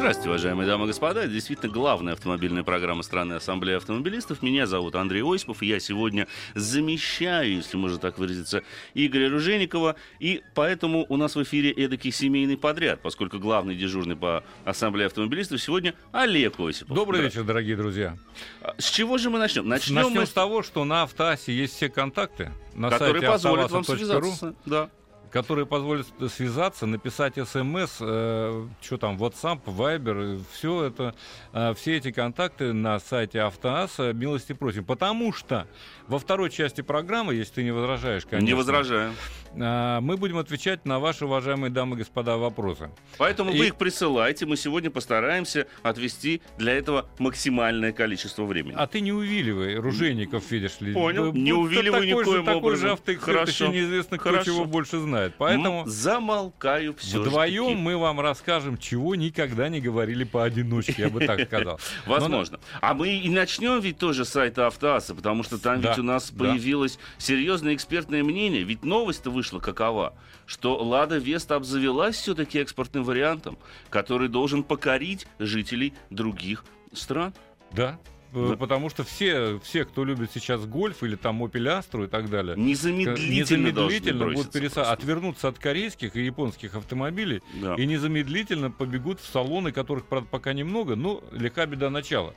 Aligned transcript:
Здравствуйте, 0.00 0.30
уважаемые 0.30 0.66
дамы 0.66 0.84
и 0.84 0.86
господа. 0.86 1.20
Это 1.20 1.30
действительно 1.30 1.70
главная 1.70 2.14
автомобильная 2.14 2.62
программа 2.62 3.02
страны 3.02 3.34
Ассамблеи 3.34 3.76
автомобилистов. 3.76 4.40
Меня 4.40 4.66
зовут 4.66 4.94
Андрей 4.94 5.22
Осипов, 5.22 5.62
и 5.62 5.66
я 5.66 5.78
сегодня 5.78 6.26
замещаю, 6.54 7.56
если 7.56 7.76
можно 7.76 7.98
так 7.98 8.16
выразиться, 8.16 8.62
Игоря 8.94 9.28
Руженикова. 9.28 9.96
И 10.18 10.42
поэтому 10.54 11.04
у 11.06 11.18
нас 11.18 11.36
в 11.36 11.42
эфире 11.42 11.70
эдакий 11.70 12.12
семейный 12.12 12.56
подряд, 12.56 13.02
поскольку 13.02 13.38
главный 13.38 13.76
дежурный 13.76 14.16
по 14.16 14.42
Ассамблее 14.64 15.04
автомобилистов 15.04 15.60
сегодня 15.60 15.94
Олег 16.12 16.58
Осипов. 16.58 16.96
Добрый 16.96 17.20
вечер, 17.20 17.44
дорогие 17.44 17.76
друзья. 17.76 18.16
А 18.62 18.74
С 18.78 18.88
чего 18.88 19.18
же 19.18 19.28
мы 19.28 19.38
начнем? 19.38 19.68
Начнем, 19.68 19.96
Начнем 19.96 20.14
мы 20.14 20.24
с 20.24 20.30
того, 20.30 20.62
что 20.62 20.82
на 20.84 21.02
Автоасе 21.02 21.52
есть 21.52 21.74
все 21.74 21.90
контакты 21.90 22.50
на 22.74 22.88
которые 22.88 23.20
сайте 23.20 23.26
позволят 23.26 23.70
вам 23.70 23.84
связаться. 23.84 24.54
Да. 24.64 24.88
Которые 25.30 25.66
позволят 25.66 26.06
связаться, 26.32 26.86
написать 26.86 27.34
смс, 27.36 27.98
э, 28.00 28.66
что 28.82 28.96
там, 28.98 29.16
WhatsApp, 29.16 29.60
Viber, 29.64 30.42
все 30.52 30.84
это, 30.84 31.14
э, 31.52 31.74
все 31.74 31.96
эти 31.96 32.10
контакты 32.10 32.72
на 32.72 32.98
сайте 32.98 33.40
Автоаса 33.40 34.12
милости 34.12 34.52
просим. 34.52 34.84
Потому 34.84 35.32
что 35.32 35.66
во 36.08 36.18
второй 36.18 36.50
части 36.50 36.80
программы, 36.80 37.34
если 37.34 37.54
ты 37.54 37.62
не 37.62 37.70
возражаешь, 37.70 38.24
конечно, 38.24 38.46
Не 38.46 38.54
возражаю. 38.54 39.12
э, 39.54 40.00
мы 40.00 40.16
будем 40.16 40.38
отвечать 40.38 40.84
на 40.84 40.98
ваши, 40.98 41.24
уважаемые 41.24 41.70
дамы 41.70 41.94
и 41.96 41.98
господа, 42.00 42.36
вопросы. 42.36 42.90
Поэтому 43.18 43.52
И- 43.52 43.58
вы 43.58 43.66
их 43.68 43.76
присылайте. 43.76 44.46
Мы 44.46 44.56
сегодня 44.56 44.90
постараемся 44.90 45.66
отвести 45.82 46.42
для 46.58 46.72
этого 46.72 47.08
максимальное 47.18 47.92
количество 47.92 48.44
времени. 48.44 48.74
А 48.76 48.86
ты 48.86 49.00
не 49.00 49.12
увиливай, 49.12 49.76
Ружейников, 49.76 50.50
видишь 50.50 50.80
ли. 50.80 50.92
Понял. 50.92 51.30
Б- 51.32 51.38
Не 51.38 51.52
увиливаю 51.52 52.02
такой 52.02 52.24
же, 52.24 52.30
никоим 52.30 52.44
такой 52.44 52.58
образом. 52.58 52.86
же 52.88 52.92
автоэксперт, 52.94 53.38
Хорошо. 53.38 53.64
еще 53.64 53.68
неизвестно, 53.72 54.18
кто 54.18 54.30
Хорошо. 54.30 54.44
чего 54.50 54.64
больше 54.64 54.98
знает. 54.98 55.19
Поэтому 55.38 55.82
М, 55.82 55.86
замолкаю 55.88 56.94
все. 56.96 57.20
вдвоем 57.20 57.78
мы 57.78 57.96
вам 57.96 58.20
расскажем, 58.20 58.78
чего 58.78 59.14
никогда 59.14 59.68
не 59.68 59.80
говорили 59.80 60.24
поодиночке, 60.24 60.94
я 61.02 61.08
бы 61.10 61.24
так 61.26 61.40
сказал. 61.46 61.78
Возможно. 62.06 62.58
А 62.80 62.94
мы 62.94 63.08
и 63.10 63.28
начнем 63.28 63.80
ведь 63.80 63.98
тоже 63.98 64.24
с 64.24 64.30
сайта 64.30 64.66
Автоаса, 64.66 65.14
потому 65.14 65.42
что 65.42 65.58
там 65.58 65.80
ведь 65.80 65.98
у 65.98 66.02
нас 66.02 66.30
появилось 66.30 66.98
серьезное 67.18 67.74
экспертное 67.74 68.22
мнение. 68.22 68.62
Ведь 68.62 68.84
новость-то 68.84 69.30
вышла 69.30 69.58
какова? 69.60 70.14
Что 70.46 70.76
Лада 70.82 71.18
Веста 71.18 71.56
обзавелась 71.56 72.16
все-таки 72.16 72.58
экспортным 72.58 73.04
вариантом, 73.04 73.58
который 73.90 74.28
должен 74.28 74.62
покорить 74.62 75.26
жителей 75.38 75.94
других 76.10 76.64
стран. 76.92 77.34
Да. 77.72 77.98
Э, 78.32 78.48
Да. 78.50 78.56
Потому 78.56 78.90
что 78.90 79.04
все, 79.04 79.58
все, 79.62 79.84
кто 79.84 80.04
любит 80.04 80.30
сейчас 80.32 80.64
гольф 80.66 81.02
или 81.02 81.16
там 81.16 81.42
Opel 81.42 81.66
Astra 81.80 82.04
и 82.04 82.08
так 82.08 82.30
далее, 82.30 82.56
Незамедлительно, 82.56 83.72
должны 83.72 83.94
незамедлительно 83.94 84.24
будут 84.34 84.54
переса- 84.54 84.90
отвернуться 84.90 85.48
от 85.48 85.58
корейских 85.58 86.16
и 86.16 86.24
японских 86.24 86.74
автомобилей 86.74 87.42
Да. 87.60 87.74
и 87.74 87.86
незамедлительно 87.86 88.70
побегут 88.70 89.20
в 89.20 89.26
салоны, 89.26 89.72
которых, 89.72 90.06
правда, 90.06 90.28
пока 90.30 90.52
немного, 90.52 90.96
но 90.96 91.22
легка 91.32 91.66
беда 91.66 91.90
начала. 91.90 92.34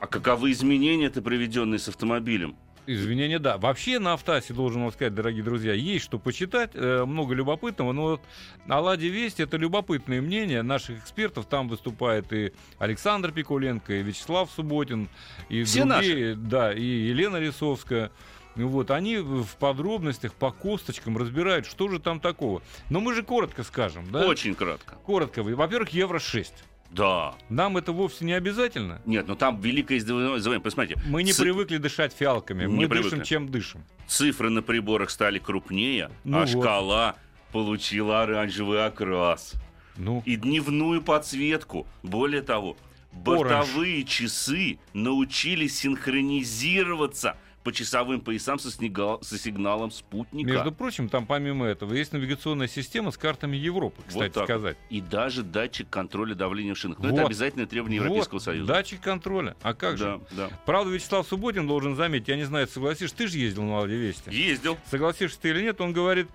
А 0.00 0.06
каковы 0.06 0.52
изменения-то, 0.52 1.22
приведенные 1.22 1.78
с 1.78 1.88
автомобилем? 1.88 2.56
Извинения, 2.86 3.38
да. 3.38 3.58
Вообще 3.58 3.98
на 3.98 4.12
Автасе, 4.12 4.54
должен 4.54 4.82
вам 4.82 4.92
сказать, 4.92 5.14
дорогие 5.14 5.42
друзья, 5.42 5.72
есть 5.72 6.04
что 6.04 6.18
почитать, 6.18 6.70
э, 6.74 7.04
много 7.04 7.34
любопытного, 7.34 7.92
но 7.92 8.02
вот 8.02 8.20
о 8.68 8.80
Ладе 8.80 9.08
Весть 9.08 9.40
это 9.40 9.56
любопытное 9.56 10.20
мнение 10.20 10.62
наших 10.62 11.00
экспертов. 11.00 11.46
Там 11.46 11.68
выступает 11.68 12.32
и 12.32 12.52
Александр 12.78 13.32
Пикуленко, 13.32 13.92
и 13.94 14.02
Вячеслав 14.02 14.50
Субботин, 14.50 15.08
и 15.48 15.64
Все 15.64 15.84
другие, 15.84 16.34
да, 16.34 16.72
и 16.72 16.82
Елена 16.82 17.38
Рисовская. 17.38 18.10
Ну 18.56 18.68
Вот, 18.68 18.90
они 18.90 19.18
в 19.18 19.56
подробностях, 19.58 20.32
по 20.32 20.50
косточкам 20.50 21.18
разбирают, 21.18 21.66
что 21.66 21.88
же 21.88 21.98
там 21.98 22.20
такого. 22.20 22.62
Но 22.88 23.00
мы 23.00 23.14
же 23.14 23.22
коротко 23.22 23.62
скажем, 23.64 24.10
да? 24.10 24.26
Очень 24.26 24.54
кратко. 24.54 24.94
Коротко. 25.04 25.42
Во-первых, 25.42 25.90
Евро-6. 25.90 26.48
Да. 26.90 27.34
Нам 27.48 27.76
это 27.76 27.92
вовсе 27.92 28.24
не 28.24 28.32
обязательно. 28.32 29.00
Нет, 29.06 29.26
но 29.28 29.34
там 29.34 29.60
великое 29.60 29.98
издавание. 29.98 30.60
Посмотрите, 30.60 31.00
Мы 31.06 31.22
не 31.22 31.32
ц- 31.32 31.42
привыкли 31.42 31.76
дышать 31.78 32.12
фиалками. 32.12 32.64
Не 32.64 32.68
Мы 32.84 32.88
привыкли. 32.88 33.10
дышим, 33.10 33.24
чем 33.24 33.48
дышим. 33.48 33.84
цифры 34.06 34.50
на 34.50 34.62
приборах 34.62 35.10
стали 35.10 35.38
крупнее, 35.38 36.10
Ну 36.24 36.38
а 36.38 36.40
вот. 36.46 36.48
шкала 36.48 37.16
получила 37.52 38.22
оранжевый 38.22 38.84
окрас. 38.86 39.54
Ну, 39.96 40.22
И 40.26 40.36
дневную 40.36 41.02
подсветку. 41.02 41.86
Более 42.02 42.42
того, 42.42 42.76
бортовые 43.12 44.04
часы 44.04 44.78
научились 44.92 45.78
синхронизироваться 45.78 47.36
по 47.66 47.72
часовым 47.72 48.20
поясам 48.20 48.60
со, 48.60 48.68
снега- 48.70 49.18
со 49.24 49.36
сигналом 49.36 49.90
спутника. 49.90 50.48
Между 50.48 50.70
прочим, 50.70 51.08
там 51.08 51.26
помимо 51.26 51.66
этого 51.66 51.94
есть 51.94 52.12
навигационная 52.12 52.68
система 52.68 53.10
с 53.10 53.16
картами 53.18 53.56
Европы, 53.56 53.96
Вот 53.98 54.06
кстати 54.06 54.32
так 54.34 54.44
сказать. 54.44 54.76
И 54.88 55.00
даже 55.00 55.42
датчик 55.42 55.90
контроля 55.90 56.36
давления 56.36 56.74
в 56.74 56.78
шинах. 56.78 57.00
Но 57.00 57.08
Вот. 57.08 57.14
это 57.18 57.26
обязательное 57.26 57.66
требование 57.66 57.96
Европейского 57.96 58.34
Вот, 58.34 58.42
Союза. 58.44 58.68
Датчик 58.72 59.00
контроля. 59.00 59.56
А 59.62 59.74
как 59.74 59.98
же? 59.98 60.20
да, 60.30 60.48
да. 60.48 60.60
Правда, 60.64 60.92
Вячеслав 60.92 61.26
Субботин 61.26 61.66
должен 61.66 61.96
заметить, 61.96 62.28
я 62.28 62.36
не 62.36 62.44
знаю, 62.44 62.68
согласишься, 62.68 63.16
ты 63.16 63.26
же 63.26 63.36
ездил 63.38 63.64
на 63.64 63.80
Ладе 63.80 63.96
Вести. 63.96 64.30
Ездил. 64.30 64.78
Согласишься 64.88 65.40
ты 65.40 65.48
или 65.48 65.62
нет, 65.62 65.80
он 65.80 65.92
говорит, 65.92 66.28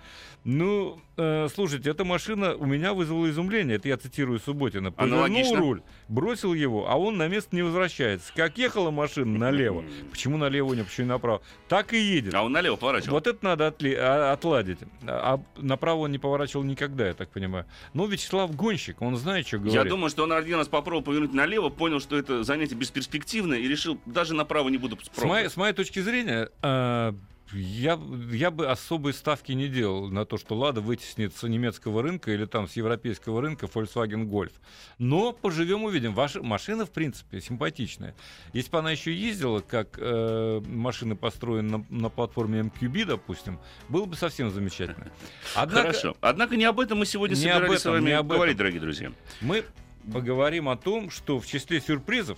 ну, 0.44 1.00
э, 1.18 1.48
слушайте, 1.54 1.90
эта 1.90 2.04
машина 2.04 2.56
у 2.56 2.66
меня 2.66 2.94
вызвала 2.94 3.30
изумление, 3.30 3.78
это 3.78 3.88
я 3.88 3.98
цитирую 3.98 4.40
Субботина. 4.40 4.92
Повернул 4.92 5.56
руль, 5.56 5.82
бросил 6.08 6.54
его, 6.54 6.90
а 6.90 6.98
он 6.98 7.18
на 7.18 7.28
место 7.28 7.56
не 7.56 7.62
возвращается. 7.62 8.32
Как 8.36 8.58
ехала 8.58 8.92
машина 8.92 9.38
налево, 9.38 9.84
почему 10.12 10.38
налево, 10.38 10.74
не 10.74 10.84
почему 10.84 11.08
направо, 11.08 11.42
так 11.68 11.94
и 11.94 12.00
едет. 12.00 12.34
А 12.34 12.44
он 12.44 12.52
налево 12.52 12.76
поворачивал. 12.76 13.14
Вот 13.14 13.28
это 13.28 13.44
надо 13.46 13.68
отли- 13.68 13.96
а- 13.96 14.34
отладить. 14.34 14.80
А 15.08 15.32
а 15.32 15.40
направо 15.62 16.02
он 16.02 16.12
не 16.12 16.18
поворачивал 16.18 16.64
никогда, 16.64 17.08
я 17.08 17.14
так 17.14 17.30
понимаю. 17.30 17.66
Но 17.94 18.06
Вячеслав 18.06 18.54
гонщик, 18.56 19.02
он 19.02 19.16
знает, 19.16 19.48
что 19.48 19.58
говорит. 19.58 19.76
Я 19.76 19.84
думаю, 19.86 20.10
что 20.10 20.24
он 20.24 20.34
один 20.34 20.58
раз 20.58 20.68
попробовал 20.68 21.04
повернуть 21.04 21.34
налево, 21.34 21.70
понял, 21.70 22.00
что 22.00 22.18
это 22.18 22.44
занятие 22.44 22.76
бесперспективное 22.76 23.60
и 23.60 23.68
решил, 23.68 24.00
даже 24.06 24.34
направо 24.34 24.70
не 24.70 24.78
буду 24.78 24.98
с, 24.98 25.00
моей, 25.00 25.16
пробовать. 25.16 25.52
с 25.52 25.58
моей 25.58 25.74
точки 25.74 26.00
зрения, 26.00 26.50
э, 26.62 27.14
я, 27.54 28.00
я 28.32 28.52
бы 28.52 28.68
особой 28.68 29.14
ставки 29.14 29.52
не 29.52 29.68
делал 29.68 30.08
на 30.10 30.26
то, 30.26 30.38
что 30.38 30.56
Лада 30.56 30.82
вытеснит 30.82 31.36
с 31.36 31.44
немецкого 31.44 32.02
рынка 32.02 32.32
или 32.32 32.46
там 32.46 32.68
с 32.68 32.74
европейского 32.74 33.42
рынка 33.42 33.66
Volkswagen 33.66 34.26
Golf. 34.30 34.52
Но 34.98 35.34
поживем 35.34 35.84
увидим. 35.84 36.14
Ваша 36.14 36.42
машина, 36.42 36.86
в 36.86 36.92
принципе, 36.92 37.42
симпатичная. 37.42 38.16
Если 38.54 38.72
бы 38.72 38.80
она 38.80 38.92
еще 38.92 39.14
ездила, 39.14 39.60
как 39.62 39.98
э, 39.98 40.62
машины 40.66 41.16
построены 41.16 41.78
на, 41.78 41.86
на 41.90 42.10
платформе 42.10 42.62
MQB, 42.62 43.06
допустим, 43.06 43.60
было 43.90 44.06
бы 44.06 44.16
совсем 44.16 44.52
замечательно. 44.52 45.12
Однако 45.56 45.88
Хорошо. 45.88 46.18
Однако 46.22 46.56
не 46.56 46.66
об 46.66 46.80
этом 46.80 47.00
мы 47.00 47.06
сегодня 47.06 47.36
Не 47.36 47.42
собирались 47.42 47.70
об 47.70 47.78
с 47.78 47.82
этом, 47.82 47.92
вами 47.94 48.06
не 48.06 48.12
об 48.12 48.28
говорить, 48.28 48.56
этом. 48.56 48.60
дорогие 48.60 48.82
друзья. 48.82 49.12
мы 49.42 49.66
поговорим 50.12 50.70
о 50.70 50.78
том, 50.78 51.10
что 51.10 51.40
в 51.40 51.48
числе 51.48 51.80
сюрпризов, 51.82 52.38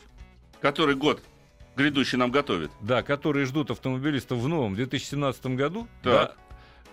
Который 0.64 0.96
год 0.96 1.22
грядущий 1.76 2.18
нам 2.18 2.32
готовит. 2.32 2.72
да, 2.82 3.02
которые 3.04 3.46
ждут 3.46 3.72
автомобилистов 3.72 4.40
в 4.40 4.48
новом 4.48 4.76
2017 4.76 5.46
году, 5.56 5.88
Так. 6.04 6.36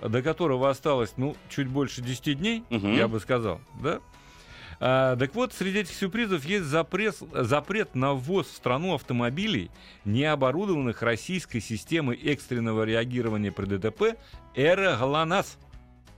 да, 0.00 0.08
до 0.08 0.22
которого 0.22 0.70
осталось, 0.70 1.12
ну, 1.16 1.36
чуть 1.48 1.68
больше 1.68 2.00
10 2.02 2.38
дней, 2.38 2.64
Мгм. 2.70 2.94
я 2.94 3.08
бы 3.08 3.20
сказал, 3.20 3.60
да. 3.82 4.00
А, 4.82 5.14
так 5.16 5.34
вот, 5.34 5.52
среди 5.52 5.81
этих 5.81 5.94
сюрпризов 5.94 6.43
есть 6.46 6.64
запрет, 6.64 7.14
запрет 7.32 7.94
на 7.94 8.14
ввоз 8.14 8.46
в 8.46 8.56
страну 8.56 8.94
автомобилей, 8.94 9.70
не 10.06 10.25
оборудованных 10.25 11.02
российской 11.02 11.60
системой 11.60 12.16
экстренного 12.16 12.84
реагирования 12.84 13.52
при 13.52 13.66
ДТП 13.66 14.16
«Эра 14.55 14.96
ГЛОНАСС». 14.96 15.58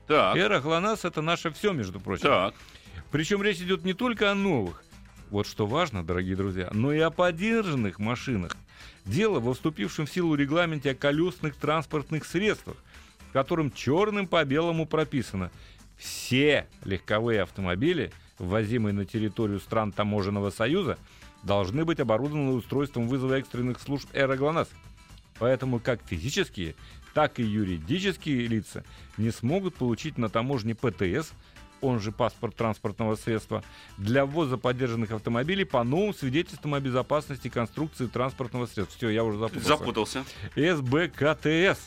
Так, 0.06 0.37
«Эра 0.37 0.60
ГЛОНАСС»— 0.60 1.00
это 1.04 1.22
наше 1.22 1.50
все, 1.50 1.72
между 1.72 1.98
прочим. 1.98 2.22
так. 2.28 2.54
Причем 3.10 3.42
речь 3.42 3.58
идет 3.58 3.84
не 3.84 3.94
только 3.94 4.31
о 4.31 4.34
новых, 4.37 4.84
вот 5.32 5.46
что 5.46 5.67
важно, 5.67 6.05
дорогие 6.05 6.37
друзья, 6.37 6.69
но 6.73 6.93
и 6.93 6.99
о 6.99 7.08
подержанных 7.08 7.99
машинах. 7.99 8.55
Дело 9.06 9.40
во 9.40 9.55
вступившем 9.55 10.05
в 10.05 10.12
силу 10.12 10.34
регламенте 10.34 10.90
о 10.90 10.94
колесных 10.94 11.56
транспортных 11.56 12.26
средствах, 12.26 12.76
в 13.31 13.32
котором 13.32 13.73
черным 13.73 14.26
по 14.26 14.44
белому 14.44 14.87
прописано 14.87 15.50
все 15.96 16.67
легковые 16.84 17.40
автомобили, 17.40 18.12
ввозимые 18.38 18.93
на 18.93 19.06
территорию 19.06 19.58
стран 19.58 19.90
таможенного 19.90 20.50
союза, 20.50 20.99
должны 21.43 21.87
быть 21.87 21.99
оборудованы 21.99 22.52
устройством 22.52 23.08
вызова 23.08 23.38
экстренных 23.38 23.81
служб 23.81 24.06
«Эроглонасс». 24.12 24.69
Поэтому 25.38 25.81
как 25.81 26.02
физические, 26.05 26.75
так 27.14 27.40
и 27.40 27.43
юридические 27.43 28.46
лица 28.49 28.85
не 29.17 29.31
смогут 29.31 29.76
получить 29.76 30.19
на 30.19 30.28
таможне 30.28 30.75
ПТС 30.75 31.32
он 31.82 32.00
же 32.00 32.12
паспорт 32.12 32.56
транспортного 32.56 33.17
средства, 33.17 33.62
для 33.99 34.25
ввоза 34.25 34.56
поддержанных 34.56 35.11
автомобилей 35.11 35.64
по 35.64 35.84
новым 35.84 36.14
свидетельствам 36.14 36.75
о 36.75 36.81
безопасности 36.81 37.49
конструкции 37.49 38.06
транспортного 38.06 38.67
средства. 38.67 38.96
Все, 38.96 39.11
я 39.11 39.25
уже 39.25 39.38
запутался. 39.38 39.69
Запутался. 39.69 40.25
СБКТС, 40.55 41.81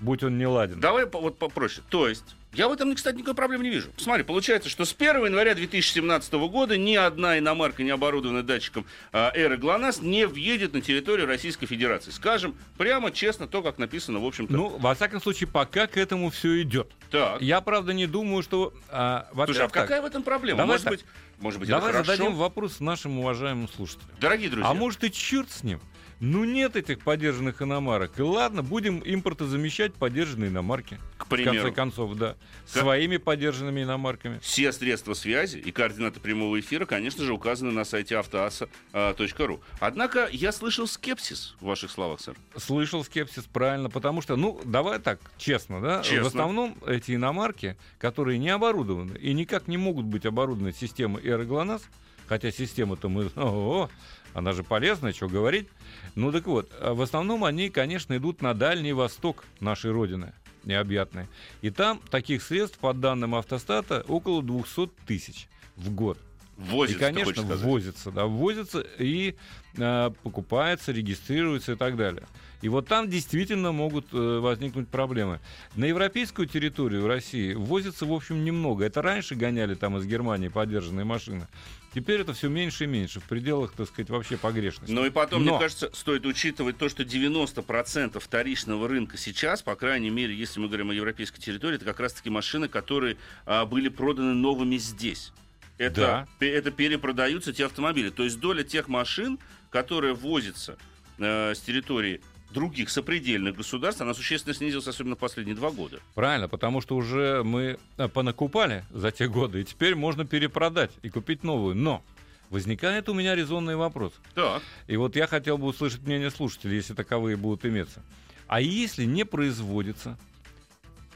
будь 0.00 0.22
он 0.22 0.38
не 0.38 0.46
ладен. 0.46 0.80
Давай 0.80 1.06
вот 1.06 1.38
попроще. 1.38 1.82
То 1.88 2.08
есть, 2.08 2.24
я 2.52 2.68
в 2.68 2.72
этом, 2.72 2.94
кстати, 2.94 3.16
никакой 3.16 3.34
проблемы 3.34 3.64
не 3.64 3.70
вижу. 3.70 3.90
Смотри, 3.96 4.22
получается, 4.22 4.68
что 4.68 4.84
с 4.84 4.94
1 4.96 5.24
января 5.26 5.54
2017 5.54 6.32
года 6.34 6.76
ни 6.76 6.94
одна 6.94 7.38
иномарка, 7.38 7.82
не 7.82 7.90
оборудованная 7.90 8.42
датчиком 8.42 8.86
а, 9.12 9.32
Эры 9.34 9.56
ГЛОНАСС, 9.56 10.02
не 10.02 10.26
въедет 10.26 10.72
на 10.72 10.80
территорию 10.80 11.26
Российской 11.26 11.66
Федерации. 11.66 12.10
Скажем 12.10 12.54
прямо, 12.78 13.10
честно, 13.10 13.48
то, 13.48 13.62
как 13.62 13.78
написано, 13.78 14.20
в 14.20 14.24
общем-то. 14.24 14.52
Ну, 14.52 14.68
во 14.78 14.94
всяком 14.94 15.20
случае, 15.20 15.48
пока 15.48 15.86
к 15.86 15.96
этому 15.96 16.30
все 16.30 16.62
идет. 16.62 16.90
так. 17.10 17.40
Я, 17.42 17.60
правда, 17.60 17.92
не 17.92 18.06
думаю, 18.06 18.42
что... 18.42 18.72
А, 18.88 19.28
Слушай, 19.34 19.58
а 19.58 19.68
так, 19.68 19.72
какая 19.72 20.00
в 20.02 20.04
этом 20.04 20.22
проблема? 20.22 20.58
Давай 20.58 20.74
может 20.74 20.84
так. 20.84 20.92
быть, 20.92 21.04
может 21.40 21.58
быть, 21.58 21.68
Давай 21.68 21.90
это 21.90 21.98
хорошо? 21.98 22.12
зададим 22.12 22.36
вопрос 22.36 22.78
нашим 22.78 23.18
уважаемым 23.18 23.68
слушателям. 23.68 24.10
Дорогие 24.20 24.48
друзья, 24.50 24.70
А 24.70 24.74
может 24.74 25.02
и 25.02 25.10
черт 25.10 25.50
с 25.50 25.64
ним. 25.64 25.80
Ну 26.26 26.44
нет 26.44 26.74
этих 26.74 27.00
поддержанных 27.00 27.60
иномарок. 27.60 28.18
И 28.18 28.22
ладно, 28.22 28.62
будем 28.62 29.02
импортозамещать 29.04 29.92
поддержанные 29.92 30.48
иномарки. 30.48 30.98
к 31.18 31.26
В 31.26 31.28
конце 31.28 31.44
примеру, 31.44 31.72
концов, 31.72 32.14
да. 32.16 32.36
Как- 32.72 32.82
Своими 32.82 33.18
поддержанными 33.18 33.82
иномарками. 33.82 34.38
все 34.40 34.72
средства 34.72 35.12
связи 35.12 35.58
и 35.58 35.70
координаты 35.70 36.20
прямого 36.20 36.58
эфира, 36.58 36.86
конечно 36.86 37.24
же, 37.24 37.34
указаны 37.34 37.72
на 37.72 37.84
сайте 37.84 38.16
автоаса.ру. 38.16 39.60
Однако 39.80 40.26
я 40.32 40.52
слышал 40.52 40.86
скепсис 40.86 41.56
в 41.60 41.66
ваших 41.66 41.90
словах, 41.90 42.20
сэр. 42.20 42.36
Слышал 42.56 43.04
скепсис, 43.04 43.44
правильно, 43.44 43.90
потому 43.90 44.22
что, 44.22 44.36
ну, 44.36 44.58
давай 44.64 45.00
так, 45.00 45.20
честно, 45.36 45.80
да, 45.82 46.02
Честно. 46.02 46.24
в 46.24 46.26
основном 46.28 46.78
эти 46.86 47.14
иномарки, 47.14 47.76
которые 47.98 48.38
не 48.38 48.48
оборудованы 48.48 49.18
и 49.18 49.34
никак 49.34 49.68
не 49.68 49.76
могут 49.76 50.06
быть 50.06 50.24
оборудованы 50.24 50.72
системой 50.72 51.22
Эра 51.22 51.44
ГЛОНАСС, 51.44 51.82
хотя 52.26 52.50
система-то 52.50 53.08
мы, 53.10 53.30
ого, 53.36 53.90
она 54.34 54.52
же 54.52 54.62
полезная, 54.62 55.12
что 55.12 55.28
говорить. 55.28 55.68
Ну 56.14 56.30
так 56.32 56.46
вот, 56.46 56.70
а 56.80 56.92
в 56.92 57.00
основном 57.00 57.44
они, 57.44 57.70
конечно, 57.70 58.16
идут 58.16 58.42
на 58.42 58.52
Дальний 58.52 58.92
Восток 58.92 59.44
нашей 59.60 59.92
Родины 59.92 60.34
необъятной. 60.64 61.28
И 61.62 61.70
там 61.70 62.00
таких 62.10 62.42
средств, 62.42 62.78
по 62.78 62.92
данным 62.92 63.34
автостата, 63.34 64.04
около 64.08 64.42
200 64.42 64.90
тысяч 65.06 65.48
в 65.76 65.94
год. 65.94 66.18
Возится, 66.56 67.08
и, 67.08 67.12
конечно, 67.12 67.42
ввозится, 67.42 68.10
да, 68.12 68.26
ввозится 68.26 68.86
и 68.98 69.34
э, 69.76 70.10
покупается, 70.22 70.92
регистрируется 70.92 71.72
и 71.72 71.76
так 71.76 71.96
далее. 71.96 72.26
И 72.64 72.68
вот 72.70 72.88
там 72.88 73.10
действительно 73.10 73.72
могут 73.72 74.06
э, 74.14 74.38
возникнуть 74.38 74.88
проблемы. 74.88 75.38
На 75.76 75.84
европейскую 75.84 76.48
территорию 76.48 77.06
России 77.06 77.52
ввозится, 77.52 78.06
в 78.06 78.12
общем, 78.12 78.42
немного. 78.42 78.86
Это 78.86 79.02
раньше 79.02 79.34
гоняли 79.34 79.74
там 79.74 79.98
из 79.98 80.06
Германии 80.06 80.48
подержанные 80.48 81.04
машины. 81.04 81.46
Теперь 81.94 82.22
это 82.22 82.32
все 82.32 82.48
меньше 82.48 82.84
и 82.84 82.86
меньше, 82.86 83.20
в 83.20 83.24
пределах, 83.24 83.72
так 83.72 83.86
сказать, 83.88 84.08
вообще 84.08 84.38
погрешности. 84.38 84.90
Ну 84.90 85.04
и 85.04 85.10
потом, 85.10 85.44
Но- 85.44 85.50
мне 85.50 85.60
кажется, 85.60 85.90
стоит 85.92 86.24
учитывать 86.24 86.78
то, 86.78 86.88
что 86.88 87.04
90% 87.04 88.18
вторичного 88.18 88.88
рынка 88.88 89.18
сейчас, 89.18 89.60
по 89.60 89.74
крайней 89.74 90.08
мере, 90.08 90.34
если 90.34 90.58
мы 90.58 90.68
говорим 90.68 90.88
о 90.88 90.94
европейской 90.94 91.42
территории, 91.42 91.76
это 91.76 91.84
как 91.84 92.00
раз-таки 92.00 92.30
машины, 92.30 92.68
которые 92.68 93.18
а, 93.44 93.66
были 93.66 93.90
проданы 93.90 94.32
новыми 94.32 94.78
здесь. 94.78 95.32
Это, 95.76 96.26
Да. 96.40 96.46
это 96.46 96.70
перепродаются 96.70 97.52
те 97.52 97.66
автомобили. 97.66 98.08
То 98.08 98.24
есть 98.24 98.40
доля 98.40 98.62
тех 98.62 98.88
машин, 98.88 99.38
которые 99.68 100.14
возятся 100.14 100.78
э, 101.18 101.54
с 101.54 101.60
территории 101.60 102.22
других 102.54 102.88
сопредельных 102.88 103.56
государств, 103.56 104.00
она 104.00 104.14
существенно 104.14 104.54
снизилась, 104.54 104.86
особенно 104.86 105.16
в 105.16 105.18
последние 105.18 105.56
два 105.56 105.70
года. 105.70 105.98
Правильно, 106.14 106.48
потому 106.48 106.80
что 106.80 106.96
уже 106.96 107.42
мы 107.44 107.78
э, 107.98 108.08
понакупали 108.08 108.84
за 108.90 109.10
те 109.10 109.28
годы, 109.28 109.60
и 109.60 109.64
теперь 109.64 109.94
можно 109.94 110.24
перепродать 110.24 110.92
и 111.02 111.10
купить 111.10 111.42
новую. 111.44 111.74
Но 111.74 112.02
возникает 112.48 113.08
у 113.08 113.14
меня 113.14 113.34
резонный 113.34 113.76
вопрос. 113.76 114.12
Так. 114.34 114.62
И 114.86 114.96
вот 114.96 115.16
я 115.16 115.26
хотел 115.26 115.58
бы 115.58 115.66
услышать 115.66 116.02
мнение 116.02 116.30
слушателей, 116.30 116.76
если 116.76 116.94
таковые 116.94 117.36
будут 117.36 117.66
иметься. 117.66 118.02
А 118.46 118.60
если 118.60 119.04
не 119.04 119.24
производится, 119.24 120.16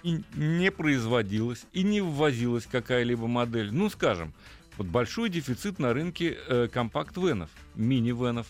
и 0.02 0.22
не 0.34 0.70
производилась, 0.70 1.64
и 1.72 1.82
не 1.82 2.00
ввозилась 2.00 2.66
какая-либо 2.66 3.26
модель, 3.26 3.72
ну, 3.72 3.88
скажем, 3.90 4.32
вот 4.76 4.86
большой 4.86 5.28
дефицит 5.28 5.78
на 5.78 5.92
рынке 5.92 6.38
э, 6.48 6.68
компакт-венов, 6.72 7.50
мини-венов, 7.74 8.46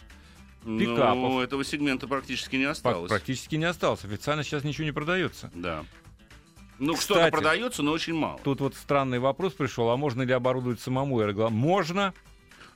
Пикапов. 0.65 1.17
Ну, 1.17 1.41
этого 1.41 1.65
сегмента 1.65 2.07
практически 2.07 2.57
не 2.57 2.65
осталось. 2.65 3.09
практически 3.09 3.57
не 3.57 3.65
осталось. 3.65 4.05
Официально 4.05 4.43
сейчас 4.43 4.65
ничего 4.65 4.85
не 4.85 4.93
продается. 4.93 5.51
Да. 5.55 5.85
Ну, 6.79 6.95
Кстати, 6.95 7.19
что-то 7.19 7.31
продается, 7.31 7.83
но 7.83 7.93
очень 7.93 8.15
мало. 8.15 8.39
Тут 8.45 8.61
вот 8.61 8.75
странный 8.75 9.19
вопрос 9.19 9.53
пришел, 9.55 9.91
а 9.91 9.97
можно 9.97 10.23
ли 10.23 10.33
оборудовать 10.33 10.81
самому 10.81 11.19
аэроглам? 11.19 11.53
Можно. 11.53 12.15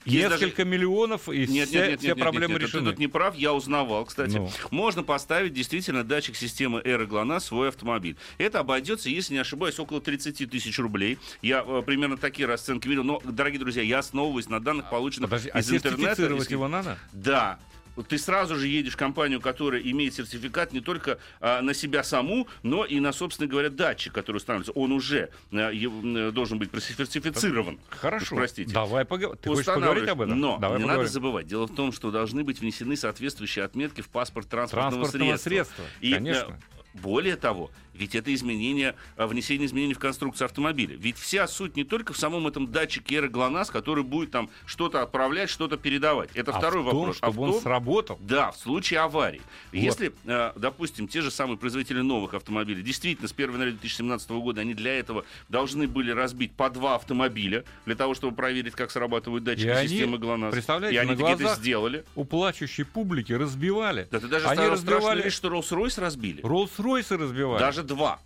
Есть 0.05 0.31
Несколько 0.31 0.64
миллионов, 0.64 1.29
и 1.29 1.46
Нет, 1.46 1.69
все, 1.69 1.79
нет, 1.79 1.90
нет, 1.90 2.00
все 2.00 2.08
нет, 2.08 2.17
нет, 2.17 2.19
проблемы 2.19 2.55
нет, 2.55 2.62
решены. 2.62 2.87
Ты 2.87 2.90
тут 2.90 2.99
не 2.99 3.06
прав, 3.06 3.37
я 3.37 3.55
узнавал, 3.55 4.05
кстати. 4.05 4.37
Ну. 4.37 4.50
Можно 4.70 5.05
поставить 5.05 5.52
действительно 5.52 6.02
датчик 6.02 6.35
системы 6.35 6.82
в 6.82 7.40
свой 7.40 7.69
автомобиль. 7.69 8.17
Это 8.38 8.58
обойдется, 8.61 9.08
если 9.08 9.35
не 9.35 9.40
ошибаюсь, 9.40 9.78
около 9.78 10.00
30 10.00 10.50
тысяч 10.50 10.76
рублей. 10.81 11.19
Я 11.40 11.64
э, 11.64 11.82
примерно 11.87 12.17
такие 12.17 12.46
расценки 12.46 12.88
видел. 12.88 13.05
Но, 13.05 13.20
дорогие 13.25 13.61
друзья, 13.61 13.82
я 13.82 14.00
основываюсь 14.00 14.49
на 14.49 14.58
данных, 14.58 14.90
полученных 14.90 15.31
Подожди, 15.31 15.50
а 15.50 15.61
из 15.61 15.70
интернета. 15.70 16.00
сертифицировать 16.00 16.46
из- 16.46 16.50
его 16.50 16.67
надо? 16.67 16.99
Да. 17.12 17.61
Ты 18.09 18.19
сразу 18.19 18.56
же 18.56 18.69
едешь 18.69 18.94
в 18.94 18.97
компанию, 18.97 19.41
которая 19.41 19.81
имеет 19.83 20.15
сертификат 20.15 20.73
не 20.73 20.81
только 20.81 21.19
а, 21.41 21.61
на 21.61 21.75
себя 21.75 22.03
саму, 22.03 22.49
но 22.62 22.85
и 22.85 23.00
на, 23.00 23.12
собственно 23.12 23.49
говоря, 23.49 23.69
датчик, 23.71 24.12
который 24.12 24.37
устанавливается. 24.39 24.73
Он 24.73 24.93
уже 24.93 25.29
а, 25.53 26.31
должен 26.33 26.59
быть 26.59 26.71
сертифицирован. 26.83 27.79
Хорошо. 27.91 28.35
Уж 28.35 28.39
простите. 28.41 28.73
Давай 28.73 29.05
поговорим. 29.05 29.39
Ты 29.43 29.50
хочешь 29.50 29.67
поговорить 29.67 30.09
об 30.09 30.23
этом? 30.23 30.41
Но 30.41 30.59
Давай 30.59 30.79
не 30.79 30.83
поговорим. 30.85 31.03
надо 31.03 31.09
забывать. 31.12 31.47
Дело 31.47 31.67
в 31.67 31.75
том, 31.75 31.93
что 31.93 32.11
должны 32.11 32.44
быть 32.44 32.61
внесены 32.61 32.97
соответствующие 32.97 33.65
отметки 33.65 34.00
в 34.00 34.09
паспорт 34.09 34.49
транспортного, 34.49 35.03
Транспортного 35.05 35.37
средства. 35.37 35.75
средства, 35.77 35.85
И, 36.00 36.12
конечно. 36.15 36.59
э, 36.95 36.99
более 36.99 37.37
того, 37.37 37.71
ведь 37.94 38.15
это 38.15 38.33
изменение, 38.35 38.94
э, 39.17 39.27
внесение 39.27 39.67
изменений 39.67 39.94
в 39.94 39.99
конструкцию 39.99 40.47
автомобиля. 40.47 40.97
Ведь 40.97 41.17
вся 41.19 41.47
суть 41.47 41.77
не 41.77 41.85
только 41.85 42.12
в 42.12 42.19
самом 42.19 42.47
этом 42.47 42.71
датчике 42.71 43.17
Эра 43.17 43.29
ГЛОНАСС, 43.29 43.71
который 43.71 44.05
будет 44.05 44.31
там 44.31 44.50
что-то 44.67 45.03
отправлять, 45.03 45.50
что-то 45.50 45.77
передавать. 45.77 46.31
Это 46.35 46.53
А 46.53 46.59
второй 46.59 46.83
в 46.83 46.87
том, 46.91 46.97
вопрос. 46.99 47.17
чтобы 47.19 47.33
а 47.33 47.37
в 47.37 47.41
он 47.41 47.53
том, 47.53 47.61
сработал. 47.62 48.19
да, 48.21 48.50
в 48.53 48.56
случае 48.56 49.00
аварии. 49.00 49.41
Вот. 49.73 49.79
Если, 49.81 50.12
э, 50.27 50.53
допустим, 50.56 51.09
те 51.09 51.21
же 51.21 51.31
самые 51.31 51.56
производители 51.59 52.00
новых 52.00 52.35
автомобилей, 52.35 52.83
действительно, 52.83 53.29
с 53.29 53.33
1 53.33 53.50
января 53.53 53.71
2017 53.73 54.31
года 54.31 54.61
они 54.61 54.75
для 54.75 54.99
этого 54.99 55.25
должны 55.49 55.87
были 55.87 56.11
разбить 56.11 56.53
по 56.53 56.71
два 56.71 56.95
автомобиля, 56.97 57.65
для 57.87 57.95
того, 57.95 58.15
чтобы 58.15 58.37
проверить, 58.37 58.73
как 58.75 58.90
срабатывают 58.90 59.45
датчики 59.45 59.69
И 59.85 59.88
системы 59.88 60.19
ГЛОНАСС. 60.19 60.52
представляете, 60.52 60.97
И 60.97 60.99
они 60.99 61.14
на 61.14 61.28
это 61.33 61.55
сделали. 61.55 62.05
У 62.14 62.25
плачущей 62.25 62.85
публики 62.85 63.33
разбивали. 63.33 64.09
Да 64.11 64.21
ты 64.21 64.28
даже 64.28 64.47
Они 64.47 64.66
разбивали- 64.66 65.19
верить, 65.19 65.33
что 65.33 65.49
Роллс-Ройс 65.49 66.00
разбили. 66.00 66.43
Роллс-Ройсы 66.43 67.16
разбивали. 67.16 67.59
Даже 67.61 67.82
два. 67.83 68.19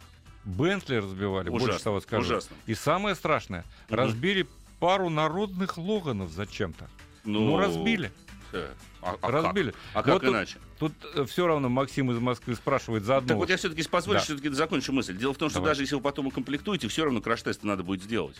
Бентли 0.45 0.97
разбивали, 0.97 1.51
больше 1.51 1.67
Ужасно, 1.69 1.85
того 1.85 2.01
скажу. 2.01 2.23
ужасно. 2.23 2.57
И 2.67 2.75
самое 2.75 3.15
страшное, 3.17 3.65
Мгм. 3.89 3.97
разбили 3.97 4.47
пару 4.79 5.09
народных 5.09 5.77
логанов 5.79 6.31
зачем-то. 6.31 6.89
Ну, 7.25 7.57
разбили. 7.57 8.13
э, 8.53 8.69
А, 9.03 9.17
а 9.21 9.31
разбили. 9.33 9.73
как? 9.73 9.81
А 9.95 10.03
как 10.05 10.13
Вот 10.15 10.23
тут- 10.23 10.31
иначе? 10.31 10.59
Тут 10.79 10.93
все 11.29 11.47
равно 11.47 11.69
Максим 11.69 12.13
из 12.13 12.19
Москвы 12.19 12.55
спрашивает 12.55 13.03
заодно. 13.05 13.29
Так 13.29 13.37
вот 13.39 13.51
я 13.51 13.57
все-таки 13.57 13.83
позволю, 13.89 14.19
Да. 14.21 14.25
все-таки 14.25 14.49
закончу 14.51 14.93
мысль. 14.93 15.17
Дело 15.17 15.35
в 15.35 15.37
том, 15.39 15.49
что 15.51 15.59
Давай. 15.59 15.71
даже 15.73 15.83
если 15.83 15.97
вы 15.97 16.01
потом 16.01 16.27
укомплектуете, 16.29 16.87
все 16.89 17.05
равно 17.05 17.21
краш-тесты 17.21 17.67
надо 17.67 17.83
будет 17.83 18.03
сделать. 18.05 18.37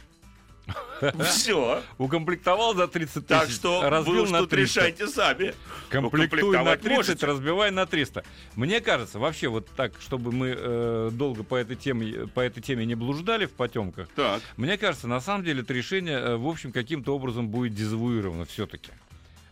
Все. 1.25 1.83
Укомплектовал 1.99 2.75
за 2.75 2.89
30 2.89 3.15
тысяч, 3.27 3.27
Так 3.27 3.51
что 3.51 3.81
вы 3.83 3.91
разбил 3.91 4.23
уж 4.23 4.31
на 4.31 4.41
тут 4.41 4.51
300. 4.51 4.81
решайте 4.81 5.07
сами. 5.07 5.55
Комплектуй 5.91 6.41
на 6.41 6.63
Укомплектовать 6.73 6.81
30, 6.81 6.97
можете. 6.97 7.27
разбивай 7.27 7.71
на 7.71 7.87
300. 7.87 8.25
Мне 8.57 8.81
кажется, 8.81 9.19
вообще 9.19 9.49
вот 9.49 9.69
так, 9.77 9.93
чтобы 10.01 10.33
мы 10.33 10.55
э, 10.57 11.11
долго 11.13 11.45
по 11.45 11.55
этой, 11.55 11.77
теме, 11.77 12.27
по 12.29 12.41
этой 12.41 12.61
теме 12.63 12.85
не 12.87 12.95
блуждали 12.95 13.47
в 13.47 13.53
потемках, 13.53 14.09
Так. 14.17 14.43
мне 14.57 14.77
кажется, 14.79 15.07
на 15.07 15.21
самом 15.21 15.45
деле 15.45 15.63
это 15.63 15.73
решение, 15.73 16.19
э, 16.19 16.37
в 16.37 16.49
общем, 16.49 16.73
каким-то 16.73 17.15
образом 17.15 17.49
будет 17.49 17.75
дезавуировано 17.75 18.45
все-таки. 18.45 18.91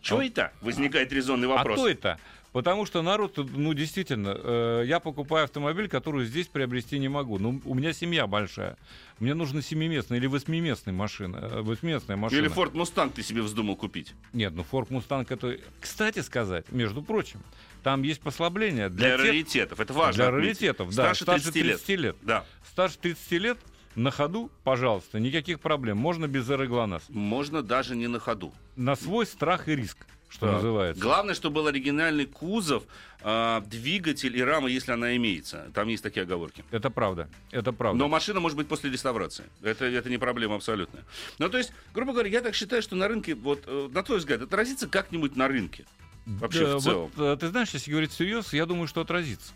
Чего 0.01 0.21
это? 0.21 0.51
Возникает 0.61 1.11
резонный 1.13 1.47
А 1.47 1.55
вопрос. 1.57 1.79
то 1.79 1.87
это? 1.87 2.19
Потому 2.55 2.85
что 2.85 3.01
народ, 3.01 3.35
ну, 3.37 3.73
действительно, 3.73 4.29
э, 4.33 4.83
я 4.85 5.01
покупаю 5.01 5.43
автомобиль, 5.43 5.89
который 5.89 6.23
здесь 6.25 6.47
приобрести 6.47 6.97
не 6.99 7.09
могу. 7.09 7.37
Ну, 7.37 7.61
у 7.65 7.73
меня 7.75 7.91
семья 7.91 8.27
большая. 8.27 8.77
Мне 9.19 9.33
нужна 9.33 9.61
семиместная 9.61 10.19
или 10.19 10.27
восьмиместная 10.27 10.93
машина. 10.93 11.35
э, 11.51 11.61
Восьмиместная 11.61 12.15
машина. 12.15 12.39
Или 12.39 12.49
Ford 12.49 12.71
Mustang 12.71 13.11
ты 13.13 13.23
себе 13.23 13.41
вздумал 13.41 13.75
купить. 13.75 14.13
Нет, 14.31 14.53
ну 14.55 14.65
Ford 14.71 14.87
Mustang 14.87 15.27
это... 15.29 15.57
Кстати 15.81 16.19
сказать, 16.19 16.71
между 16.71 17.01
прочим, 17.03 17.41
там 17.83 18.03
есть 18.03 18.21
послабление 18.21 18.87
Для, 18.87 19.09
для, 19.09 19.17
тех- 19.17 19.25
раритетов. 19.25 19.79
Это 19.81 19.91
важно. 19.91 20.13
для 20.13 20.27
отметить. 20.29 20.61
раритетов, 20.61 20.95
да, 20.95 21.13
Старше 21.13 21.25
30 21.25 21.55
лет. 21.57 21.89
лет. 21.99 22.15
Да. 22.21 22.45
Старше 22.71 22.97
30 22.99 23.31
лет 23.33 23.57
на 23.95 24.11
ходу, 24.11 24.49
пожалуйста, 24.63 25.19
никаких 25.19 25.59
проблем. 25.59 25.97
Можно 25.97 26.27
без 26.29 26.47
ГЛОНАСС. 26.47 27.03
Можно 27.09 27.61
даже 27.63 27.97
не 27.97 28.07
на 28.07 28.19
ходу. 28.21 28.53
На 28.77 28.95
свой 28.95 29.25
страх 29.25 29.67
и 29.67 29.75
риск. 29.75 30.05
Что 30.35 30.45
Да. 30.47 30.51
называется. 30.53 31.01
Главное, 31.01 31.33
чтобы 31.33 31.55
был 31.55 31.67
оригинальный 31.67 32.25
кузов, 32.25 32.83
а, 33.21 33.61
двигатель 33.61 34.37
и 34.37 34.43
рама, 34.43 34.69
если 34.69 34.91
она 34.91 35.15
имеется. 35.15 35.71
Там 35.73 35.87
есть 35.87 36.03
такие 36.03 36.23
оговорки. 36.23 36.63
Это 36.71 36.89
правда. 36.89 37.27
Это 37.51 37.71
правда. 37.73 37.97
Но 37.97 38.07
машина 38.07 38.39
может 38.39 38.57
быть 38.57 38.67
после 38.67 38.91
реставрации. 38.91 39.45
Это, 39.63 39.85
это 39.85 40.09
не 40.09 40.17
проблема 40.17 40.55
абсолютно. 40.55 40.99
Ну, 41.39 41.49
то 41.49 41.57
есть, 41.57 41.71
грубо 41.93 42.11
говоря, 42.11 42.29
я 42.29 42.41
так 42.41 42.53
считаю, 42.53 42.81
что 42.81 42.95
на 42.95 43.07
рынке, 43.07 43.33
вот, 43.33 43.63
э, 43.65 43.89
на 43.91 44.03
твой 44.03 44.19
взгляд, 44.19 44.41
отразится 44.41 44.87
как-нибудь 44.87 45.35
на 45.35 45.47
рынке? 45.47 45.85
Вообще 46.25 46.65
Да, 46.67 46.77
в 46.77 46.81
целом. 46.81 47.11
Вот, 47.15 47.25
э, 47.25 47.37
ты 47.39 47.47
знаешь, 47.47 47.69
если 47.69 47.89
говорить 47.89 48.11
всерьез, 48.11 48.53
я 48.53 48.65
думаю, 48.65 48.87
что 48.87 49.01
отразится. 49.01 49.53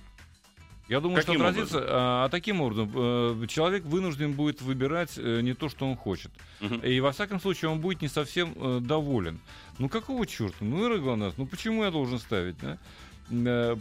Я 0.87 1.01
думаю, 1.01 1.17
Каким 1.21 1.35
что 1.35 1.47
отразится. 1.47 1.85
А, 1.87 2.25
а 2.25 2.29
таким 2.29 2.61
образом, 2.61 2.91
э, 2.95 3.45
человек 3.47 3.83
вынужден 3.83 4.33
будет 4.33 4.61
выбирать 4.63 5.11
э, 5.17 5.41
не 5.41 5.53
то, 5.53 5.69
что 5.69 5.87
он 5.87 5.95
хочет. 5.95 6.31
Мгм. 6.61 6.79
И 6.79 6.99
во 6.99 7.11
всяком 7.11 7.39
случае 7.39 7.69
он 7.69 7.79
будет 7.79 8.01
не 8.01 8.07
совсем 8.07 8.83
доволен. 8.85 9.39
Ну 9.79 9.89
какого 9.89 10.27
черта? 10.27 10.57
Ну 10.59 10.93
и 10.93 10.99
ГЛОНАСС, 10.99 11.35
ну 11.37 11.45
почему 11.45 11.83
я 11.85 11.91
должен 11.91 12.19
ставить, 12.19 12.55
да? 12.59 12.77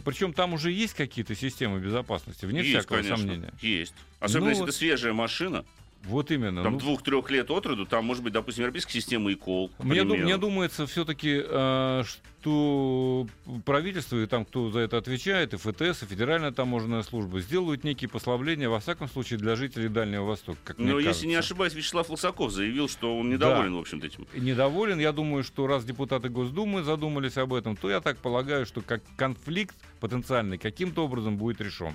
Причем 0.05 0.33
там 0.33 0.53
уже 0.53 0.71
есть 0.71 0.93
какие-то 0.93 1.35
системы 1.35 1.79
безопасности, 1.79 2.45
вне 2.45 2.59
Есть, 2.59 2.69
всякого 2.71 2.97
конечно. 2.97 3.17
сомнения. 3.17 3.53
Есть. 3.61 3.93
Особенно 4.19 4.45
Ну 4.45 4.49
если 4.51 4.61
вот- 4.61 4.69
это 4.69 4.77
свежая 4.77 5.13
машина, 5.13 5.65
Вот 6.05 6.31
именно. 6.31 6.63
там 6.63 6.73
ну, 6.73 6.79
двух-трех 6.79 7.29
лет 7.29 7.51
от 7.51 7.65
роду, 7.65 7.85
там 7.85 8.05
может 8.05 8.23
быть, 8.23 8.33
допустим, 8.33 8.63
европейская 8.63 8.93
система 8.93 9.31
ИКОЛ. 9.33 9.71
Мне, 9.79 10.03
ду- 10.03 10.11
примеру. 10.11 10.25
мне 10.27 10.37
думается 10.37 10.87
все-таки, 10.87 11.43
что 12.41 13.27
правительство 13.65 14.17
и 14.17 14.25
там, 14.25 14.45
кто 14.45 14.71
за 14.71 14.79
это 14.79 14.97
отвечает, 14.97 15.53
и 15.53 15.57
ФТС, 15.57 16.03
и 16.03 16.05
Федеральная 16.05 16.51
таможенная 16.51 17.03
служба 17.03 17.41
сделают 17.41 17.83
некие 17.83 18.09
послабления, 18.09 18.69
во 18.69 18.79
всяком 18.79 19.09
случае, 19.09 19.39
для 19.39 19.55
жителей 19.55 19.89
Дальнего 19.89 20.23
Востока, 20.23 20.57
как 20.63 20.77
мне 20.79 20.91
Но 20.91 20.99
если 20.99 21.07
кажется. 21.07 21.27
не 21.27 21.35
ошибаюсь, 21.35 21.73
Вячеслав 21.73 22.09
Лысаков 22.09 22.51
заявил, 22.51 22.87
что 22.87 23.17
он 23.17 23.29
недоволен, 23.29 23.75
в 23.75 23.79
общем-то, 23.79 24.07
этим. 24.07 24.25
Недоволен. 24.33 24.99
Я 24.99 25.11
думаю, 25.11 25.43
что 25.43 25.67
раз 25.67 25.83
депутаты 25.83 26.29
Госдумы 26.29 26.83
задумались 26.83 27.37
об 27.37 27.53
этом, 27.53 27.75
то 27.75 27.89
я 27.89 27.99
так 27.99 28.17
полагаю, 28.17 28.65
что 28.65 28.81
как 28.81 29.01
конфликт 29.17 29.75
потенциальный 29.99 30.57
каким-то 30.57 31.03
образом 31.03 31.37
будет 31.37 31.59
решен. 31.61 31.93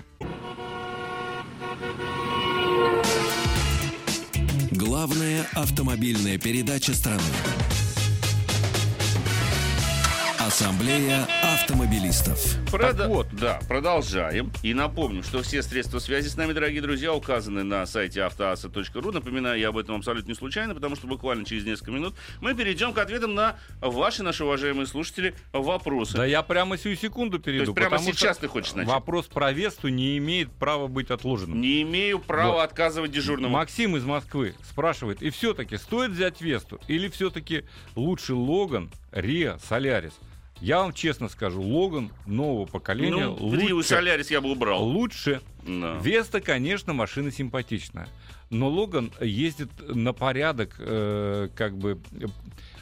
Главная 4.85 5.47
автомобильная 5.55 6.37
передача 6.37 6.93
страны. 6.93 7.23
Ассамблея 10.49 11.27
автомобилистов. 11.41 12.37
Прода- 12.71 13.07
вот. 13.07 13.25
Да, 13.31 13.59
продолжаем. 13.67 14.51
И 14.61 14.75
напомню, 14.75 15.23
что 15.23 15.41
все 15.41 15.63
средства 15.63 15.97
связи 15.97 16.27
с 16.27 16.37
нами, 16.37 16.53
дорогие 16.53 16.83
друзья, 16.83 17.13
указаны 17.15 17.63
на 17.63 17.83
сайте 17.87 18.21
автоаса.ру. 18.21 19.11
Напоминаю 19.11 19.59
я 19.59 19.69
об 19.69 19.77
этом 19.79 19.95
абсолютно 19.95 20.29
не 20.29 20.35
случайно, 20.35 20.75
потому 20.75 20.95
что 20.95 21.07
буквально 21.07 21.45
через 21.45 21.65
несколько 21.65 21.89
минут 21.89 22.13
мы 22.41 22.53
перейдем 22.53 22.93
к 22.93 22.99
ответам 22.99 23.33
на 23.33 23.55
ваши, 23.81 24.21
наши 24.21 24.43
уважаемые 24.43 24.85
слушатели, 24.85 25.33
вопросы. 25.51 26.15
Да 26.15 26.25
я 26.27 26.43
прямо 26.43 26.77
сию 26.77 26.95
секунду 26.95 27.39
перейду. 27.39 27.63
есть 27.71 27.75
прямо 27.75 27.97
сейчас 27.97 28.37
ты 28.37 28.47
хочешь 28.47 28.75
начать? 28.75 28.91
Вопрос 28.93 29.25
про 29.25 29.51
Весту 29.51 29.87
не 29.87 30.15
имеет 30.19 30.51
права 30.51 30.85
быть 30.85 31.09
отложенным. 31.09 31.59
Не 31.59 31.81
имею 31.81 32.19
права 32.19 32.57
Вот. 32.57 32.65
отказывать 32.65 33.09
дежурному. 33.11 33.51
Максим 33.51 33.97
из 33.97 34.03
Москвы 34.03 34.53
спрашивает, 34.69 35.23
и 35.23 35.31
все-таки 35.31 35.77
стоит 35.77 36.11
взять 36.11 36.39
Весту 36.39 36.79
или 36.87 37.09
все-таки 37.09 37.63
лучше 37.95 38.35
Логан, 38.35 38.91
Риа, 39.11 39.57
Солярис? 39.67 40.13
Я 40.61 40.79
вам 40.79 40.93
честно 40.93 41.29
скажу, 41.29 41.61
Логан 41.61 42.11
нового 42.25 42.65
поколения 42.65 43.27
ну, 43.27 43.53
Рио 43.53 43.75
лучше. 43.75 43.89
Солярис 43.89 44.31
я 44.31 44.41
бы 44.41 44.51
убрал. 44.51 44.83
лучше. 44.83 45.41
Да. 45.67 45.97
Веста, 46.01 46.41
конечно, 46.41 46.93
машина 46.93 47.31
симпатичная. 47.31 48.07
Но 48.49 48.69
Логан 48.69 49.11
ездит 49.19 49.69
на 49.87 50.13
порядок, 50.13 50.75
э, 50.79 51.49
как 51.55 51.77
бы, 51.77 51.99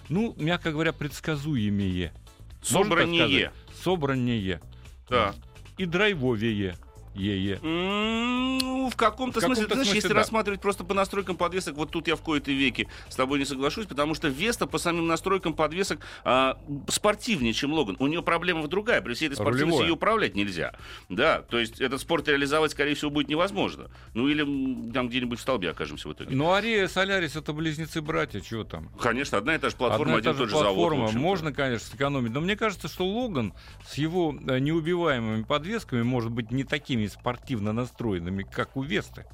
ну, 0.09 0.35
мягко 0.37 0.71
говоря, 0.71 0.93
предсказуемее. 0.93 2.13
Собраннее. 2.61 3.51
Собраннее. 3.83 4.61
Да. 5.09 5.33
И 5.77 5.85
драйвовее. 5.85 6.75
Е-е. 7.15 7.59
Ну, 7.61 8.89
в 8.89 8.95
каком-то 8.95 9.39
В 9.39 9.43
смысле, 9.43 9.63
каком-то 9.65 9.69
ты 9.69 9.73
знаешь, 9.75 9.87
смысле, 9.87 9.95
если 9.97 10.07
да. 10.09 10.15
рассматривать 10.15 10.61
просто 10.61 10.83
по 10.83 10.93
настройкам 10.93 11.37
подвесок, 11.37 11.75
вот 11.75 11.91
тут 11.91 12.07
я 12.07 12.15
в 12.15 12.21
кои-то 12.21 12.51
веки 12.51 12.87
с 13.09 13.15
тобой 13.15 13.39
не 13.39 13.45
соглашусь, 13.45 13.85
потому 13.85 14.15
что 14.15 14.27
Веста 14.29 14.65
по 14.67 14.77
самим 14.77 15.07
настройкам 15.07 15.53
подвесок 15.53 15.99
а, 16.23 16.57
спортивнее, 16.89 17.53
чем 17.53 17.71
Логан. 17.73 17.95
У 17.99 18.07
нее 18.07 18.21
проблема 18.23 18.67
другая, 18.67 19.01
при 19.01 19.13
всей 19.13 19.27
этой 19.27 19.35
спортивности 19.35 19.63
Рулевое. 19.65 19.87
ее 19.87 19.93
управлять 19.93 20.35
нельзя. 20.35 20.73
Да, 21.09 21.41
то 21.41 21.59
есть 21.59 21.79
этот 21.79 22.01
спорт 22.01 22.27
реализовать, 22.27 22.71
скорее 22.71 22.95
всего, 22.95 23.11
будет 23.11 23.27
невозможно. 23.29 23.89
Ну 24.13 24.27
или 24.27 24.91
там 24.91 25.07
где-нибудь 25.09 25.39
в 25.39 25.41
столбе 25.41 25.69
окажемся 25.71 26.07
в 26.09 26.13
итоге. 26.13 26.35
Ну, 26.35 26.51
а 26.51 26.61
Риа 26.61 26.85
и 26.85 26.87
Солярис 26.87 27.35
это 27.35 27.53
близнецы-братья, 27.53 28.39
чего 28.41 28.63
там? 28.63 28.89
Конечно, 28.99 29.37
одна 29.37 29.55
и 29.55 29.57
та 29.59 29.69
же 29.69 29.75
платформа, 29.75 30.17
Одна 30.17 30.19
и 30.19 30.23
та 30.23 30.29
один 30.31 30.43
и 30.43 30.45
же 30.47 30.51
тот 30.51 30.59
же 30.59 30.65
завод. 30.65 30.93
в 30.93 30.95
платформа. 30.95 31.19
Можно, 31.19 31.53
конечно, 31.53 31.87
сэкономить. 31.89 32.31
Но 32.31 32.41
мне 32.41 32.55
кажется, 32.55 32.87
что 32.87 33.05
Логан 33.05 33.53
с 33.87 33.95
его 33.95 34.35
э, 34.47 34.59
неубиваемыми 34.59 35.43
подвесками 35.43 36.01
может 36.01 36.31
быть 36.31 36.51
не 36.51 36.63
такими 36.63 37.02
спортивно 37.07 37.73
настроенными, 37.73 38.43
как 38.43 38.75
у 38.77 38.81
Весты. 38.83 39.25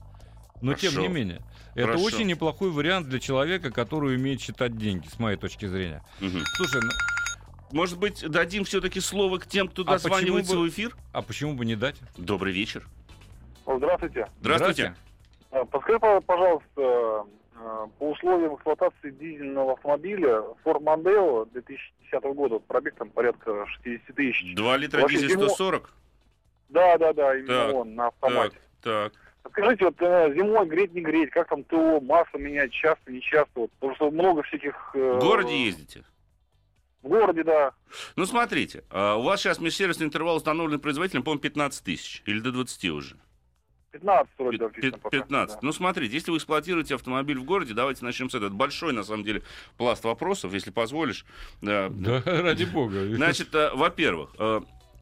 Но 0.61 0.73
тем 0.73 0.91
Хорошо. 0.91 1.07
не 1.07 1.13
менее, 1.13 1.41
это 1.73 1.87
Хорошо. 1.87 2.03
очень 2.03 2.27
неплохой 2.27 2.69
вариант 2.71 3.07
для 3.07 3.19
человека, 3.19 3.71
который 3.71 4.15
умеет 4.17 4.41
считать 4.41 4.75
деньги, 4.77 5.07
с 5.07 5.17
моей 5.17 5.37
точки 5.37 5.65
зрения. 5.67 6.03
Мгм. 6.19 6.41
Слушай, 6.57 6.81
ну, 6.83 6.89
Может 7.71 7.99
быть, 7.99 8.27
дадим 8.27 8.63
все-таки 8.63 8.99
слово 8.99 9.37
к 9.37 9.45
тем, 9.45 9.67
кто 9.67 9.83
А 9.83 9.85
дозванивается 9.85 10.53
почему 10.53 10.63
бы- 10.63 10.69
в 10.69 10.73
эфир? 10.73 10.95
а 11.13 11.21
почему 11.21 11.53
бы 11.53 11.65
не 11.65 11.75
дать? 11.75 11.97
Добрый 12.17 12.51
вечер. 12.51 12.87
Здравствуйте. 13.65 14.27
Здравствуйте. 14.41 14.95
А, 15.51 15.65
Подскажите, 15.65 15.99
пожалуйста, 15.99 16.25
пожалуйста, 16.75 17.27
э, 17.55 17.87
по 17.99 18.09
условиям 18.11 18.55
эксплуатации 18.55 19.11
дизельного 19.11 19.73
автомобиля 19.73 20.41
Ford 20.65 20.81
Mondeo 20.83 21.47
2010 21.53 22.33
года, 22.33 22.57
пробег 22.59 22.95
там 22.95 23.09
порядка 23.11 23.65
60 23.67 24.15
тысяч. 24.15 24.55
2 24.55 24.77
литра 24.77 25.07
дизель 25.07 25.29
зимой- 25.29 25.49
140? 25.49 25.93
Да, 26.69 26.97
да, 26.97 27.13
да, 27.13 27.35
именно 27.35 27.47
Так, 27.47 27.75
он, 27.75 27.95
на 27.95 28.07
автомате. 28.07 28.57
Так. 28.81 29.13
Скажите, 29.51 29.85
вот 29.85 29.95
э, 29.99 30.33
зимой 30.35 30.67
греть, 30.67 30.93
не 30.93 31.01
греть, 31.01 31.31
как 31.31 31.49
там 31.49 31.63
ТО, 31.63 31.99
масло 32.01 32.37
менять 32.37 32.71
часто, 32.71 33.11
не 33.11 33.21
часто, 33.21 33.51
вот, 33.61 33.71
потому 33.73 33.95
что 33.95 34.11
много 34.11 34.43
всяких... 34.43 34.91
э, 34.93 35.13
В 35.13 35.19
городе 35.19 35.65
ездите? 35.65 36.03
В 37.01 37.07
городе, 37.07 37.43
да. 37.43 37.71
Ну, 38.15 38.25
смотрите, 38.25 38.83
а, 38.89 39.15
у 39.15 39.23
вас 39.23 39.39
сейчас 39.39 39.59
межсервисный 39.59 40.05
интервал 40.05 40.35
установлен 40.35 40.79
производителем, 40.79 41.23
по-моему, 41.23 41.41
15 41.41 41.83
тысяч. 41.83 42.21
Или 42.25 42.39
до 42.39 42.51
20 42.51 42.85
уже. 42.89 43.15
15 43.91 44.31
вроде 44.37 44.57
пока. 44.91 45.09
15. 45.09 45.55
да. 45.55 45.59
Ну, 45.61 45.71
смотрите, 45.71 46.13
если 46.13 46.29
вы 46.31 46.37
эксплуатируете 46.37 46.95
автомобиль 46.95 47.39
в 47.39 47.45
городе, 47.45 47.73
давайте 47.73 48.05
начнем 48.05 48.29
с 48.29 48.35
этого. 48.35 48.47
Это 48.49 48.55
большой, 48.55 48.93
на 48.93 49.03
самом 49.03 49.23
деле, 49.23 49.41
пласт 49.77 50.03
вопросов, 50.03 50.53
если 50.53 50.71
позволишь. 50.71 51.25
Да. 51.61 51.87
Да, 51.89 52.21
ради 52.25 52.65
бога. 52.65 53.15
Значит, 53.15 53.55
э, 53.55 53.71
во-первых, 53.73 54.31
э, 54.37 54.61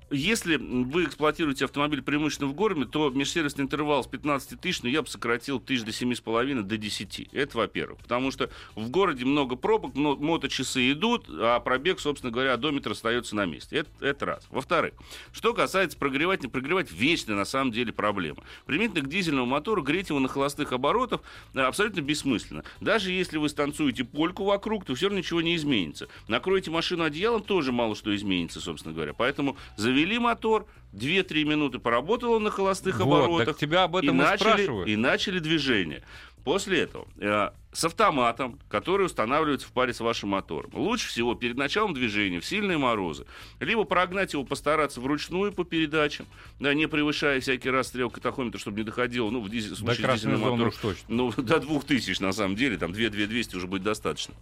если 0.10 0.58
вы 0.58 1.06
эксплуатируете 1.06 1.66
автомобиль 1.66 2.02
преимущественно 2.02 2.50
в 2.50 2.54
городе, 2.54 2.86
то 2.86 3.10
межсервисный 3.10 3.66
интервал 3.66 4.04
с 4.04 4.08
15 4.08 4.60
тысяч, 4.60 4.82
ну, 4.84 4.90
я 4.90 5.02
бы 5.02 5.08
сократил 5.08 5.60
тысяч 5.60 5.84
до 5.84 5.92
7,5 5.92 6.62
до 6.62 6.78
10. 6.78 7.30
Это 7.34 7.58
во-первых. 7.58 8.00
Потому 8.00 8.32
что 8.32 8.50
в 8.76 8.90
городе 8.90 9.26
много 9.26 9.56
пробок, 9.56 9.96
но 9.96 10.16
моточасы 10.16 10.92
идут, 10.92 11.26
а 11.30 11.60
пробег, 11.60 12.00
собственно 12.00 12.32
говоря, 12.32 12.54
одометр 12.54 12.92
остается 12.92 13.36
на 13.36 13.46
месте. 13.46 13.78
Это, 13.78 13.90
это 14.00 14.26
раз. 14.26 14.48
Во-вторых, 14.50 14.94
что 15.34 15.54
касается 15.54 15.98
прогревать, 15.98 16.44
не 16.44 16.50
прогревать, 16.50 16.92
вечная 16.92 17.36
на 17.36 17.46
самом 17.46 17.72
деле 17.72 17.92
проблема. 17.92 18.44
Применительно 18.66 19.02
к 19.02 19.10
дизельному 19.10 19.46
мотору 19.46 19.82
греть 19.82 20.10
его 20.10 20.20
на 20.20 20.28
холостых 20.28 20.72
оборотах 20.72 21.22
э, 21.54 21.60
абсолютно 21.60 22.02
бессмысленно. 22.02 22.64
Даже 22.80 23.12
если 23.12 23.38
вы 23.38 23.50
станцуете 23.50 24.04
польку 24.06 24.46
вокруг, 24.46 24.86
то 24.86 24.96
все 24.96 25.08
равно 25.08 25.20
ничего 25.20 25.42
не 25.42 25.56
изменится. 25.56 26.08
Накроете 26.28 26.72
машину 26.72 27.04
одеялом, 27.04 27.44
тоже 27.44 27.72
мало 27.72 27.96
что 27.96 28.16
изменится, 28.16 28.62
собственно 28.62 28.94
говоря. 28.94 29.14
Поэтому 29.14 29.58
завели 29.98 30.20
мотор, 30.20 30.66
2-3 30.94 31.44
минуты 31.44 31.80
поработал 31.80 32.34
он 32.34 32.44
на 32.44 32.52
холостых 32.52 33.00
Вот, 33.00 33.04
оборотах. 33.24 33.48
так 33.48 33.58
тебя 33.58 33.84
об 33.84 33.96
этом 33.96 34.10
и, 34.10 34.12
начали, 34.14 34.38
спрашивают. 34.38 34.88
и 34.88 34.96
начали 34.96 35.40
движение. 35.40 36.04
После 36.44 36.80
этого 36.80 37.08
э, 37.20 37.50
с 37.74 37.84
автоматом, 37.84 38.58
который 38.70 39.06
устанавливается 39.08 39.68
в 39.68 39.72
паре 39.74 39.94
с 39.94 40.00
вашим 40.00 40.30
мотором, 40.30 40.70
лучше 40.74 41.10
всего 41.10 41.36
перед 41.36 41.58
началом 41.58 41.94
движения 41.94 42.40
в 42.40 42.46
сильные 42.46 42.78
морозы, 42.78 43.26
либо 43.60 43.84
прогнать 43.84 44.32
его, 44.32 44.46
постараться 44.46 45.02
вручную 45.02 45.52
по 45.52 45.66
передачам, 45.66 46.26
да, 46.62 46.74
не 46.74 46.88
превышая 46.88 47.42
всякий 47.42 47.70
раз 47.70 47.88
стрелка 47.88 48.22
тахометра, 48.22 48.60
чтобы 48.60 48.78
не 48.78 48.84
доходило, 48.84 49.30
ну, 49.30 49.42
в 49.42 49.50
дизель, 49.50 49.76
в 49.76 49.82
До 49.84 49.94
случае 49.94 50.18
зоны 50.18 50.38
мотором, 50.38 50.68
уж 50.70 50.76
точно. 50.78 51.04
ну, 51.10 51.32
до 51.38 51.60
2000 51.60 52.22
на 52.22 52.32
самом 52.32 52.56
деле, 52.56 52.78
там 52.78 52.92
2-2-200 52.92 53.58
уже 53.58 53.68
будет 53.68 53.84
достаточно. 53.84 54.34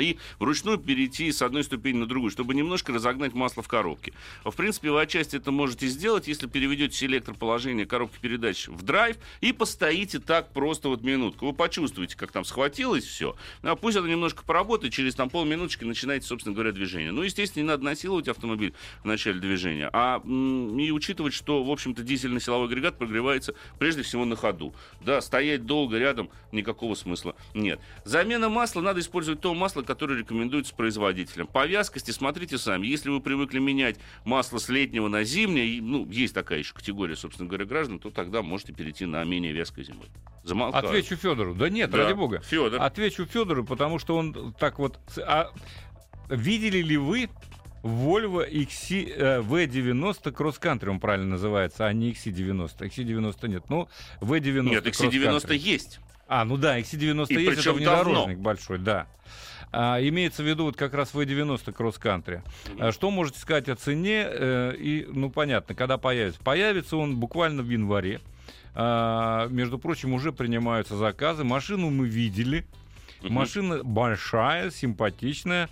И 0.00 0.18
вручную 0.38 0.78
перейти 0.78 1.30
с 1.30 1.42
одной 1.42 1.64
ступени 1.64 1.98
на 1.98 2.06
другую, 2.06 2.30
чтобы 2.30 2.54
немножко 2.54 2.92
разогнать 2.92 3.34
масло 3.34 3.62
в 3.62 3.68
коробке. 3.68 4.12
В 4.44 4.52
принципе, 4.52 4.90
вы 4.90 5.02
отчасти 5.02 5.36
это 5.36 5.50
можете 5.50 5.86
сделать, 5.86 6.28
если 6.28 6.46
переведете 6.46 6.96
селектор 6.96 7.34
положения 7.34 7.84
коробки 7.84 8.18
передач 8.20 8.68
в 8.68 8.82
драйв 8.82 9.18
и 9.40 9.52
постоите 9.52 10.18
так 10.18 10.52
просто 10.52 10.88
вот 10.88 11.02
минутку. 11.02 11.46
Вы 11.46 11.52
почувствуете, 11.52 12.16
как 12.16 12.32
там 12.32 12.44
схватилось 12.44 13.04
все. 13.04 13.36
А 13.62 13.76
пусть 13.76 13.96
это 13.96 14.08
немножко 14.08 14.44
поработает, 14.44 14.94
через 14.94 15.14
там 15.14 15.28
полминуточки 15.28 15.84
начинаете, 15.84 16.26
собственно 16.26 16.54
говоря, 16.54 16.72
движение. 16.72 17.12
Ну, 17.12 17.22
естественно, 17.22 17.62
не 17.62 17.68
надо 17.68 17.84
насиловать 17.84 18.28
автомобиль 18.28 18.72
в 19.02 19.06
начале 19.06 19.40
движения, 19.40 19.90
а 19.92 20.22
и 20.22 20.90
учитывать, 20.90 21.34
что, 21.34 21.62
в 21.62 21.70
общем-то, 21.70 22.02
дизельный 22.02 22.40
силовой 22.40 22.66
агрегат 22.66 22.96
прогревается 22.96 23.54
прежде 23.78 24.02
всего 24.02 24.24
на 24.24 24.36
ходу. 24.36 24.74
Да, 25.00 25.20
стоять 25.20 25.66
долго 25.66 25.98
рядом 25.98 26.30
никакого 26.50 26.94
смысла 26.94 27.34
нет. 27.54 27.80
Замена 28.04 28.48
масла 28.48 28.80
надо 28.80 29.00
использовать 29.00 29.40
то 29.40 29.52
масло, 29.54 29.71
масло, 29.72 29.82
которое 29.82 30.18
рекомендуется 30.18 30.74
производителем. 30.74 31.46
По 31.46 31.66
вязкости 31.66 32.10
смотрите 32.10 32.58
сами. 32.58 32.86
Если 32.86 33.08
вы 33.08 33.20
привыкли 33.20 33.58
менять 33.58 33.96
масло 34.24 34.58
с 34.58 34.68
летнего 34.68 35.08
на 35.08 35.24
зимнее, 35.24 35.80
ну, 35.80 36.06
есть 36.10 36.34
такая 36.34 36.58
еще 36.58 36.74
категория, 36.74 37.16
собственно 37.16 37.48
говоря, 37.48 37.64
граждан, 37.64 37.98
то 37.98 38.10
тогда 38.10 38.42
можете 38.42 38.72
перейти 38.74 39.06
на 39.06 39.24
менее 39.24 39.52
вязкое 39.52 39.84
зимой. 39.84 40.06
Замолкаю. 40.44 40.84
Отвечу 40.86 41.16
Федору. 41.16 41.54
Да 41.54 41.70
нет, 41.70 41.90
Да. 41.90 41.98
ради 41.98 42.12
бога. 42.12 42.40
Федор. 42.40 42.82
Отвечу 42.82 43.24
Федору, 43.24 43.64
потому 43.64 43.98
что 43.98 44.16
он 44.16 44.54
так 44.58 44.78
вот... 44.78 44.98
А 45.18 45.50
видели 46.28 46.82
ли 46.82 46.96
вы 46.98 47.30
Volvo 47.82 48.46
XC, 48.48 49.10
э, 49.16 49.40
V90 49.40 50.32
Cross 50.32 50.60
Country, 50.60 50.88
он 50.88 51.00
правильно 51.00 51.30
называется, 51.30 51.86
а 51.86 51.92
не 51.92 52.12
XC90. 52.12 52.78
XC90 52.78 53.48
нет, 53.48 53.64
ну 53.68 53.88
V90 54.20 54.62
Нет, 54.62 54.86
Cross 54.86 55.08
XC90 55.10 55.40
Country. 55.46 55.56
есть. 55.56 56.00
А, 56.28 56.44
ну 56.44 56.56
да, 56.56 56.78
XC90 56.78 57.26
И 57.28 57.42
есть, 57.42 57.60
это 57.60 57.72
внедорожник 57.72 58.14
давно. 58.36 58.42
большой, 58.42 58.78
да. 58.78 59.06
А, 59.72 59.98
имеется 60.00 60.42
в 60.42 60.46
виду 60.46 60.64
вот 60.64 60.76
как 60.76 60.92
раз 60.94 61.14
V90 61.14 61.74
Cross 61.74 62.00
Country. 62.00 62.42
А 62.78 62.92
Что 62.92 63.10
можете 63.10 63.38
сказать 63.38 63.68
о 63.68 63.76
цене? 63.76 64.26
Э, 64.26 64.74
и, 64.76 65.06
ну, 65.10 65.30
понятно, 65.30 65.74
когда 65.74 65.96
появится. 65.96 66.40
Появится 66.42 66.96
он 66.96 67.16
буквально 67.16 67.62
в 67.62 67.70
январе. 67.70 68.20
А, 68.74 69.48
между 69.48 69.78
прочим, 69.78 70.12
уже 70.12 70.32
принимаются 70.32 70.96
заказы. 70.96 71.44
Машину 71.44 71.90
мы 71.90 72.06
видели. 72.06 72.66
Машина 73.22 73.84
большая, 73.84 74.70
симпатичная, 74.72 75.68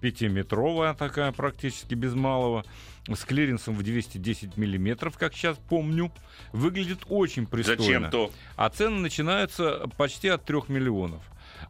пятиметровая 0.00 0.94
такая 0.94 1.32
практически 1.32 1.94
без 1.94 2.14
малого, 2.14 2.64
с 3.12 3.24
клиренсом 3.24 3.74
в 3.74 3.82
210 3.82 4.56
миллиметров, 4.56 5.18
как 5.18 5.34
сейчас 5.34 5.58
помню. 5.68 6.10
Выглядит 6.52 7.00
очень 7.08 7.46
пристойно. 7.46 7.82
Зачем 7.82 8.10
то? 8.10 8.30
А 8.56 8.70
цены 8.70 9.00
начинаются 9.00 9.88
почти 9.98 10.28
от 10.28 10.44
3 10.44 10.62
миллионов. 10.68 11.22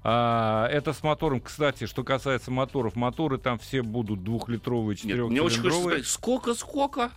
А, 0.02 0.66
это 0.68 0.92
с 0.92 1.02
мотором, 1.02 1.40
кстати, 1.40 1.86
что 1.86 2.04
касается 2.04 2.50
моторов, 2.50 2.96
моторы 2.96 3.38
там 3.38 3.58
все 3.58 3.82
будут 3.82 4.24
двухлитровые, 4.24 4.96
Нет, 5.04 5.18
мне 5.18 5.42
очень 5.42 5.60
хочется 5.62 5.80
спросить, 5.80 6.06
сколько, 6.06 6.54
сколько? 6.54 7.10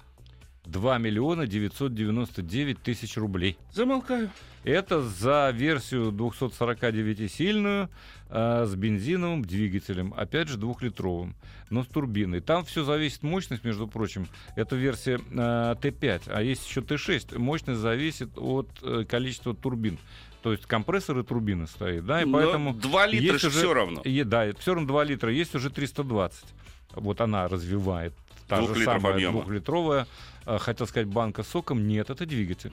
2 0.68 0.98
миллиона 0.98 1.48
999 1.48 2.82
тысяч 2.82 3.18
рублей. 3.18 3.58
Замолкаю. 3.72 4.30
Это 4.64 5.02
за 5.02 5.50
версию 5.54 6.12
249-сильную 6.12 7.90
э, 8.30 8.66
с 8.66 8.76
бензиновым 8.76 9.46
двигателем, 9.46 10.14
опять 10.18 10.50
же 10.50 10.58
двухлитровым, 10.58 11.38
но 11.70 11.84
с 11.84 11.88
турбиной. 11.88 12.42
Там 12.42 12.66
все 12.66 12.84
зависит 12.84 13.24
мощность, 13.24 13.64
между 13.64 13.88
прочим. 13.88 14.28
Это 14.58 14.76
версия 14.76 15.22
э, 15.32 15.76
Т5, 15.82 16.24
а 16.28 16.42
есть 16.42 16.68
еще 16.68 16.82
Т6. 16.82 17.38
Мощность 17.38 17.80
зависит 17.80 18.38
от 18.38 18.68
э, 18.82 19.06
количества 19.08 19.56
турбин. 19.56 19.98
То 20.44 20.52
есть 20.52 20.66
компрессор 20.66 21.20
и 21.20 21.24
турбина 21.24 21.68
стоит, 21.68 22.06
да, 22.06 22.22
и 22.22 22.26
Но 22.26 22.38
поэтому 22.38 22.74
2 22.74 23.08
литра 23.08 23.34
есть 23.34 23.46
уже- 23.46 23.58
все 23.60 23.74
равно. 23.74 24.02
Е- 24.06 24.24
да, 24.24 24.48
все 24.60 24.74
равно 24.74 24.88
2 24.88 25.04
литра, 25.04 25.32
есть 25.32 25.56
уже 25.56 25.70
320. 25.70 26.46
Вот 26.94 27.20
она 27.22 27.48
развивает. 27.48 28.14
Та 28.48 28.62
же 28.62 28.76
самая 28.86 29.14
объема. 29.16 29.42
двухлитровая, 29.42 30.08
э, 30.46 30.58
хотел 30.60 30.88
сказать, 30.88 31.08
банка 31.08 31.44
с 31.44 31.48
соком. 31.50 31.86
Нет, 31.88 32.10
это 32.10 32.26
двигатель. 32.26 32.72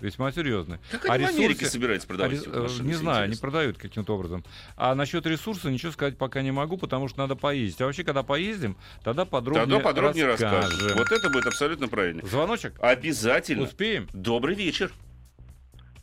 Весьма 0.00 0.32
серьезный. 0.32 0.78
Как 0.90 1.06
А 1.08 1.14
они 1.14 1.24
в 1.24 1.28
Америке 1.30 1.64
ресурсы- 1.64 1.70
собираются 1.70 2.06
А 2.06 2.08
продавать 2.08 2.46
э, 2.46 2.60
машины? 2.62 2.86
Не 2.88 2.94
знаю, 2.94 3.18
они 3.18 3.26
интересно? 3.28 3.40
продают 3.40 3.78
каким-то 3.78 4.14
образом. 4.16 4.44
А 4.76 4.94
насчет 4.94 5.24
ресурса 5.24 5.70
ничего 5.70 5.92
сказать 5.92 6.18
пока 6.18 6.42
не 6.42 6.50
могу, 6.50 6.76
потому 6.76 7.08
что 7.08 7.20
надо 7.20 7.36
поездить. 7.36 7.80
А 7.80 7.86
вообще, 7.86 8.04
когда 8.04 8.22
поездим, 8.22 8.76
тогда 9.02 9.24
подробнее, 9.24 9.64
Тогда 9.66 9.80
подробнее 9.80 10.26
расскажем. 10.26 10.60
расскажем. 10.60 10.98
Вот 10.98 11.10
это 11.10 11.30
будет 11.30 11.46
абсолютно 11.46 11.88
правильно. 11.88 12.26
Звоночек? 12.26 12.74
Обязательно. 12.80 13.62
Успеем? 13.62 14.08
Добрый 14.12 14.56
вечер. 14.56 14.92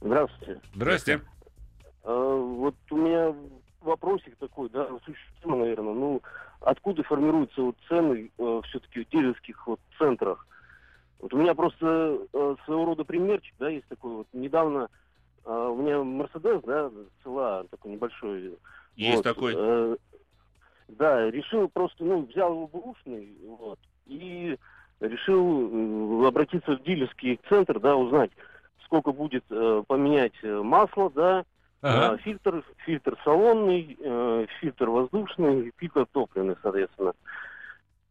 Здравствуйте. 0.02 0.62
Здрасте. 0.74 1.22
А, 2.04 2.36
вот 2.36 2.76
у 2.90 2.98
меня 2.98 3.36
вопросик 3.82 4.36
такой, 4.38 4.70
да, 4.70 4.88
существенно, 5.06 5.58
наверное. 5.58 5.94
Ну, 5.94 6.22
откуда 6.60 7.04
формируются 7.04 7.62
вот 7.62 7.76
цены 7.88 8.32
все-таки 8.66 9.04
в 9.04 9.10
дилерских 9.10 9.68
вот 9.68 9.80
центрах? 9.98 10.48
Вот 11.20 11.34
у 11.36 11.38
меня 11.38 11.54
просто 11.54 12.18
э, 12.34 12.56
своего 12.66 12.86
рода 12.86 13.04
примерчик, 13.04 13.54
да, 13.60 13.70
есть 13.70 13.88
такой 13.88 14.12
вот. 14.12 14.28
Недавно 14.34 14.90
э, 15.46 15.52
у 15.52 15.76
меня 15.76 16.04
Мерседес, 16.04 16.64
да, 16.64 16.90
цела 17.22 17.64
такой 17.70 17.92
небольшой. 17.92 18.58
Есть 18.96 19.18
Вот, 19.18 19.24
такой. 19.24 19.54
э, 19.56 19.98
да, 20.88 21.30
решил 21.30 21.70
просто, 21.70 22.04
ну, 22.04 22.26
взял 22.26 22.54
его 22.54 22.68
бэушный, 22.68 23.38
вот, 23.46 23.80
и 24.08 24.58
решил 25.00 26.24
э, 26.24 26.28
обратиться 26.28 26.72
в 26.76 26.84
дилерский 26.84 27.40
центр, 27.48 27.80
да, 27.80 27.96
узнать, 27.96 28.32
сколько 28.92 29.14
будет 29.14 29.46
э, 29.50 29.84
поменять 29.88 30.34
э, 30.44 30.62
масло, 30.62 31.10
да, 31.10 31.46
Ага. 31.82 32.12
а, 32.12 32.18
фильтр, 32.18 32.64
фильтр 32.86 33.18
салонный, 33.24 33.98
э, 33.98 34.46
фильтр 34.60 34.90
воздушный, 34.90 35.72
фильтр 35.78 36.06
топливный, 36.12 36.56
соответственно. 36.62 37.14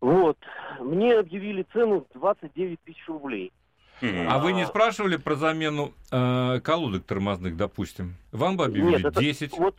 Вот. 0.00 0.38
Мне 0.80 1.18
объявили 1.18 1.66
цену 1.74 2.06
29 2.14 2.80
тысяч 2.80 3.06
рублей. 3.06 3.52
А 4.00 4.38
вы 4.38 4.54
не 4.54 4.64
спрашивали 4.64 5.18
про 5.18 5.34
замену 5.34 5.92
э, 6.10 6.60
колодок 6.64 7.04
тормозных, 7.04 7.58
допустим? 7.58 8.16
Вам 8.32 8.56
бы 8.56 8.64
объявили 8.64 8.96
Нет, 8.96 9.04
это 9.04 9.20
10. 9.20 9.58
Вот, 9.58 9.76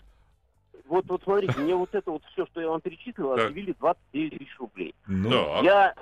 вот, 0.85 1.05
вот 1.07 1.23
смотрите, 1.23 1.59
мне 1.59 1.75
вот 1.75 1.95
это 1.95 2.11
вот 2.11 2.23
все, 2.31 2.45
что 2.45 2.61
я 2.61 2.69
вам 2.69 2.79
перечислил, 2.79 3.33
объявили 3.33 3.75
29 3.79 4.37
тысяч 4.37 4.59
рублей. 4.59 4.93
Ну. 5.07 5.63
Я, 5.63 5.95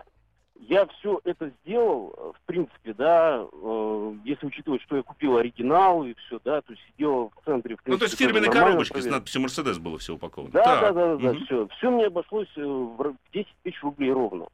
я 0.60 0.86
все 0.88 1.20
это 1.24 1.52
сделал, 1.64 2.14
э, 2.18 2.32
в 2.38 2.42
принципе, 2.46 2.94
да, 2.94 3.46
э, 3.52 4.14
если 4.26 4.46
учитывать, 4.48 4.82
что 4.82 4.98
я 4.98 5.04
купил 5.04 5.38
оригинал 5.38 6.04
и 6.04 6.14
все, 6.16 6.40
да, 6.44 6.62
то 6.62 6.74
есть 6.74 6.84
сидел 6.88 7.32
в 7.36 7.46
центре, 7.46 7.76
в 7.76 7.80
Ну, 7.86 7.98
то 7.98 8.04
есть 8.04 8.18
принципе, 8.18 8.26
тоже 8.26 8.34
фирменной 8.34 8.52
коробочки 8.54 9.00
с 9.00 9.06
надписью 9.06 9.42
Мерседес 9.42 9.78
было 9.80 9.98
все 9.98 10.16
упаковано. 10.16 10.52
Да, 10.52 10.64
Так. 10.64 10.82
да, 10.82 10.92
да, 10.94 11.18
да, 11.18 11.34
Мгм. 11.34 11.46
все. 11.46 11.68
Все 11.70 11.90
мне 11.90 12.06
обошлось 12.08 12.52
э, 12.58 12.62
в 12.64 13.02
р- 13.02 13.16
10 13.34 13.48
тысяч 13.64 13.82
рублей 13.84 14.12
ровно. 14.12 14.46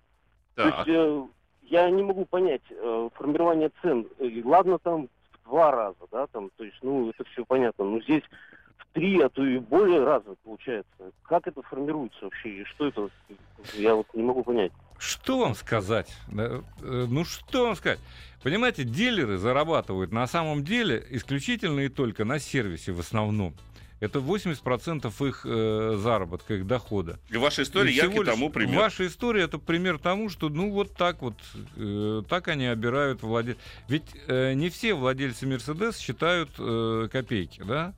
То 0.55 0.63
Так. 0.69 0.87
есть 0.87 0.97
э, 0.97 1.23
я 1.63 1.89
не 1.89 2.03
могу 2.03 2.25
понять 2.25 2.61
э, 2.69 3.09
формирование 3.15 3.71
цен. 3.81 4.07
Э, 4.19 4.29
ладно, 4.43 4.77
там 4.79 5.09
в 5.31 5.49
два 5.49 5.71
раза, 5.71 5.97
да, 6.11 6.27
там, 6.27 6.49
то 6.55 6.63
есть, 6.63 6.77
ну, 6.81 7.09
это 7.09 7.23
все 7.31 7.43
понятно. 7.45 7.83
Но 7.85 7.99
здесь 8.01 8.23
в 8.77 8.85
три, 8.93 9.19
а 9.21 9.29
то 9.29 9.43
и 9.43 9.57
более 9.57 10.03
раза 10.03 10.35
получается. 10.43 11.11
Как 11.23 11.47
это 11.47 11.61
формируется 11.63 12.25
вообще? 12.25 12.61
И 12.61 12.63
что 12.65 12.87
это? 12.87 13.09
Я 13.73 13.95
вот 13.95 14.07
не 14.13 14.23
могу 14.23 14.43
понять. 14.43 14.71
Что 14.97 15.39
вам 15.39 15.55
сказать? 15.55 16.11
Э, 16.31 16.61
Ну, 16.81 17.25
что 17.25 17.65
вам 17.65 17.75
сказать? 17.75 17.99
Понимаете, 18.43 18.83
дилеры 18.83 19.37
зарабатывают 19.37 20.11
на 20.11 20.27
самом 20.27 20.63
деле 20.63 21.03
исключительно 21.09 21.79
и 21.81 21.89
только 21.89 22.25
на 22.25 22.39
сервисе 22.39 22.91
в 22.91 22.99
основном. 22.99 23.55
Это 24.01 24.19
80% 24.19 25.27
их 25.27 25.45
э, 25.45 25.95
заработка, 25.97 26.55
их 26.55 26.67
дохода. 26.67 27.17
И 27.31 27.37
ваша 27.37 27.63
история 27.63 27.91
И 27.91 27.95
яркий 27.95 28.19
лишь 28.19 28.25
тому 28.27 28.49
пример. 28.49 28.77
Ваша 28.77 29.07
история 29.07 29.43
это 29.43 29.57
пример 29.57 29.97
тому, 29.97 30.29
что 30.29 30.49
ну 30.49 30.69
вот 30.71 30.93
так 30.95 31.21
вот, 31.21 31.33
э, 31.77 32.21
так 32.29 32.49
они 32.49 32.67
обирают 32.67 33.23
владельцев. 33.23 33.63
Ведь 33.87 34.05
э, 34.27 34.53
не 34.53 34.69
все 34.69 34.93
владельцы 34.93 35.47
Мерседес 35.47 35.97
считают 35.97 36.51
э, 36.59 37.07
копейки, 37.11 37.63
да? 37.65 37.95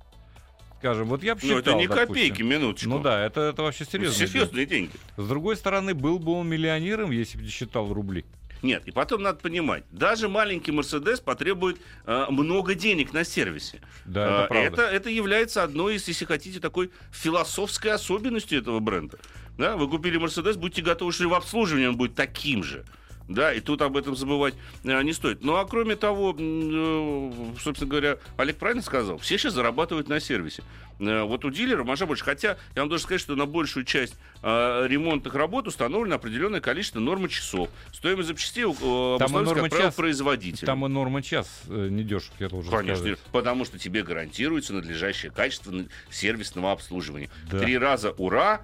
Скажем, 0.79 1.07
вот 1.07 1.23
я 1.23 1.35
бы 1.35 1.41
Ну, 1.43 1.57
это 1.57 1.73
не 1.73 1.87
допустим. 1.87 2.07
копейки, 2.07 2.41
минуточку. 2.43 2.89
Ну 2.89 2.99
да, 2.99 3.25
это, 3.25 3.41
это 3.41 3.63
вообще 3.63 3.83
серьезно. 3.85 4.27
Серьезные 4.27 4.65
деньги. 4.65 4.91
С 5.17 5.27
другой 5.27 5.55
стороны, 5.57 5.93
был 5.95 6.19
бы 6.19 6.33
он 6.33 6.47
миллионером, 6.47 7.11
если 7.11 7.37
бы 7.37 7.43
не 7.43 7.49
считал 7.49 7.91
рубли. 7.91 8.25
Нет, 8.63 8.87
и 8.87 8.91
потом 8.91 9.21
надо 9.21 9.37
понимать, 9.39 9.83
даже 9.91 10.27
маленький 10.29 10.71
Мерседес 10.71 11.19
потребует 11.19 11.77
э, 12.07 12.25
много 12.29 12.73
денег 12.73 13.13
на 13.13 13.23
сервисе. 13.23 13.81
Да, 14.05 14.25
Э, 14.25 14.29
это 14.39 14.47
правда. 14.47 14.67
это, 14.67 14.81
это 14.95 15.09
является 15.11 15.63
одной 15.63 15.95
из, 15.95 16.07
если 16.07 16.25
хотите, 16.25 16.59
такой 16.59 16.89
философской 17.11 17.91
особенностью 17.91 18.59
этого 18.59 18.79
бренда. 18.79 19.19
Да, 19.59 19.77
вы 19.77 19.87
купили 19.87 20.17
Мерседес, 20.17 20.57
будьте 20.57 20.81
готовы, 20.81 21.11
что 21.11 21.23
и 21.23 21.27
в 21.27 21.33
обслуживании 21.35 21.87
он 21.87 21.97
будет 21.97 22.15
таким 22.15 22.63
же. 22.63 22.83
Да, 23.27 23.53
и 23.53 23.59
тут 23.59 23.81
об 23.81 23.97
этом 23.97 24.15
забывать 24.15 24.53
э, 24.83 25.01
не 25.03 25.11
стоит. 25.11 25.43
Ну 25.43 25.55
а 25.57 25.65
кроме 25.65 25.95
того, 25.97 26.33
э, 26.37 27.31
собственно 27.59 27.89
говоря, 27.89 28.17
Олег 28.37 28.57
правильно 28.57 28.81
сказал, 28.81 29.17
все 29.17 29.37
сейчас 29.37 29.53
зарабатывают 29.53 30.07
на 30.07 30.19
сервисе. 30.19 30.63
Э, 30.99 31.23
вот 31.23 31.43
у 31.43 31.49
дилера 31.49 31.83
маржа 31.83 32.05
больше. 32.05 32.23
Хотя 32.23 32.57
я 32.75 32.81
вам 32.81 32.89
должен 32.89 33.03
сказать, 33.03 33.21
что 33.21 33.35
на 33.35 33.45
большую 33.45 33.83
часть 33.83 34.15
ремонтных 34.41 35.33
работ 35.35 35.67
установлено 35.67 36.15
определенное 36.15 36.61
количество 36.61 36.99
нормы 36.99 37.27
часов. 37.27 37.69
Стоимость 37.91 38.29
запчастей 38.29 38.63
обусловливается, 38.65 39.33
норма 39.43 39.61
как 39.63 39.69
правило, 39.71 39.87
час- 39.89 39.95
производителем. 39.95 40.65
Там 40.65 40.85
и 40.85 40.89
норма 40.89 41.21
час 41.21 41.63
не 41.67 42.03
дешев, 42.03 42.31
я 42.39 42.47
должен 42.47 42.71
Конечно, 42.71 42.97
сказать. 42.97 43.19
потому 43.31 43.65
что 43.65 43.77
тебе 43.77 44.03
гарантируется 44.03 44.73
надлежащее 44.73 45.31
качество 45.31 45.73
сервисного 46.09 46.71
обслуживания. 46.71 47.29
Да. 47.51 47.59
Три 47.59 47.77
раза 47.77 48.11
ура, 48.11 48.61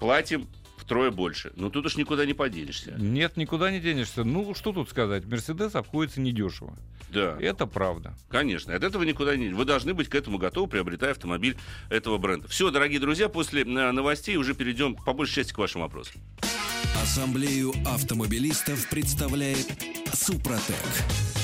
платим 0.00 0.48
втрое 0.84 1.10
больше. 1.10 1.52
Но 1.56 1.70
тут 1.70 1.86
уж 1.86 1.96
никуда 1.96 2.26
не 2.26 2.34
поденешься. 2.34 2.94
Нет, 2.98 3.36
никуда 3.36 3.70
не 3.70 3.80
денешься. 3.80 4.24
Ну, 4.24 4.54
что 4.54 4.72
тут 4.72 4.88
сказать? 4.90 5.24
Мерседес 5.26 5.74
обходится 5.74 6.20
недешево. 6.20 6.76
Да, 7.10 7.36
Это 7.40 7.66
правда. 7.66 8.14
конечно. 8.28 8.74
От 8.74 8.82
этого 8.82 9.02
никуда 9.04 9.36
не... 9.36 9.48
Вы 9.50 9.64
должны 9.64 9.94
быть 9.94 10.08
к 10.08 10.14
этому 10.14 10.38
готовы, 10.38 10.68
приобретая 10.68 11.12
автомобиль 11.12 11.56
этого 11.88 12.18
бренда. 12.18 12.48
Все, 12.48 12.70
дорогие 12.70 13.00
друзья, 13.00 13.28
после 13.28 13.62
э, 13.62 13.64
новостей 13.92 14.36
уже 14.36 14.54
перейдем 14.54 14.94
по 14.94 15.12
большей 15.12 15.36
части 15.36 15.52
к 15.52 15.58
вашим 15.58 15.80
вопросам. 15.82 16.20
Ассамблею 17.02 17.72
автомобилистов 17.86 18.88
представляет 18.88 19.66
Супротек. 20.12 21.43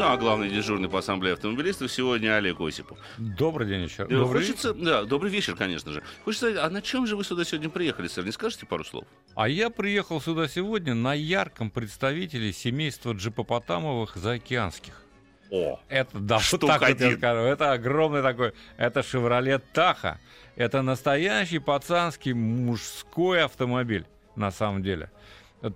Ну, 0.00 0.06
а 0.06 0.16
главный 0.16 0.48
дежурный 0.48 0.88
по 0.88 1.00
ассамблее 1.00 1.34
автомобилистов 1.34 1.92
сегодня 1.92 2.34
Олег 2.34 2.58
Осипов. 2.58 2.96
Добрый 3.18 3.68
день 3.68 3.82
еще. 3.82 4.04
Э, 4.04 4.06
Добрый 4.06 4.40
Хочется, 4.40 4.72
да, 4.72 5.04
добрый 5.04 5.30
вечер, 5.30 5.54
конечно 5.54 5.92
же. 5.92 6.02
Хочется, 6.24 6.64
а 6.64 6.70
на 6.70 6.80
чем 6.80 7.06
же 7.06 7.16
вы 7.16 7.22
сюда 7.22 7.44
сегодня 7.44 7.68
приехали, 7.68 8.08
сэр? 8.08 8.24
Не 8.24 8.32
скажете 8.32 8.64
пару 8.64 8.82
слов? 8.82 9.04
А 9.34 9.46
я 9.46 9.68
приехал 9.68 10.18
сюда 10.18 10.48
сегодня 10.48 10.94
на 10.94 11.12
ярком 11.12 11.70
представителе 11.70 12.50
семейства 12.54 13.12
джипопотамовых 13.12 14.16
заокеанских. 14.16 15.02
О, 15.50 15.78
Это, 15.90 16.18
да, 16.18 16.38
вот 16.50 16.60
так 16.62 16.80
вот 16.80 16.98
я 16.98 17.16
скажу. 17.18 17.40
Это 17.40 17.72
огромный 17.72 18.22
такой, 18.22 18.54
это 18.78 19.02
«Шевроле 19.02 19.58
Таха». 19.58 20.18
Это 20.56 20.80
настоящий 20.80 21.58
пацанский 21.58 22.32
мужской 22.32 23.44
автомобиль, 23.44 24.06
на 24.34 24.50
самом 24.50 24.82
деле. 24.82 25.10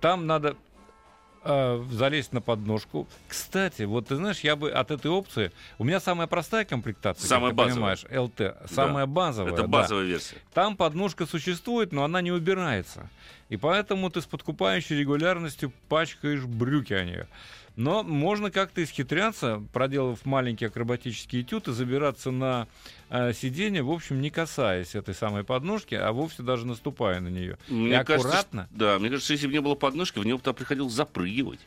Там 0.01 0.25
надо 0.25 0.57
э, 1.45 1.83
залезть 1.91 2.33
на 2.33 2.41
подножку. 2.41 3.07
Кстати, 3.27 3.83
вот 3.83 4.07
ты 4.07 4.15
знаешь, 4.15 4.39
я 4.41 4.55
бы 4.55 4.71
от 4.71 4.91
этой 4.91 5.11
опции... 5.11 5.51
У 5.77 5.83
меня 5.83 5.99
самая 5.99 6.27
простая 6.27 6.65
комплектация, 6.65 7.27
Самая 7.27 7.51
как 7.51 7.59
ты 7.59 7.63
базовая. 7.69 7.95
понимаешь, 7.95 8.29
ЛТ. 8.29 8.71
Самая 8.71 9.05
базовая, 9.05 9.53
это 9.53 9.61
да. 9.61 9.67
базовая 9.67 10.03
версия. 10.05 10.37
Там 10.53 10.75
подножка 10.75 11.25
существует, 11.25 11.91
но 11.93 12.03
она 12.03 12.21
не 12.21 12.31
убирается. 12.31 13.09
И 13.49 13.57
поэтому 13.57 14.09
ты 14.09 14.21
с 14.21 14.25
подкупающей 14.25 14.97
регулярностью 14.97 15.71
пачкаешь 15.89 16.43
брюки 16.45 16.93
о 16.93 17.03
нее. 17.05 17.27
Но 17.75 18.03
можно 18.03 18.51
как-то 18.51 18.81
исхитряться, 18.83 19.61
проделав 19.73 20.25
маленький 20.25 20.65
акробатический 20.65 21.41
этюд 21.41 21.67
и 21.67 21.73
забираться 21.73 22.31
на 22.31 22.67
э, 23.09 23.33
сиденье, 23.33 23.83
в 23.83 23.91
общем, 23.91 24.21
не 24.21 24.29
касаясь 24.29 24.95
этой 24.95 25.13
самой 25.13 25.43
подножки, 25.43 25.93
а 25.93 26.11
вовсе 26.13 26.41
даже 26.41 26.65
наступая 26.65 27.19
на 27.19 27.27
нее. 27.27 27.57
Мне 27.67 27.99
и 27.99 28.03
кажется, 28.05 28.15
аккуратно. 28.29 28.67
что- 28.71 28.79
да, 28.79 28.99
мне 28.99 29.09
кажется, 29.09 29.33
если 29.33 29.47
бы 29.47 29.53
не 29.53 29.59
было 29.61 29.75
подножки, 29.75 30.19
в 30.19 30.25
него 30.25 30.37
бы 30.39 30.53
приходилось 30.53 30.93
запрыгивать. 30.93 31.59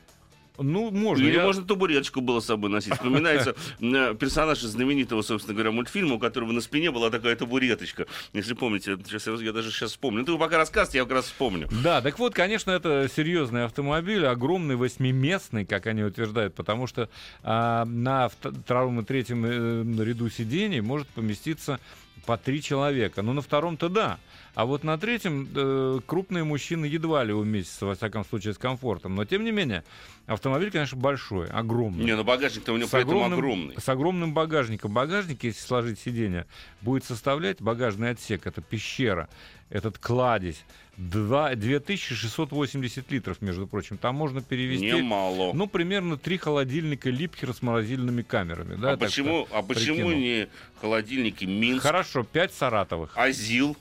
Ну, 0.59 0.91
можно. 0.91 1.25
Или 1.25 1.37
я- 1.37 1.45
можно 1.45 1.65
табуреточку 1.65 2.21
было 2.21 2.41
с 2.41 2.47
собой 2.47 2.71
носить. 2.71 2.93
Вспоминается 2.95 3.55
э, 3.81 4.15
персонаж 4.19 4.59
из 4.63 4.69
знаменитого, 4.71 5.23
собственно 5.23 5.55
говоря, 5.55 5.71
мультфильма, 5.73 6.15
у 6.15 6.19
которого 6.19 6.53
на 6.53 6.61
спине 6.61 6.91
была 6.91 7.11
такая 7.11 7.37
табуреточка. 7.37 8.07
Если 8.33 8.55
помните, 8.55 8.99
сейчас 9.09 9.41
я, 9.41 9.53
даже 9.53 9.71
сейчас 9.71 9.91
вспомню. 9.93 10.21
Ну, 10.21 10.27
ты 10.27 10.39
пока 10.39 10.57
рассказываете, 10.59 10.99
я 10.99 11.05
как 11.05 11.13
раз 11.13 11.25
вспомню. 11.27 11.69
Да, 11.83 12.01
так 12.03 12.19
вот, 12.19 12.35
конечно, 12.35 12.71
это 12.71 13.09
серьезный 13.15 13.65
автомобиль, 13.65 14.27
огромный 14.27 14.77
восьмиместный, 14.77 15.65
как 15.65 15.87
они 15.87 16.03
утверждают, 16.03 16.55
потому 16.55 16.87
что 16.87 17.09
а, 17.43 17.85
на 17.85 18.27
вт- 18.27 18.63
втором 18.65 19.01
и 19.01 19.05
третьем 19.05 19.45
э, 19.47 20.05
ряду 20.05 20.29
сидений 20.31 20.81
может 20.81 21.07
поместиться 21.09 21.79
по 22.27 22.37
три 22.37 22.63
человека. 22.63 23.23
Ну, 23.23 23.33
на 23.33 23.43
втором-то 23.43 23.89
да. 23.89 24.19
А 24.55 24.65
вот 24.65 24.83
на 24.83 24.99
третьем 24.99 25.49
э, 25.55 26.01
крупные 26.05 26.43
мужчины 26.45 26.85
едва 26.87 27.23
ли 27.25 27.33
уместятся, 27.33 27.87
во 27.87 27.95
всяком 27.95 28.25
случае, 28.25 28.55
с 28.55 28.59
комфортом. 28.59 29.15
Но, 29.15 29.25
тем 29.25 29.45
не 29.45 29.53
менее, 29.53 29.85
автомобиль, 30.27 30.71
конечно, 30.71 30.99
большой, 30.99 31.47
огромный. 31.49 32.05
Не, 32.05 32.17
ну 32.17 32.25
багажник-то 32.25 32.73
у 32.73 32.77
него 32.77 32.89
С 32.89 32.95
огромным, 32.95 33.39
огромный. 33.39 33.75
с 33.81 33.89
огромным 33.89 34.35
багажником. 34.35 34.93
Багажник, 34.93 35.45
если 35.45 35.61
сложить 35.61 36.01
сиденье, 36.01 36.47
будет 36.81 37.05
составлять 37.05 37.61
багажный 37.61 38.11
отсек. 38.11 38.47
Это 38.47 38.61
пещера, 38.61 39.29
этот 39.71 39.99
кладезь. 39.99 40.65
Два, 40.97 41.55
2680 41.55 43.11
литров, 43.13 43.41
между 43.41 43.69
прочим. 43.69 43.99
Там 43.99 44.17
можно 44.17 44.43
перевести, 44.43 44.91
Немало. 44.91 45.53
ну, 45.53 45.69
примерно 45.69 46.17
три 46.17 46.39
холодильника 46.39 47.09
Липхера 47.11 47.53
с 47.53 47.63
морозильными 47.63 48.23
камерами. 48.23 48.75
Да, 48.75 48.93
а, 48.93 48.97
почему, 48.97 49.47
а 49.53 49.63
почему 49.63 50.09
прикинул. 50.09 50.13
не 50.13 50.49
холодильники 50.81 51.45
Минск, 51.45 51.83
Хорошо, 51.83 52.25
пять 52.25 52.53
саратовых. 52.53 53.13
Азил? 53.15 53.77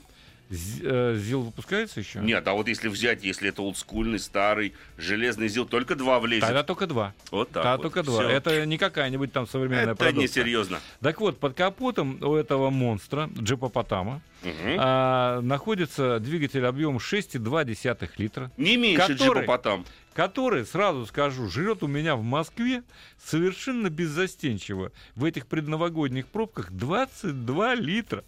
Э, 0.49 1.15
ЗИЛ 1.17 1.41
выпускается 1.41 1.99
еще? 1.99 2.19
Нет, 2.19 2.47
а 2.47 2.53
вот 2.53 2.67
если 2.67 2.87
взять, 2.87 3.23
если 3.23 3.49
это 3.49 3.61
олдскульный, 3.61 4.19
старый, 4.19 4.73
железный 4.97 5.49
ЗИЛ, 5.49 5.65
только 5.65 5.95
два 5.95 6.19
влезет. 6.19 6.45
Тогда 6.45 6.63
только 6.63 6.87
два. 6.87 7.13
Вот 7.31 7.47
так 7.49 7.63
Тогда 7.63 7.75
вот. 7.77 7.81
только 7.83 8.03
два. 8.03 8.19
Всё. 8.23 8.29
Это 8.29 8.65
не 8.65 8.77
какая-нибудь 8.77 9.33
там 9.33 9.47
современная 9.47 9.93
Это 9.93 9.95
продукция. 9.95 10.23
несерьезно. 10.43 10.79
Так 11.01 11.19
вот, 11.19 11.39
под 11.39 11.53
капотом 11.55 12.17
у 12.23 12.35
этого 12.35 12.69
монстра, 12.69 13.29
джипопотама, 13.37 14.21
Мгм. 14.43 14.77
а, 14.79 15.41
находится 15.41 16.19
двигатель 16.19 16.65
объемом 16.65 16.99
6,2 16.99 18.17
литра, 18.17 18.51
Не 18.57 18.77
меньше 18.77 19.07
который- 19.15 19.41
джипопотам. 19.41 19.85
который, 20.13 20.65
сразу 20.65 21.05
скажу, 21.07 21.49
жрет 21.49 21.83
у 21.83 21.87
меня 21.87 22.15
в 22.15 22.23
Москве 22.23 22.83
совершенно 23.23 23.89
беззастенчиво 23.89 24.91
в 25.15 25.25
этих 25.25 25.47
предновогодних 25.47 26.27
пробках 26.27 26.71
22 26.71 27.75
литра 27.75 28.23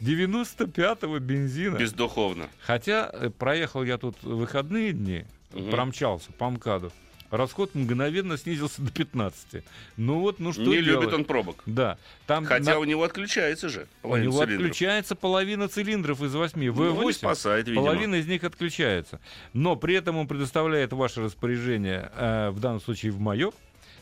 95-го 0.00 1.18
бензина. 1.18 1.76
Бездуховно. 1.76 2.48
Хотя 2.60 3.10
э, 3.12 3.30
проехал 3.30 3.82
я 3.84 3.98
тут 3.98 4.16
выходные 4.22 4.92
дни, 4.92 5.24
Мгм. 5.52 5.70
промчался 5.70 6.32
по 6.32 6.50
МКАДу, 6.50 6.92
расход 7.30 7.74
мгновенно 7.74 8.36
снизился 8.36 8.82
до 8.82 8.92
15. 8.92 9.64
Ну 9.96 10.20
вот, 10.20 10.38
ну 10.38 10.52
что 10.52 10.62
не 10.62 10.82
делать? 10.82 11.02
любит 11.02 11.14
он 11.14 11.24
пробок. 11.24 11.62
Да, 11.66 11.98
там 12.26 12.44
Хотя 12.44 12.74
на- 12.74 12.78
у 12.78 12.84
него 12.84 13.02
отключается 13.04 13.68
же. 13.68 13.86
у 14.02 14.08
половина 14.08 14.24
него 14.28 14.38
цилиндров. 14.44 14.60
отключается 14.66 15.14
половина 15.16 15.68
цилиндров 15.68 16.22
из 16.22 16.34
8. 16.34 16.58
Ну, 16.58 16.62
не 16.62 16.68
V8 16.68 17.12
спасает, 17.14 17.66
видимо. 17.68 17.84
Половина 17.86 18.16
из 18.16 18.26
них 18.26 18.44
отключается. 18.44 19.20
Но 19.54 19.76
при 19.76 19.94
этом 19.94 20.16
он 20.18 20.28
предоставляет 20.28 20.92
ваше 20.92 21.22
распоряжение, 21.22 22.10
э, 22.14 22.50
в 22.50 22.60
данном 22.60 22.80
случае 22.80 23.12
в 23.12 23.20
мое, 23.20 23.50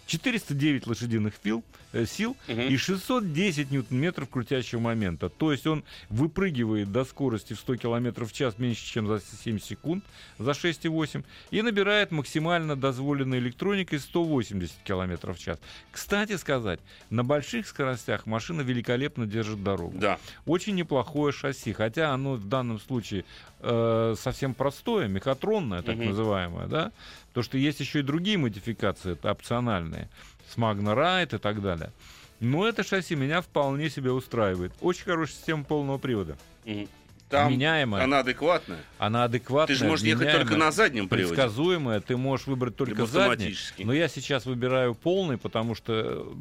409 0.06 0.86
лошадиных 0.86 1.34
сил, 1.42 1.64
э, 1.92 2.06
сил 2.06 2.36
Мгм. 2.48 2.60
и 2.62 2.76
610 2.76 3.70
ньютон-метров 3.70 4.28
крутящего 4.28 4.80
момента. 4.80 5.28
То 5.28 5.52
есть 5.52 5.66
он 5.66 5.84
выпрыгивает 6.10 6.92
до 6.92 7.04
скорости 7.04 7.54
в 7.54 7.58
100 7.60 7.76
км 7.76 8.24
в 8.24 8.32
час 8.32 8.58
меньше, 8.58 8.84
чем 8.84 9.06
за 9.06 9.20
7 9.20 9.58
секунд, 9.58 10.04
за 10.38 10.52
6,8, 10.54 11.24
и 11.50 11.62
набирает 11.62 12.10
максимально 12.10 12.76
дозволенной 12.76 13.38
электроникой 13.38 13.98
180 14.00 14.74
км 14.84 15.32
в 15.32 15.38
час. 15.38 15.58
Кстати 15.90 16.36
сказать, 16.36 16.80
на 17.10 17.24
больших 17.24 17.66
скоростях 17.66 18.26
машина 18.26 18.60
великолепно 18.62 19.26
держит 19.26 19.62
дорогу. 19.62 19.98
Да. 19.98 20.18
Очень 20.46 20.74
неплохое 20.74 21.32
шасси, 21.32 21.72
хотя 21.72 22.12
оно 22.12 22.34
в 22.34 22.48
данном 22.48 22.78
случае 22.80 23.24
э, 23.64 24.14
совсем 24.18 24.54
простое, 24.54 25.08
мехатронное, 25.08 25.82
так 25.82 25.96
Мгм. 25.96 26.06
называемое, 26.08 26.66
да, 26.66 26.92
то 27.32 27.42
что 27.42 27.58
есть 27.58 27.80
еще 27.80 28.00
и 28.00 28.02
другие 28.02 28.38
модификации, 28.38 29.12
это 29.12 29.30
опциональные, 29.30 30.08
с 30.48 30.56
Magna 30.56 30.94
Ride 30.94 31.36
и 31.36 31.38
так 31.38 31.62
далее. 31.62 31.92
Но 32.40 32.66
это 32.68 32.82
шасси 32.82 33.16
меня 33.16 33.40
вполне 33.40 33.88
себе 33.88 34.12
устраивает. 34.12 34.72
Очень 34.80 35.04
хорошая 35.04 35.36
система 35.36 35.64
полного 35.64 35.98
привода. 35.98 36.36
Мгм. 36.64 36.88
Там 37.28 37.52
Меняемая, 37.52 38.04
она, 38.04 38.18
она 38.18 38.20
адекватная. 38.20 38.78
адекватная, 38.98 39.76
Ты 39.76 39.82
же 39.82 39.88
можешь 39.88 40.04
ехать 40.04 40.30
только 40.32 40.56
на 40.56 40.70
заднем 40.70 41.08
приводе. 41.08 41.34
предсказуемая, 41.34 42.00
ты 42.00 42.16
можешь 42.16 42.46
выбрать 42.46 42.76
только 42.76 43.06
задний. 43.06 43.56
Но 43.78 43.92
я 43.92 44.08
сейчас 44.08 44.44
выбираю 44.46 44.94
полный, 44.94 45.38
потому 45.38 45.74
что, 45.74 46.32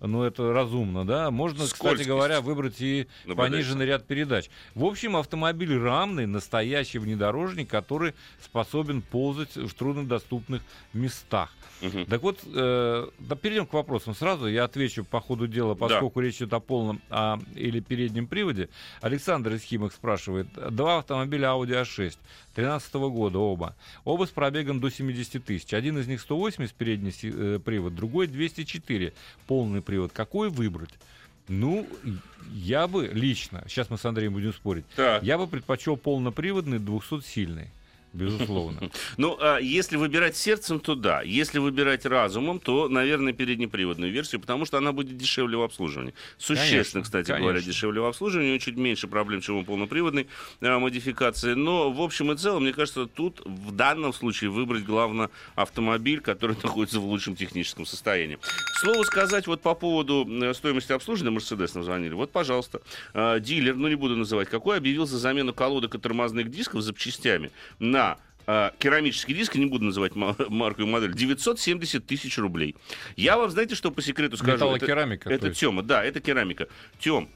ну, 0.00 0.22
это 0.22 0.52
разумно, 0.52 1.06
да. 1.06 1.30
Можно, 1.30 1.64
кстати 1.64 1.76
Скользкость. 1.76 2.08
говоря, 2.08 2.40
выбрать 2.40 2.80
и 2.80 3.06
Наблюдается. 3.24 3.52
пониженный 3.52 3.86
ряд 3.86 4.06
передач. 4.06 4.48
В 4.74 4.84
общем, 4.84 5.16
автомобиль 5.16 5.78
рамный, 5.78 6.26
настоящий 6.26 6.98
внедорожник, 6.98 7.68
который 7.68 8.14
способен 8.42 9.02
ползать 9.02 9.54
в 9.54 9.72
труднодоступных 9.74 10.62
местах. 10.94 11.50
Мгм. 11.82 12.06
Так 12.06 12.22
вот, 12.22 12.38
э, 12.46 13.08
да 13.18 13.36
перейдем 13.36 13.66
к 13.66 13.72
вопросам 13.72 14.14
сразу. 14.14 14.46
Я 14.46 14.64
отвечу 14.64 15.04
по 15.04 15.20
ходу 15.20 15.46
дела, 15.46 15.74
поскольку 15.74 16.20
речь 16.20 16.36
идет 16.36 16.52
о 16.52 16.60
полном 16.60 17.02
а, 17.10 17.38
или 17.54 17.80
переднем 17.80 18.26
приводе. 18.28 18.68
Александр 19.00 19.52
из 19.54 19.62
Химок 19.62 19.92
спрашивает. 19.92 20.21
Два 20.70 20.98
автомобиля 20.98 21.48
Audi 21.48 21.80
A6 21.82 22.16
13 22.54 22.94
года 22.94 23.38
оба. 23.38 23.74
Оба 24.04 24.26
с 24.26 24.30
пробегом 24.30 24.80
до 24.80 24.90
70 24.90 25.44
тысяч. 25.44 25.72
Один 25.74 25.98
из 25.98 26.06
них 26.06 26.20
180 26.20 26.74
передний 26.74 27.12
э, 27.22 27.58
привод, 27.64 27.94
другой 27.94 28.26
204 28.26 29.12
полный 29.46 29.82
привод. 29.82 30.12
Какой 30.12 30.50
выбрать? 30.50 30.90
Ну, 31.48 31.86
я 32.52 32.86
бы 32.86 33.08
лично, 33.12 33.64
сейчас 33.66 33.90
мы 33.90 33.98
с 33.98 34.04
Андреем 34.04 34.32
будем 34.32 34.52
спорить, 34.52 34.84
Так. 34.94 35.22
я 35.24 35.36
бы 35.38 35.46
предпочел 35.48 35.96
полноприводный 35.96 36.78
200-сильный. 36.78 37.68
Безусловно. 38.12 38.90
Ну, 39.16 39.36
а 39.40 39.58
если 39.58 39.96
выбирать 39.96 40.36
сердцем, 40.36 40.80
то 40.80 40.94
да. 40.94 41.22
Если 41.22 41.58
выбирать 41.58 42.06
разумом, 42.06 42.60
то, 42.60 42.88
наверное, 42.88 43.32
переднеприводную 43.32 44.12
версию, 44.12 44.40
потому 44.40 44.64
что 44.64 44.78
она 44.78 44.92
будет 44.92 45.16
дешевле 45.16 45.56
в 45.56 45.62
обслуживании. 45.62 46.14
Существенно, 46.38 46.72
Конечно, 46.72 47.02
кстати 47.02 47.26
конечно. 47.28 47.42
говоря, 47.42 47.64
дешевле 47.64 48.00
в 48.00 48.06
обслуживании, 48.06 48.58
чуть 48.58 48.76
меньше 48.76 49.06
проблем, 49.08 49.40
чем 49.40 49.56
у 49.56 49.64
полноприводной 49.64 50.28
а, 50.60 50.78
модификации. 50.78 51.54
Но, 51.54 51.90
в 51.90 52.00
общем 52.00 52.32
и 52.32 52.36
целом, 52.36 52.62
мне 52.62 52.72
кажется, 52.72 53.06
тут 53.06 53.42
в 53.44 53.72
данном 53.72 54.12
случае 54.12 54.50
выбрать 54.50 54.84
главное 54.84 55.30
автомобиль, 55.54 56.20
который 56.20 56.56
находится 56.62 57.00
в 57.00 57.04
лучшем 57.04 57.36
техническом 57.36 57.86
состоянии. 57.86 58.36
К 58.36 58.78
слову 58.80 59.04
сказать, 59.04 59.46
вот 59.46 59.62
по 59.62 59.74
поводу 59.74 60.26
э, 60.28 60.54
стоимости 60.54 60.92
обслуживания 60.92 61.32
Мерседес 61.32 61.74
нам 61.74 61.84
звонили. 61.84 62.14
Вот, 62.14 62.32
пожалуйста, 62.32 62.82
э, 63.14 63.40
дилер, 63.40 63.76
ну 63.76 63.88
не 63.88 63.94
буду 63.94 64.16
называть 64.16 64.48
какой, 64.48 64.78
объявил 64.78 65.06
за 65.06 65.18
замену 65.18 65.54
колодок 65.54 65.94
и 65.94 65.98
тормозных 65.98 66.50
дисков 66.50 66.82
запчастями 66.82 67.50
на 67.78 68.01
а, 68.46 68.72
керамический 68.78 69.34
диск, 69.34 69.54
не 69.56 69.66
буду 69.66 69.84
называть 69.84 70.14
ма- 70.16 70.36
марку 70.48 70.82
и 70.82 70.84
модель, 70.84 71.14
970 71.14 72.06
тысяч 72.06 72.38
рублей. 72.38 72.76
Я 73.16 73.36
вам, 73.36 73.50
знаете, 73.50 73.74
что 73.74 73.90
по 73.90 74.02
секрету 74.02 74.36
скажу? 74.36 74.52
Это- 74.76 74.86
то 75.30 75.34
это. 75.34 75.46
Тема, 75.54 75.82
да, 75.82 76.04
это 76.04 76.20
керамика. 76.20 76.68
Тем, 76.98 77.28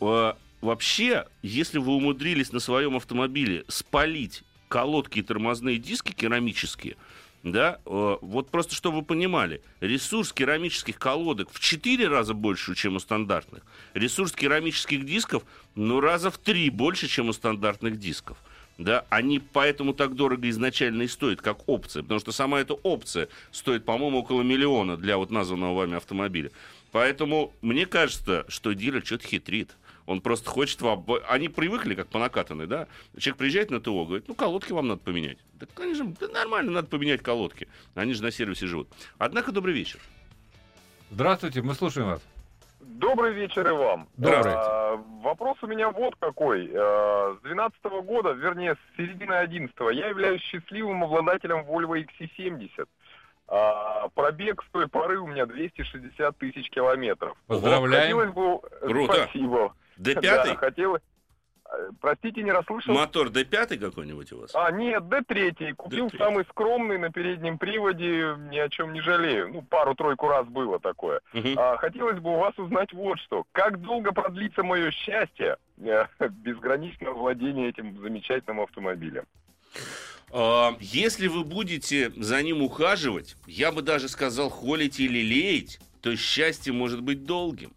э, 0.00 0.32
вообще, 0.60 1.26
если 1.42 1.78
вы 1.78 1.92
умудрились 1.94 2.52
на 2.52 2.60
своем 2.60 2.96
автомобиле 2.96 3.64
спалить 3.68 4.42
колодки 4.68 5.18
и 5.18 5.22
тормозные 5.22 5.78
диски 5.78 6.12
керамические, 6.12 6.96
да, 7.42 7.78
э, 7.86 8.16
вот 8.20 8.50
просто 8.50 8.74
чтобы 8.74 8.98
вы 8.98 9.02
понимали, 9.02 9.62
ресурс 9.80 10.32
керамических 10.32 10.98
колодок 10.98 11.50
в 11.50 11.58
4 11.58 12.06
раза 12.06 12.34
больше, 12.34 12.74
чем 12.74 12.96
у 12.96 12.98
стандартных. 13.00 13.62
Ресурс 13.94 14.32
керамических 14.32 15.06
дисков, 15.06 15.44
ну, 15.74 16.00
раза 16.00 16.30
в 16.30 16.36
3 16.38 16.68
больше, 16.70 17.08
чем 17.08 17.28
у 17.30 17.32
стандартных 17.32 17.98
дисков. 17.98 18.36
Да, 18.80 19.04
они 19.10 19.40
поэтому 19.40 19.92
так 19.92 20.14
дорого 20.14 20.48
изначально 20.48 21.02
и 21.02 21.06
стоят, 21.06 21.42
как 21.42 21.68
опция. 21.68 22.02
Потому 22.02 22.18
что 22.18 22.32
сама 22.32 22.62
эта 22.62 22.72
опция 22.72 23.28
стоит, 23.50 23.84
по-моему, 23.84 24.20
около 24.20 24.40
миллиона 24.40 24.96
для 24.96 25.18
вот 25.18 25.30
названного 25.30 25.74
вами 25.74 25.98
автомобиля. 25.98 26.50
Поэтому 26.90 27.52
мне 27.60 27.84
кажется, 27.84 28.46
что 28.48 28.72
дилер 28.72 29.04
что-то 29.04 29.26
хитрит. 29.26 29.76
Он 30.06 30.22
просто 30.22 30.48
хочет 30.48 30.80
вам... 30.80 31.04
Они 31.28 31.50
привыкли, 31.50 31.94
как 31.94 32.08
по 32.08 32.18
накатанной, 32.18 32.66
да? 32.66 32.88
Человек 33.18 33.36
приезжает 33.36 33.70
на 33.70 33.80
ТО, 33.80 34.06
говорит, 34.06 34.28
ну, 34.28 34.34
колодки 34.34 34.72
вам 34.72 34.88
надо 34.88 35.02
поменять. 35.02 35.36
Да, 35.52 35.66
конечно, 35.74 36.14
да 36.18 36.28
нормально, 36.28 36.72
надо 36.72 36.88
поменять 36.88 37.22
колодки. 37.22 37.68
Они 37.94 38.14
же 38.14 38.22
на 38.22 38.30
сервисе 38.30 38.66
живут. 38.66 38.88
Однако, 39.18 39.52
добрый 39.52 39.74
вечер. 39.74 40.00
Здравствуйте, 41.10 41.60
мы 41.60 41.74
слушаем 41.74 42.06
вас. 42.06 42.22
Добрый 42.80 43.32
вечер 43.34 43.68
и 43.68 43.72
вам. 43.72 44.08
Добрый. 44.16 44.54
А, 44.56 44.96
вопрос 45.22 45.58
у 45.62 45.66
меня 45.66 45.90
вот 45.90 46.14
какой. 46.18 46.70
А, 46.74 47.36
с 47.38 47.42
2012 47.42 47.84
года, 48.04 48.32
вернее, 48.32 48.74
с 48.74 48.96
середины 48.96 49.34
11 49.34 49.74
я 49.92 50.08
являюсь 50.08 50.40
счастливым 50.40 51.04
обладателем 51.04 51.60
Volvo 51.66 52.02
XC70. 52.02 52.88
А, 53.48 54.08
пробег 54.14 54.64
с 54.66 54.70
той 54.70 54.88
поры 54.88 55.18
у 55.18 55.26
меня 55.26 55.44
260 55.44 56.38
тысяч 56.38 56.70
километров. 56.70 57.36
Поздравляем. 57.46 58.02
Хотелось 58.02 58.30
бы... 58.32 58.60
Круто. 58.80 59.12
Спасибо. 59.24 59.74
Да, 59.96 60.12
Д5? 60.12 60.56
хотелось... 60.56 61.02
А, 61.70 61.90
Простите, 62.00 62.42
не 62.42 62.50
расслышал. 62.50 62.94
Мотор 62.94 63.28
Д5 63.28 63.78
какой-нибудь 63.78 64.32
у 64.32 64.40
вас? 64.40 64.50
А, 64.54 64.70
нет, 64.70 65.02
Д3. 65.04 65.74
Купил 65.74 66.06
D3. 66.08 66.18
самый 66.18 66.44
скромный 66.46 66.98
на 66.98 67.10
переднем 67.10 67.58
приводе, 67.58 68.34
ни 68.50 68.58
о 68.58 68.68
чем 68.68 68.92
не 68.92 69.00
жалею. 69.00 69.50
Ну, 69.52 69.62
пару-тройку 69.62 70.28
раз 70.28 70.46
было 70.46 70.80
такое. 70.80 71.20
Мгм. 71.32 71.54
А, 71.56 71.76
хотелось 71.76 72.18
бы 72.18 72.30
у 72.34 72.38
вас 72.38 72.58
узнать 72.58 72.92
вот 72.92 73.18
что. 73.20 73.44
Как 73.52 73.80
долго 73.80 74.12
продлится 74.12 74.62
мое 74.62 74.90
счастье 74.90 75.56
э, 75.78 76.06
безграничного 76.28 77.14
владения 77.14 77.68
этим 77.68 77.98
замечательным 78.00 78.60
автомобилем? 78.60 79.24
А, 80.32 80.76
Если 80.80 81.28
вы 81.28 81.44
будете 81.44 82.10
за 82.16 82.42
ним 82.42 82.62
ухаживать, 82.62 83.36
я 83.46 83.72
бы 83.72 83.82
даже 83.82 84.08
сказал, 84.08 84.48
холить 84.50 84.98
или 85.00 85.18
леять, 85.20 85.80
то 86.02 86.14
счастье 86.16 86.72
может 86.72 87.02
быть 87.02 87.24
долгим. 87.24 87.72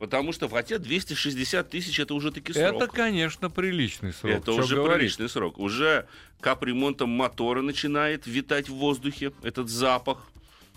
Потому 0.00 0.32
что, 0.32 0.48
хотя 0.48 0.78
260 0.78 1.68
тысяч 1.68 2.00
это 2.00 2.14
уже 2.14 2.32
таки 2.32 2.54
срок. 2.54 2.82
Это, 2.82 2.86
конечно, 2.86 3.50
приличный 3.50 4.14
срок. 4.14 4.32
Это 4.32 4.52
Чё 4.52 4.62
уже 4.62 4.76
говорить. 4.76 4.96
приличный 4.96 5.28
срок. 5.28 5.58
Уже 5.58 6.06
капремонтом 6.40 7.10
мотора 7.10 7.60
начинает 7.60 8.26
витать 8.26 8.70
в 8.70 8.74
воздухе 8.76 9.32
этот 9.42 9.68
запах. 9.68 10.26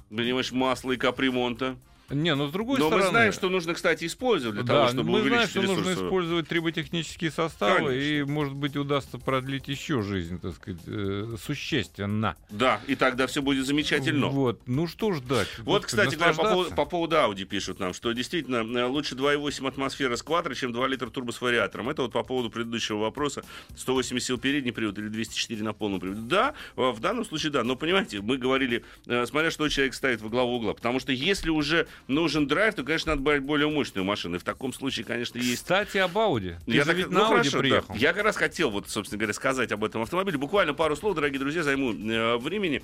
Понимаешь, 0.10 0.52
масла 0.52 0.92
и 0.92 0.98
капремонта. 0.98 1.78
Не, 2.10 2.36
ну 2.36 2.48
с 2.48 2.52
другой 2.52 2.80
Но 2.80 2.88
стороны... 2.88 3.06
мы 3.06 3.10
знаем, 3.12 3.34
что 3.34 3.50
нужно, 3.50 3.74
кстати, 3.74 4.06
использовать 4.06 4.56
для 4.56 4.64
да, 4.64 4.74
того, 4.74 4.88
чтобы 4.90 5.10
мы 5.12 5.22
знаем, 5.22 5.48
что 5.48 5.62
нужно 5.62 5.90
ресурсы. 5.90 6.06
использовать 6.06 6.48
триботехнические 6.48 7.32
составы, 7.32 7.90
Конечно. 7.90 7.92
и, 7.92 8.24
может 8.24 8.54
быть, 8.54 8.76
удастся 8.76 9.18
продлить 9.18 9.68
еще 9.68 10.02
жизнь, 10.02 10.40
так 10.40 10.56
сказать, 10.56 10.82
э, 10.86 11.36
существенно. 11.42 12.36
Да, 12.50 12.82
и 12.88 12.96
тогда 12.96 13.28
все 13.28 13.42
будет 13.42 13.66
замечательно. 13.66 14.28
Вот, 14.28 14.62
ну 14.66 14.88
что 14.88 15.14
ждать? 15.14 15.48
Вот, 15.60 15.84
Господи, 15.84 15.86
кстати 15.86 16.16
говоря, 16.16 16.34
по 16.34 16.44
поводу, 16.44 16.76
по 16.76 16.86
поводу 16.86 17.16
Audi 17.16 17.46
пишут 17.46 17.80
нам, 17.80 17.94
что 17.94 18.12
действительно 18.12 18.58
э, 18.58 18.86
лучше 18.86 19.16
2,8 19.16 19.68
атмосфера 19.68 20.16
с 20.16 20.24
квадро, 20.24 20.54
чем 20.56 20.74
2 20.74 20.88
литра 20.88 21.10
турбо 21.10 21.32
с 21.32 21.42
вариатором. 21.42 21.90
Это 21.90 22.04
вот 22.04 22.12
по 22.12 22.24
поводу 22.24 22.50
предыдущего 22.50 22.98
вопроса. 22.98 23.44
180 23.78 24.26
сил 24.26 24.38
передний 24.38 24.74
привод 24.74 24.98
или 24.98 25.08
204 25.08 25.64
на 25.64 25.74
полном 25.74 26.00
приводе. 26.00 26.22
Да, 26.22 26.54
э, 26.76 26.92
в 26.92 27.00
данном 27.00 27.26
случае 27.26 27.52
да. 27.52 27.64
Но 27.64 27.76
понимаете, 27.76 28.22
мы 28.22 28.38
говорили, 28.38 28.84
э, 29.08 29.26
смотря 29.26 29.52
что 29.52 29.68
человек 29.70 29.94
ставит 29.94 30.22
во 30.22 30.30
главу 30.30 30.58
угла. 30.58 30.74
Потому 30.74 31.00
что 31.00 31.12
если 31.12 31.50
уже 31.50 31.88
нужен 32.08 32.48
драйв, 32.48 32.76
то, 32.76 32.84
конечно, 32.84 33.12
надо 33.12 33.22
брать 33.22 33.42
более 33.44 33.70
мощную 33.70 34.06
машину. 34.06 34.36
И 34.36 34.40
в 34.40 34.44
таком 34.44 34.74
случае, 34.74 35.06
конечно, 35.06 35.38
есть 35.38 35.62
Кстати, 35.64 35.98
об 35.98 36.18
Ауди. 36.18 36.56
Ты 36.66 36.74
я 36.74 36.86
так- 36.86 36.96
ведь 36.96 37.08
ну, 37.08 37.20
на 37.20 37.28
Ауди 37.28 37.50
хорошо, 37.50 37.52
да. 37.52 37.60
приехал. 37.60 37.96
Я 37.96 38.14
как 38.14 38.24
раз 38.24 38.36
хотел, 38.36 38.70
вот, 38.72 38.90
собственно 38.90 39.20
говоря, 39.20 39.34
сказать 39.34 39.72
об 39.72 39.84
этом 39.84 40.02
автомобиле. 40.02 40.38
Буквально 40.38 40.74
пару 40.74 40.96
слов, 40.96 41.16
дорогие 41.16 41.40
друзья, 41.40 41.64
займу 41.64 41.94
э, 41.94 42.38
времени. 42.38 42.84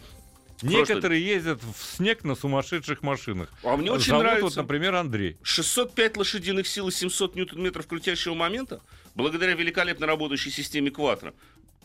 Некоторые 0.61 1.25
ездят 1.25 1.61
в 1.63 1.95
снег 1.95 2.23
на 2.23 2.35
сумасшедших 2.35 3.01
машинах. 3.01 3.49
А 3.63 3.77
мне 3.77 3.91
очень 3.91 4.07
Зовут 4.09 4.23
нравится. 4.23 4.43
вот, 4.45 4.55
например, 4.57 4.95
Андрей. 4.95 5.37
605 5.41 6.17
лошадиных 6.17 6.67
сил 6.67 6.89
и 6.89 6.91
700 6.91 7.35
ньютон-метров 7.35 7.87
крутящего 7.87 8.33
момента, 8.33 8.81
благодаря 9.15 9.53
великолепно 9.53 10.05
работающей 10.05 10.51
системе 10.51 10.89
Quattro. 10.89 11.33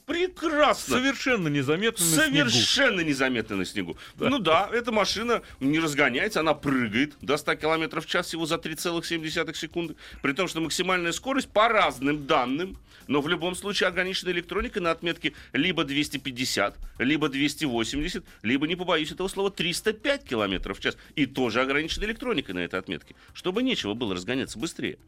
Прекрасно! 0.07 0.97
Совершенно 0.97 1.49
незаметно 1.49 2.05
на 2.05 2.11
снегу. 2.11 2.51
Совершенно 2.51 3.01
незаметно 3.01 3.57
на 3.57 3.64
снегу. 3.64 3.97
Ну 4.19 4.38
да, 4.38 4.69
эта 4.73 4.93
машина 4.93 5.43
не 5.61 5.79
разгоняется, 5.79 6.40
она 6.40 6.55
прыгает 6.55 7.14
до 7.23 7.37
100 7.37 7.55
км 7.57 8.01
в 8.01 8.07
час 8.07 8.27
всего 8.27 8.45
за 8.45 8.57
3,7 8.57 9.55
секунды. 9.55 9.97
При 10.23 10.33
том, 10.33 10.47
что 10.47 10.61
максимальная 10.61 11.12
скорость 11.12 11.49
по 11.49 11.69
разным 11.69 12.27
данным, 12.27 12.79
но 13.07 13.21
в 13.21 13.29
любом 13.29 13.55
случае 13.55 13.88
ограничена 13.88 14.31
электроникой 14.31 14.83
на 14.83 14.90
отметке 14.90 15.33
либо 15.53 15.85
250, 15.85 16.77
либо 16.99 17.29
280, 17.29 18.25
либо, 18.43 18.67
не 18.67 18.77
побоюсь 18.77 19.11
этого 19.11 19.29
слова, 19.29 19.51
305 19.51 20.25
км 20.25 20.75
в 20.75 20.81
час. 20.81 20.97
И 21.14 21.27
тоже 21.27 21.61
ограничена 21.61 22.05
электроникой 22.05 22.55
на 22.55 22.61
этой 22.61 22.79
отметке, 22.79 23.14
чтобы 23.33 23.62
нечего 23.62 23.95
было 23.95 24.14
разгоняться 24.14 24.59
быстрее. 24.59 24.99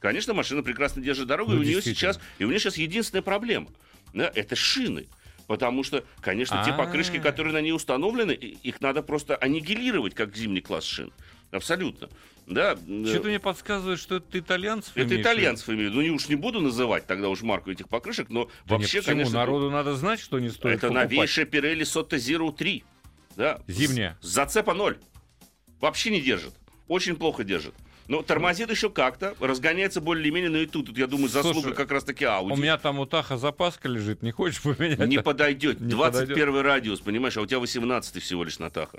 Конечно, 0.00 0.32
машина 0.32 0.62
прекрасно 0.62 1.02
держит 1.02 1.26
дорогу, 1.26 1.52
Ну, 1.52 1.58
и 1.58 1.60
у 1.60 1.62
нее 1.62 1.82
сейчас, 1.82 2.18
и 2.38 2.44
у 2.44 2.48
нее 2.48 2.58
сейчас 2.58 2.78
единственная 2.78 3.22
проблема, 3.22 3.68
да, 4.14 4.30
это 4.34 4.56
шины. 4.56 5.06
Потому 5.46 5.82
что, 5.82 6.04
конечно, 6.20 6.62
те 6.64 6.70
А. 6.70 6.76
покрышки, 6.76 7.18
которые 7.18 7.52
на 7.52 7.60
ней 7.60 7.72
установлены, 7.72 8.32
их 8.32 8.80
надо 8.80 9.02
просто 9.02 9.34
аннигилировать, 9.36 10.14
как 10.14 10.36
зимний 10.36 10.60
класс 10.60 10.84
шин. 10.84 11.12
Абсолютно. 11.50 12.08
Да, 12.46 12.76
Что-то 12.76 13.28
мне 13.28 13.38
подсказывает, 13.38 13.98
что 14.00 14.16
это 14.16 14.38
итальянцев 14.38 14.96
это 14.96 15.20
итальянцев 15.20 15.68
имею 15.68 15.90
в 15.90 15.94
виду. 15.94 16.02
Ну, 16.08 16.14
уж 16.14 16.28
не 16.28 16.34
буду 16.36 16.60
называть 16.60 17.06
тогда 17.06 17.28
уж 17.28 17.42
марку 17.42 17.70
этих 17.70 17.88
покрышек, 17.88 18.28
но 18.28 18.44
Да 18.44 18.50
нет, 18.50 18.70
вообще, 18.70 18.98
почему? 18.98 19.12
конечно, 19.14 19.34
Народу 19.38 19.70
надо 19.70 19.94
знать, 19.94 20.18
что 20.20 20.38
не 20.40 20.50
стоит 20.50 20.78
это 20.78 20.88
покупать. 20.88 21.10
новейшая 21.10 21.44
Pirelli 21.46 21.82
Sotto 21.82 22.16
Zero 22.16 22.52
3. 22.56 22.84
Да, 23.36 23.60
Зимняя. 23.68 24.18
Зацепа 24.20 24.74
ноль. 24.74 24.98
Вообще 25.80 26.10
не 26.10 26.20
держит. 26.20 26.54
Очень 26.88 27.14
плохо 27.16 27.44
держит. 27.44 27.74
Но 28.10 28.22
тормозит 28.22 28.68
еще 28.72 28.90
как-то, 28.90 29.36
разгоняется 29.38 30.00
более-менее, 30.00 30.50
но 30.50 30.58
и 30.58 30.66
тут, 30.66 30.86
тут, 30.86 30.98
я 30.98 31.06
думаю, 31.06 31.28
заслуга 31.28 31.60
Слушай, 31.60 31.76
как 31.76 31.92
раз-таки 31.92 32.24
Audi. 32.24 32.52
У 32.52 32.56
меня 32.56 32.76
там 32.76 32.98
у 32.98 33.06
Таха 33.06 33.36
запаска 33.36 33.88
лежит, 33.88 34.20
не 34.20 34.32
хочешь 34.32 34.60
поменять? 34.62 34.98
Не 35.06 35.22
подойдет. 35.22 35.78
Не 35.80 35.90
21 35.90 36.58
радиус, 36.58 36.98
понимаешь, 36.98 37.36
а 37.36 37.42
у 37.42 37.46
тебя 37.46 37.60
18 37.60 38.20
всего 38.20 38.42
лишь 38.42 38.58
на 38.58 38.68
Таха. 38.68 38.98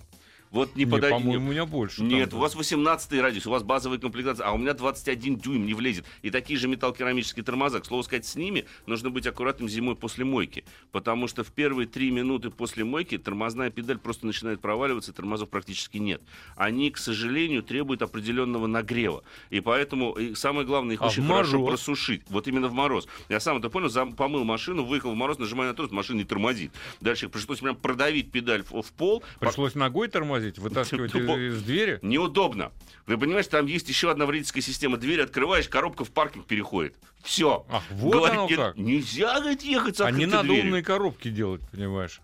Вот 0.51 0.75
не, 0.75 0.83
Не, 0.83 0.91
подойдет. 0.91 1.19
по-моему, 1.19 1.47
у 1.47 1.51
меня 1.51 1.65
больше. 1.65 2.03
Нет, 2.03 2.31
там. 2.31 2.39
у 2.39 2.41
вас 2.41 2.55
18 2.55 3.13
радиус, 3.21 3.47
у 3.47 3.51
вас 3.51 3.63
базовая 3.63 3.97
комплектация, 3.99 4.45
а 4.45 4.51
у 4.51 4.57
меня 4.57 4.73
21 4.73 5.37
дюйм 5.37 5.65
не 5.65 5.73
влезет. 5.73 6.05
И 6.23 6.29
такие 6.29 6.59
же 6.59 6.67
металлокерамические 6.67 7.43
тормоза. 7.45 7.79
К 7.79 7.85
слову 7.85 8.03
сказать, 8.03 8.25
с 8.25 8.35
ними 8.35 8.65
нужно 8.85 9.09
быть 9.09 9.25
аккуратным 9.27 9.69
зимой 9.69 9.95
после 9.95 10.25
мойки. 10.25 10.65
Потому 10.91 11.27
что 11.27 11.43
в 11.45 11.51
первые 11.53 11.87
три 11.87 12.11
минуты 12.11 12.49
после 12.49 12.83
мойки 12.83 13.17
тормозная 13.17 13.69
педаль 13.69 13.97
просто 13.97 14.25
начинает 14.25 14.59
проваливаться, 14.59 15.11
и 15.11 15.13
тормозов 15.13 15.49
практически 15.49 15.97
нет. 15.99 16.21
Они, 16.57 16.91
к 16.91 16.97
сожалению, 16.97 17.63
требуют 17.63 18.01
определенного 18.01 18.67
нагрева. 18.67 19.23
И 19.51 19.61
поэтому 19.61 20.11
и 20.13 20.35
самое 20.35 20.67
главное, 20.67 20.95
их 20.95 21.01
А 21.01 21.07
очень 21.07 21.25
хорошо 21.25 21.59
мороз? 21.59 21.69
просушить. 21.79 22.23
Вот 22.29 22.47
именно 22.49 22.67
в 22.67 22.73
мороз. 22.73 23.07
Я 23.29 23.39
сам 23.39 23.57
это 23.57 23.69
понял, 23.69 23.87
зам- 23.87 24.13
помыл 24.15 24.43
машину, 24.43 24.83
выехал 24.83 25.11
в 25.11 25.15
мороз, 25.15 25.39
нажимаю 25.39 25.69
на 25.69 25.75
тормоз, 25.75 25.91
машина 25.93 26.17
не 26.17 26.25
тормозит. 26.25 26.71
Дальше 26.99 27.29
пришлось 27.29 27.59
прям 27.59 27.75
продавить 27.77 28.31
педаль 28.31 28.63
в, 28.63 28.81
в 28.81 28.91
пол. 28.91 29.23
Пришлось 29.39 29.75
ногой 29.75 30.09
тормозить, 30.09 30.40
вытаскивать 30.57 31.11
Тупо. 31.13 31.37
из, 31.39 31.61
двери. 31.63 31.99
Неудобно. 32.01 32.71
Вы 33.07 33.17
понимаете, 33.17 33.49
там 33.49 33.65
есть 33.65 33.89
еще 33.89 34.11
одна 34.11 34.25
вредительская 34.25 34.61
система. 34.61 34.97
Дверь 34.97 35.21
открываешь, 35.21 35.67
коробка 35.67 36.05
в 36.05 36.11
паркинг 36.11 36.45
переходит. 36.45 36.95
Все. 37.23 37.65
Ах, 37.69 37.83
вот 37.91 38.29
оно 38.29 38.47
как. 38.47 38.77
Нельзя, 38.77 39.39
говорит, 39.39 39.63
ехать 39.63 39.97
с 39.97 40.01
А 40.01 40.11
не 40.11 40.25
надо 40.25 40.49
дверью. 40.49 40.65
умные 40.65 40.83
коробки 40.83 41.29
делать, 41.29 41.61
понимаешь? 41.71 42.21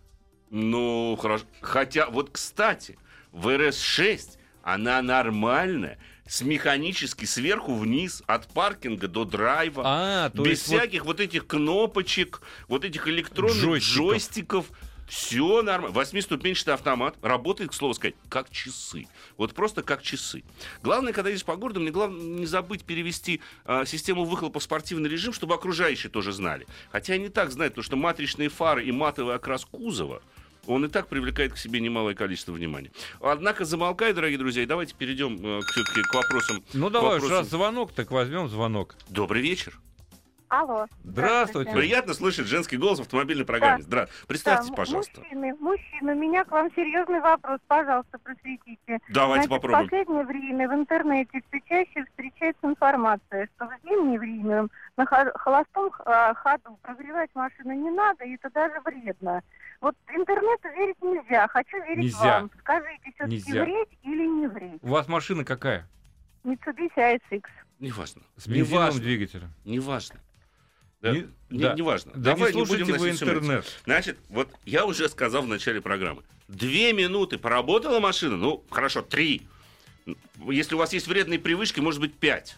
Ну, 0.50 1.18
хорошо. 1.22 1.46
Хотя, 1.62 2.08
вот, 2.10 2.30
кстати, 2.32 2.98
в 3.32 3.48
RS6 3.48 4.38
она 4.64 5.02
нормальная, 5.02 5.98
с 6.28 6.42
механически 6.42 7.26
сверху 7.26 7.74
вниз, 7.76 8.22
от 8.28 8.48
паркинга 8.48 9.08
до 9.08 9.24
драйва. 9.26 9.84
А, 9.86 10.30
без 10.30 10.46
есть 10.46 10.68
вот 10.68 10.78
всяких 10.78 11.06
вот... 11.06 11.20
этих 11.20 11.48
кнопочек, 11.48 12.42
вот 12.68 12.84
этих 12.84 13.08
электронных 13.08 13.58
Джойстиков. 13.58 13.96
джойстиков. 13.98 14.66
Все 15.08 15.62
нормально. 15.62 15.96
Восьмиступенчатый 15.96 16.74
автомат 16.74 17.16
работает, 17.22 17.72
к 17.72 17.74
слову 17.74 17.94
сказать, 17.94 18.16
как 18.30 18.50
часы. 18.50 19.08
Вот 19.38 19.54
просто 19.54 19.82
как 19.82 20.04
часы. 20.04 20.44
Главное, 20.84 21.14
когда 21.14 21.30
едешь 21.30 21.46
по 21.46 21.56
городу, 21.56 21.80
мне 21.80 21.92
главное 21.92 22.22
не 22.22 22.46
забыть 22.46 22.84
перевести 22.84 23.42
а, 23.66 23.86
систему 23.86 24.26
выхлопа 24.26 24.60
в 24.60 24.64
спортивный 24.64 25.10
режим, 25.10 25.32
чтобы 25.32 25.56
окружающие 25.56 26.10
тоже 26.10 26.34
знали. 26.34 26.68
Хотя 26.92 27.14
они 27.14 27.30
так 27.30 27.52
знают, 27.52 27.74
потому 27.74 27.84
что 27.86 27.96
матричные 27.96 28.50
фары 28.50 28.84
и 28.84 28.92
матовый 28.92 29.36
окрас 29.36 29.66
кузова 29.66 30.22
он 30.68 30.84
и 30.84 30.90
так 30.90 31.08
привлекает 31.08 31.54
к 31.54 31.58
себе 31.58 31.80
немалое 31.80 32.14
количество 32.14 32.52
внимания. 32.52 32.92
Однако 33.22 33.64
замолкай, 33.64 34.12
дорогие 34.12 34.38
друзья, 34.38 34.64
и 34.64 34.66
давайте 34.66 34.94
перейдем 34.96 35.36
э, 35.36 35.62
все-таки 35.72 36.02
к 36.02 36.14
вопросам. 36.14 36.64
Ну 36.74 36.90
давай 36.90 37.14
вопросам. 37.14 37.38
раз 37.38 37.50
звонок, 37.50 37.94
так 37.94 38.12
возьмем 38.12 38.50
звонок. 38.50 38.96
Добрый 39.08 39.42
вечер. 39.42 39.80
Алло. 40.50 40.88
Здравствуйте. 41.04 41.72
Приятно 41.72 42.14
слышать 42.14 42.48
женский 42.48 42.78
голос 42.78 43.00
в 43.00 43.02
автомобильной 43.02 43.46
программе. 43.46 43.82
Здра... 43.84 44.08
Представьтесь, 44.28 44.70
Да, 44.70 44.76
пожалуйста. 44.76 45.20
Мужчины, 45.22 45.54
мужчина, 45.60 46.12
у 46.14 46.16
меня 46.16 46.46
к 46.46 46.52
вам 46.52 46.72
серьезный 46.74 47.20
вопрос, 47.20 47.60
пожалуйста, 47.68 48.18
просветите. 48.20 49.00
Давайте 49.10 49.48
Значит, 49.48 49.50
попробуем. 49.50 49.88
В 49.88 49.90
последнее 49.90 50.24
время 50.24 50.70
в 50.70 50.74
интернете 50.74 51.42
все 51.50 51.62
чаще 51.68 52.06
встречается 52.06 52.66
информация, 52.68 53.50
что 53.56 53.66
в 53.66 53.72
зимнее 53.84 54.20
время 54.20 54.68
на 54.96 55.06
хо- 55.06 55.32
холостом 55.36 55.92
а, 56.06 56.34
ходу 56.36 56.80
прогревать 56.82 57.30
машину 57.34 57.74
не 57.74 57.90
надо, 57.92 58.24
и 58.24 58.36
это 58.36 58.50
даже 58.52 58.80
вредно. 58.86 59.42
Вот 59.82 59.96
интернету 60.16 60.70
верить 60.70 61.02
нельзя, 61.02 61.48
хочу 61.50 61.78
верить 61.84 62.06
Нельзя. 62.06 62.40
вам. 62.40 62.52
Скажите, 62.62 63.12
все-таки 63.16 63.52
вреть 63.60 63.98
или 64.04 64.26
не 64.26 64.48
вреть? 64.48 64.80
У 64.82 64.88
вас 64.88 65.08
машина 65.10 65.44
какая? 65.44 65.88
Mitsubishi 66.46 66.96
ASX. 66.96 67.44
Неважно. 67.80 68.22
С 68.38 68.48
бензиновым 68.48 68.86
Неважно. 68.88 69.02
двигателем. 69.02 69.54
Неважно. 69.66 70.16
Да, 71.02 71.12
Не- 71.12 71.28
не- 71.50 71.60
да. 71.64 71.74
Неважно. 71.76 72.12
Да 72.16 72.34
Давай 72.34 72.52
не 72.54 72.54
слушайте 72.66 72.86
будем 72.86 73.00
вы 73.00 73.10
интернет. 73.12 73.66
Значит, 73.86 74.18
вот 74.30 74.50
я 74.66 74.86
уже 74.86 75.08
сказал 75.10 75.44
в 75.44 75.48
начале 75.48 75.80
программы. 75.82 76.24
Две 76.48 76.94
минуты 76.94 77.38
поработала 77.38 78.00
машина, 78.00 78.36
ну, 78.38 78.64
хорошо, 78.70 79.02
три. 79.02 79.44
Если 80.50 80.76
у 80.76 80.78
вас 80.78 80.94
есть 80.94 81.08
вредные 81.08 81.40
привычки, 81.40 81.80
может 81.82 82.00
быть, 82.00 82.14
пять. 82.16 82.58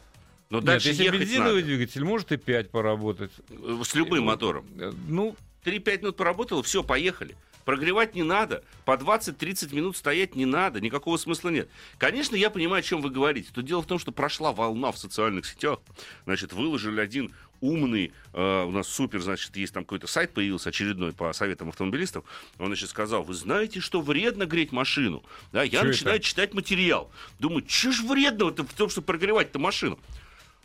Но 0.50 0.58
Нет, 0.60 0.66
дальше 0.66 0.90
если 0.90 1.04
ехать 1.04 1.20
бензиновый 1.22 1.56
надо. 1.62 1.66
двигатель, 1.66 2.04
может 2.04 2.32
и 2.32 2.38
5 2.38 2.72
поработать. 2.72 3.32
Э, 3.50 3.82
С 3.84 3.94
любым 3.94 4.24
мотором. 4.26 4.66
Э, 4.80 4.92
Ну, 5.08 5.36
3-5 5.64 6.02
минут 6.02 6.16
поработало, 6.18 6.64
все, 6.64 6.84
поехали. 6.84 7.36
Прогревать 7.66 8.16
не 8.16 8.24
надо, 8.24 8.64
по 8.84 8.98
20-30 8.98 9.76
минут 9.76 9.96
стоять 9.96 10.36
не 10.36 10.46
надо, 10.48 10.82
никакого 10.82 11.18
смысла 11.18 11.50
нет. 11.50 11.70
Конечно, 12.00 12.36
я 12.36 12.50
понимаю, 12.50 12.80
о 12.80 12.84
чем 12.84 13.02
вы 13.02 13.12
говорите. 13.12 13.50
То 13.54 13.62
дело 13.62 13.84
в 13.84 13.86
том, 13.86 14.00
что 14.00 14.12
прошла 14.12 14.54
волна 14.54 14.92
в 14.92 14.98
социальных 14.98 15.46
сетях. 15.46 15.80
Значит, 16.26 16.52
выложили 16.54 17.00
один 17.00 17.32
умный, 17.62 18.12
э, 18.34 18.64
у 18.64 18.72
нас 18.72 18.88
супер, 18.88 19.22
значит, 19.22 19.56
есть 19.58 19.74
там 19.74 19.84
какой-то 19.84 20.08
сайт 20.08 20.34
появился 20.34 20.70
очередной 20.70 21.14
по 21.14 21.32
советам 21.34 21.70
автомобилистов. 21.70 22.24
Он, 22.58 22.68
значит, 22.68 22.90
сказал, 22.90 23.24
вы 23.24 23.34
знаете, 23.34 23.80
что 23.80 24.02
вредно 24.02 24.46
греть 24.46 24.72
машину? 24.72 25.24
Да, 25.52 25.64
я 25.64 25.82
Чё 25.82 25.88
начинаю 25.88 26.18
это? 26.18 26.26
читать 26.26 26.54
материал. 26.54 27.12
Думаю, 27.40 27.64
что 27.68 27.92
ж 27.92 28.02
вредного-то 28.02 28.64
в 28.64 28.74
том, 28.74 28.90
что 28.90 29.02
прогревать-то 29.02 29.60
машину? 29.60 30.00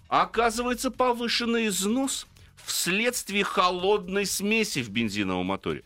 А 0.09 0.22
оказывается, 0.22 0.90
повышенный 0.90 1.68
износ 1.68 2.26
вследствие 2.64 3.44
холодной 3.44 4.26
смеси 4.26 4.83
в 4.83 4.90
бензиновом 4.90 5.46
моторе. 5.46 5.83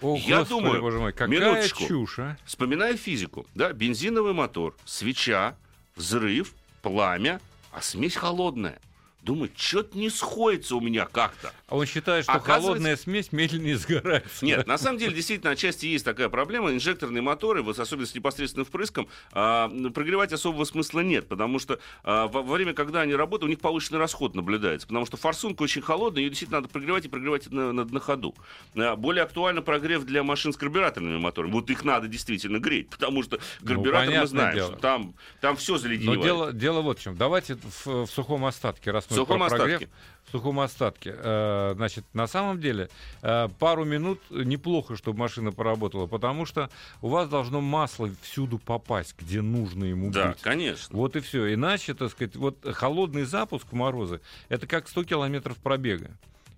о, 0.00 0.16
Я 0.16 0.40
господи, 0.40 0.48
думаю, 0.60 0.80
боже 0.80 0.98
мой, 0.98 1.12
какая 1.12 1.28
минуточку. 1.28 1.86
чушь, 1.86 2.18
а? 2.18 2.36
Вспоминая 2.44 2.96
физику, 2.96 3.46
да, 3.54 3.72
бензиновый 3.72 4.32
мотор, 4.34 4.76
свеча, 4.84 5.56
взрыв, 5.96 6.52
пламя, 6.82 7.40
а 7.72 7.80
смесь 7.82 8.14
холодная. 8.16 8.78
Думаю, 9.24 9.50
что-то 9.56 9.96
не 9.96 10.10
сходится 10.10 10.76
у 10.76 10.80
меня 10.80 11.06
как-то. 11.06 11.52
А 11.68 11.76
он 11.76 11.86
считает, 11.86 12.24
что 12.24 12.32
Оказывается- 12.34 12.66
холодная 12.68 12.96
смесь 12.96 13.32
медленнее 13.32 13.78
сгорает. 13.78 14.26
Нет, 14.42 14.66
на 14.66 14.76
самом 14.76 14.98
деле, 14.98 15.14
действительно, 15.14 15.52
отчасти 15.52 15.86
есть 15.86 16.04
такая 16.04 16.28
проблема. 16.28 16.70
Инжекторные 16.72 17.22
моторы, 17.22 17.62
вот 17.62 17.78
особенно 17.78 18.06
с 18.06 18.14
непосредственным 18.14 18.66
впрыском, 18.66 19.08
а, 19.32 19.70
прогревать 19.94 20.32
особого 20.34 20.64
смысла 20.64 21.00
нет, 21.00 21.26
потому 21.26 21.58
что 21.58 21.78
а, 22.02 22.26
во, 22.26 22.42
во 22.42 22.54
время, 22.54 22.74
когда 22.74 23.00
они 23.00 23.14
работают, 23.14 23.44
у 23.44 23.50
них 23.50 23.60
повышенный 23.60 23.98
расход 23.98 24.34
наблюдается, 24.34 24.86
потому 24.86 25.06
что 25.06 25.16
форсунка 25.16 25.62
очень 25.62 25.80
холодная, 25.80 26.22
ее 26.22 26.28
действительно 26.28 26.58
надо 26.60 26.68
прогревать 26.68 27.06
и 27.06 27.08
прогревать 27.08 27.50
на, 27.50 27.72
на- 27.72 27.84
на 27.86 28.00
ходу. 28.00 28.34
А, 28.76 28.94
более 28.96 29.24
актуально 29.24 29.62
прогрев 29.62 30.04
для 30.04 30.22
машин 30.22 30.52
с 30.52 30.56
карбюраторными 30.58 31.18
моторами. 31.18 31.52
Вот 31.52 31.70
их 31.70 31.82
надо 31.84 32.08
действительно 32.08 32.58
греть, 32.58 32.90
потому 32.90 33.22
что 33.22 33.38
карбюратор 33.64 33.74
мы 33.74 33.84
Ну, 33.84 33.92
понятное 33.92 34.26
знаем, 34.26 34.54
дело. 34.54 34.68
что 34.72 34.76
там, 34.80 35.14
там 35.40 35.56
все 35.56 35.72
Но 35.72 35.78
заледеневает. 35.78 36.22
дело, 36.22 36.52
дело 36.52 36.80
вот 36.82 36.98
в 36.98 37.02
чем. 37.02 37.16
Давайте 37.16 37.54
в, 37.56 37.86
в 37.86 38.06
сухом 38.10 38.44
остатке, 38.44 38.90
раз 38.90 39.06
мы 39.08 39.13
В 39.14 39.26
сухом 39.26 39.38
про 39.40 39.48
прогрев, 39.48 39.74
остатке. 39.82 39.88
в 40.24 40.30
сухом 40.30 40.60
остатке. 40.60 41.14
Э, 41.16 41.72
значит, 41.76 42.04
на 42.12 42.26
самом 42.26 42.60
деле, 42.60 42.88
э, 43.22 43.48
пару 43.58 43.84
минут 43.84 44.20
неплохо, 44.30 44.96
чтобы 44.96 45.18
машина 45.18 45.52
поработала, 45.52 46.06
потому 46.06 46.46
что 46.46 46.70
у 47.02 47.08
вас 47.08 47.28
должно 47.28 47.60
масло 47.60 48.10
всюду 48.22 48.58
попасть, 48.58 49.14
где 49.18 49.40
нужно 49.42 49.84
ему 49.84 50.10
Да, 50.10 50.28
быть. 50.30 50.40
конечно. 50.42 50.96
Вот 50.96 51.16
и 51.16 51.20
все. 51.20 51.52
Иначе, 51.54 51.94
так 51.94 52.10
сказать, 52.10 52.36
вот 52.36 52.58
холодный 52.74 53.24
запуск 53.24 53.66
в 53.70 53.72
морозы 53.74 54.20
это 54.48 54.66
как 54.66 54.88
100 54.88 55.04
километров 55.04 55.56
пробега. 55.58 56.10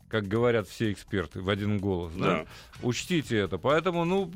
Как 0.09 0.29
говорят 0.29 0.69
все 0.69 0.93
эксперты 0.93 1.41
в 1.41 1.49
один 1.51 1.79
голос. 1.79 2.13
Да? 2.15 2.27
Да. 2.27 2.47
Учтите 2.83 3.37
это. 3.37 3.59
Поэтому, 3.59 4.05
ну, 4.05 4.31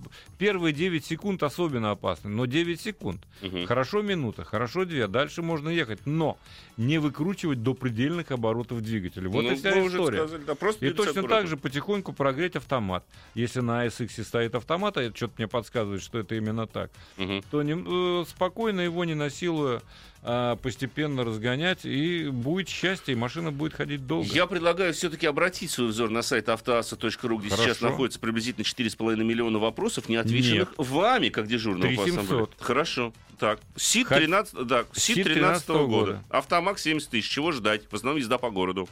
э, 0.00 0.06
первые 0.38 0.72
9 0.72 1.04
секунд 1.04 1.42
особенно 1.42 1.90
опасны. 1.90 2.30
Но 2.30 2.46
9 2.46 2.80
секунд. 2.80 3.20
Мгм. 3.42 3.66
Хорошо 3.66 4.00
минута, 4.02 4.44
хорошо 4.44 4.84
две. 4.86 5.06
Дальше 5.08 5.42
можно 5.42 5.68
ехать. 5.68 6.00
Но 6.06 6.38
не 6.78 6.98
выкручивать 6.98 7.62
до 7.62 7.74
предельных 7.74 8.30
оборотов 8.30 8.80
двигателя. 8.80 9.28
Вот 9.28 9.42
Ну, 9.44 9.50
и 9.52 9.54
вся 9.56 9.86
история. 9.86 10.18
сказали, 10.18 10.42
да, 10.44 10.54
просто 10.54 10.86
И 10.86 10.90
точно 10.90 11.10
аккуратно. 11.20 11.36
так 11.36 11.46
же 11.48 11.56
потихоньку 11.58 12.12
прогреть 12.14 12.56
автомат. 12.56 13.04
Если 13.34 13.60
на 13.60 13.84
ASX 13.86 14.24
стоит 14.24 14.54
автомат, 14.54 14.96
а 14.96 15.02
это 15.02 15.14
что-то 15.14 15.34
мне 15.36 15.48
подсказывает, 15.48 16.02
что 16.02 16.18
это 16.18 16.34
именно 16.34 16.66
так, 16.66 16.90
Мгм. 17.18 17.42
то 17.50 17.62
не- 17.62 18.22
э, 18.22 18.24
спокойно 18.26 18.80
его 18.80 19.04
не 19.04 19.14
насилуя, 19.14 19.82
а 20.22 20.56
постепенно 20.56 21.24
разгонять, 21.24 21.84
и 21.86 22.28
будет 22.28 22.68
счастье, 22.68 23.12
и 23.14 23.16
машина 23.16 23.50
будет 23.52 23.72
ходить 23.72 24.06
долго. 24.06 24.28
Я 24.28 24.46
предлагаю 24.46 24.92
все-таки 25.10 25.26
обратить 25.26 25.70
свой 25.72 25.88
взор 25.88 26.08
на 26.10 26.22
сайт 26.22 26.48
автоаса.ру, 26.48 27.38
где 27.38 27.48
Хорошо. 27.50 27.64
сейчас 27.68 27.80
находится 27.80 28.20
приблизительно 28.20 28.62
4,5 28.62 29.16
миллиона 29.24 29.58
вопросов, 29.58 30.08
не 30.08 30.14
отвеченных 30.14 30.72
вами, 30.76 31.30
как 31.30 31.48
дежурного 31.48 31.88
по 31.90 32.02
3700. 32.04 32.22
ассамблее. 32.24 32.48
Хорошо. 32.60 33.12
Так, 33.38 33.60
СИД 33.76 34.06
Хот- 34.08 34.18
13, 34.18 34.66
да, 34.66 34.84
СИД 34.92 35.16
СИД 35.16 35.24
13 35.24 35.68
года. 35.68 35.86
года. 36.12 36.24
Автомак 36.30 36.78
70 36.78 37.10
тысяч. 37.10 37.28
Чего 37.28 37.50
ждать? 37.50 37.82
В 37.90 37.94
основном 37.94 38.20
езда 38.20 38.38
по 38.38 38.50
городу. 38.50 38.88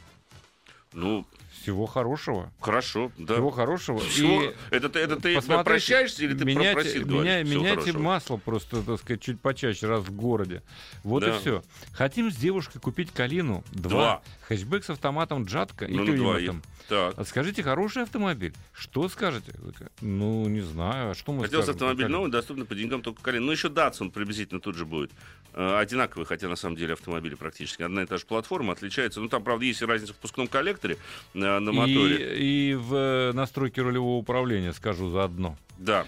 Ну, 0.91 1.25
Всего 1.69 1.85
хорошего. 1.85 2.51
хорошо, 2.59 3.11
да. 3.17 3.35
Всего 3.35 3.51
хорошего. 3.51 3.99
Всего- 3.99 4.41
И 4.43 4.53
Это, 4.71 4.89
ты- 4.89 4.99
это 4.99 5.17
ты 5.17 5.39
прощаешься 5.63 6.23
или 6.23 6.33
ты 6.33 6.43
меняйте, 6.43 6.73
просил 6.73 7.05
меня- 7.05 7.43
меняйте 7.43 7.75
хорошего. 7.81 7.99
масло 8.01 8.37
просто, 8.37 8.81
так 8.81 8.99
сказать, 8.99 9.21
чуть 9.21 9.39
почаще, 9.39 9.85
раз 9.87 10.03
в 10.03 10.11
городе. 10.11 10.63
Вот 11.03 11.21
Да. 11.23 11.35
и 11.35 11.39
все. 11.39 11.63
Хотим 11.93 12.31
с 12.31 12.35
девушкой 12.35 12.79
купить 12.79 13.11
Калину 13.11 13.63
2. 13.71 13.89
Два. 13.89 14.21
Хэтчбэк 14.47 14.83
с 14.83 14.89
автоматом 14.89 15.45
Джатка 15.45 15.85
и 15.85 15.93
Ну, 15.93 16.05
на 16.05 16.15
двоих. 16.15 16.37
климатом. 16.39 16.63
Так. 16.87 17.27
Скажите, 17.27 17.61
хороший 17.61 18.01
автомобиль. 18.01 18.53
Что 18.73 19.07
скажете? 19.09 19.53
Ну, 20.01 20.47
не 20.47 20.61
знаю. 20.61 21.11
А 21.11 21.13
что 21.13 21.33
мы 21.33 21.43
Хотелось 21.43 21.69
автомобиль 21.69 22.07
новый, 22.07 22.31
доступный 22.31 22.65
по 22.65 22.73
деньгам 22.73 23.03
только 23.03 23.21
Калин. 23.21 23.45
Ну, 23.45 23.51
еще 23.51 23.67
Datsun 23.67 24.09
приблизительно 24.09 24.59
тут 24.59 24.75
же 24.75 24.85
будет. 24.87 25.11
Э, 25.53 25.79
одинаковые, 25.79 26.25
хотя 26.25 26.47
на 26.47 26.55
самом 26.55 26.75
деле 26.75 26.93
автомобили 26.93 27.35
практически. 27.35 27.81
Одна 27.81 28.03
и 28.03 28.05
та 28.05 28.17
же 28.17 28.25
платформа 28.25 28.73
отличается. 28.73 29.19
Ну, 29.19 29.29
там, 29.29 29.43
правда, 29.43 29.65
есть 29.65 29.81
разница 29.81 30.13
в 30.13 30.17
впускном 30.17 30.47
коллекторе 30.47 30.97
э, 31.33 31.37
на 31.37 31.71
моторе. 31.71 32.37
И, 32.37 32.71
и 32.71 32.75
в 32.75 32.93
э, 32.93 33.31
настройке 33.33 33.81
рулевого 33.81 34.17
управления, 34.17 34.73
скажу 34.73 35.09
заодно. 35.09 35.57
Да. 35.77 36.05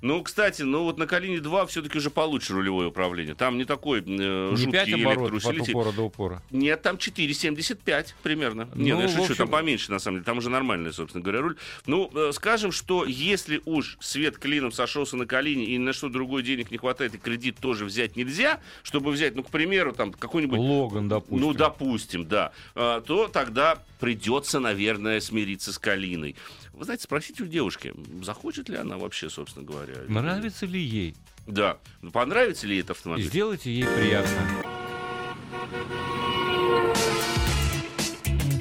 Ну, 0.00 0.22
кстати, 0.22 0.62
ну 0.62 0.84
вот 0.84 0.96
на 0.98 1.06
Калине 1.06 1.40
2 1.40 1.66
все-таки 1.66 1.98
уже 1.98 2.10
получше 2.10 2.52
рулевое 2.52 2.88
управление. 2.88 3.34
Там 3.34 3.58
не 3.58 3.64
такой 3.64 4.00
э, 4.00 4.02
Не 4.50 4.56
жуткий 4.56 4.70
5 4.72 4.92
оборотов 4.94 5.24
от 5.26 5.32
электроусилитель. 5.32 5.72
упора 5.72 5.92
до 5.92 6.02
упора. 6.02 6.42
Нет, 6.50 6.82
там 6.82 6.96
4,75 6.96 8.14
примерно. 8.22 8.68
Ну, 8.74 8.94
Ну, 8.96 9.02
я 9.02 9.08
шучу, 9.08 9.22
общем- 9.22 9.36
там 9.36 9.48
поменьше, 9.48 9.90
на 9.90 9.98
самом 9.98 10.18
деле. 10.18 10.24
Там 10.24 10.38
уже 10.38 10.50
нормальный, 10.50 10.92
собственно 10.92 11.22
говоря, 11.22 11.40
руль. 11.42 11.56
Ну, 11.86 12.10
э, 12.14 12.30
скажем, 12.32 12.70
что 12.72 13.04
если 13.04 13.60
уж 13.64 13.96
свет 14.00 14.38
клином 14.38 14.72
сошелся 14.72 15.16
на 15.16 15.26
Калине 15.26 15.64
и 15.64 15.78
на 15.78 15.92
что 15.92 16.08
другое 16.08 16.42
денег 16.42 16.70
не 16.70 16.78
хватает, 16.78 17.14
и 17.14 17.18
кредит 17.18 17.56
тоже 17.60 17.84
взять 17.84 18.16
нельзя, 18.16 18.60
чтобы 18.82 19.10
взять, 19.10 19.34
ну, 19.34 19.42
к 19.42 19.50
примеру, 19.50 19.92
там 19.92 20.12
какой-нибудь 20.12 20.58
Логан, 20.58 21.08
допустим. 21.08 21.40
ну, 21.40 21.52
допустим, 21.54 22.24
да. 22.26 22.52
А, 22.74 23.00
То 23.00 23.28
тогда 23.28 23.78
придется, 23.98 24.60
наверное, 24.60 25.20
смириться 25.20 25.72
с 25.72 25.78
Калиной. 25.78 26.36
Вы 26.78 26.84
знаете, 26.84 27.02
спросите 27.02 27.42
у 27.42 27.46
девушки, 27.46 27.92
захочет 28.22 28.68
ли 28.68 28.76
она 28.76 28.98
вообще, 28.98 29.28
собственно 29.28 29.66
говоря. 29.66 29.96
Нравится 30.06 30.64
ли 30.64 30.80
ей? 30.80 31.16
Да. 31.44 31.78
Понравится 32.12 32.68
ли 32.68 32.74
ей 32.76 32.82
этот 32.82 32.90
И 32.90 32.98
автомобиль? 33.00 33.26
сделайте 33.26 33.72
ей 33.72 33.84
приятно. 33.84 34.48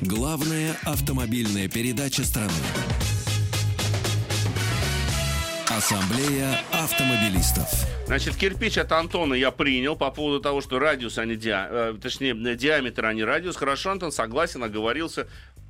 Главная 0.02 0.76
автомобильная 0.84 1.70
передача 1.70 2.24
страны. 2.24 2.52
Ассамблея 5.70 6.60
автомобилистов. 6.72 7.70
Значит, 8.08 8.36
кирпич 8.36 8.80
от 8.80 8.92
Антона 8.94 9.36
я 9.36 9.52
принял 9.52 9.96
по 9.96 10.10
поводу 10.10 10.40
того, 10.42 10.62
что 10.62 10.80
радиус, 10.80 11.20
а 11.20 11.26
не 11.26 11.36
диа... 11.36 11.68
э, 11.70 11.98
точнее, 12.02 12.34
диаметр, 12.56 13.06
а 13.06 13.14
не 13.14 13.24
радиус. 13.24 13.56
Хорошо, 13.58 13.92
Антон, 13.92 14.12
согласен, 14.12 14.64
оговорился. 14.64 15.28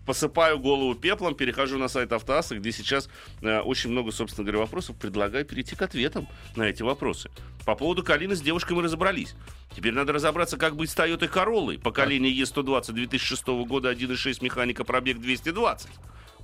Посыпаю 0.07 0.57
голову 0.57 0.95
пеплом, 0.95 1.35
перехожу 1.35 1.77
на 1.77 1.89
сайт 1.89 2.13
Автоаса, 2.13 2.57
где 2.57 2.71
сейчас 2.71 3.09
э, 3.41 3.59
очень 3.59 3.91
много, 3.91 4.11
собственно 4.11 4.45
говоря, 4.45 4.59
вопросов. 4.59 4.95
Предлагаю 4.95 5.45
перейти 5.45 5.75
к 5.75 5.81
ответам 5.81 6.27
на 6.55 6.63
эти 6.63 6.81
вопросы. 6.81 7.29
По 7.65 7.75
поводу 7.75 8.03
Калины 8.03 8.33
с 8.33 8.41
девушкой 8.41 8.73
мы 8.73 8.83
разобрались. 8.83 9.35
Теперь 9.75 9.93
надо 9.93 10.13
разобраться, 10.13 10.55
как 10.57 10.77
быть 10.77 10.89
с 10.89 10.95
Toyota 10.95 11.29
Corolla. 11.29 11.77
Поколение 11.77 12.31
E120 12.33 12.93
2006 12.93 13.47
года, 13.67 13.91
1.6 13.91 14.41
механика, 14.41 14.85
пробег 14.85 15.19
220. 15.19 15.89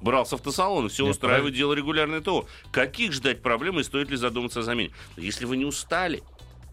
Брал 0.02 0.26
с 0.26 0.34
автосалона, 0.34 0.90
все 0.90 1.06
Нет, 1.06 1.12
устраивает, 1.12 1.56
дело 1.56 1.72
регулярное 1.72 2.20
ТО. 2.20 2.46
Каких 2.74 3.14
ждать 3.14 3.42
проблем 3.42 3.80
и 3.80 3.84
стоит 3.84 4.10
ли 4.10 4.18
задуматься 4.18 4.60
о 4.60 4.64
замене? 4.64 4.92
Если 5.16 5.46
вы 5.46 5.56
не 5.56 5.64
устали, 5.64 6.22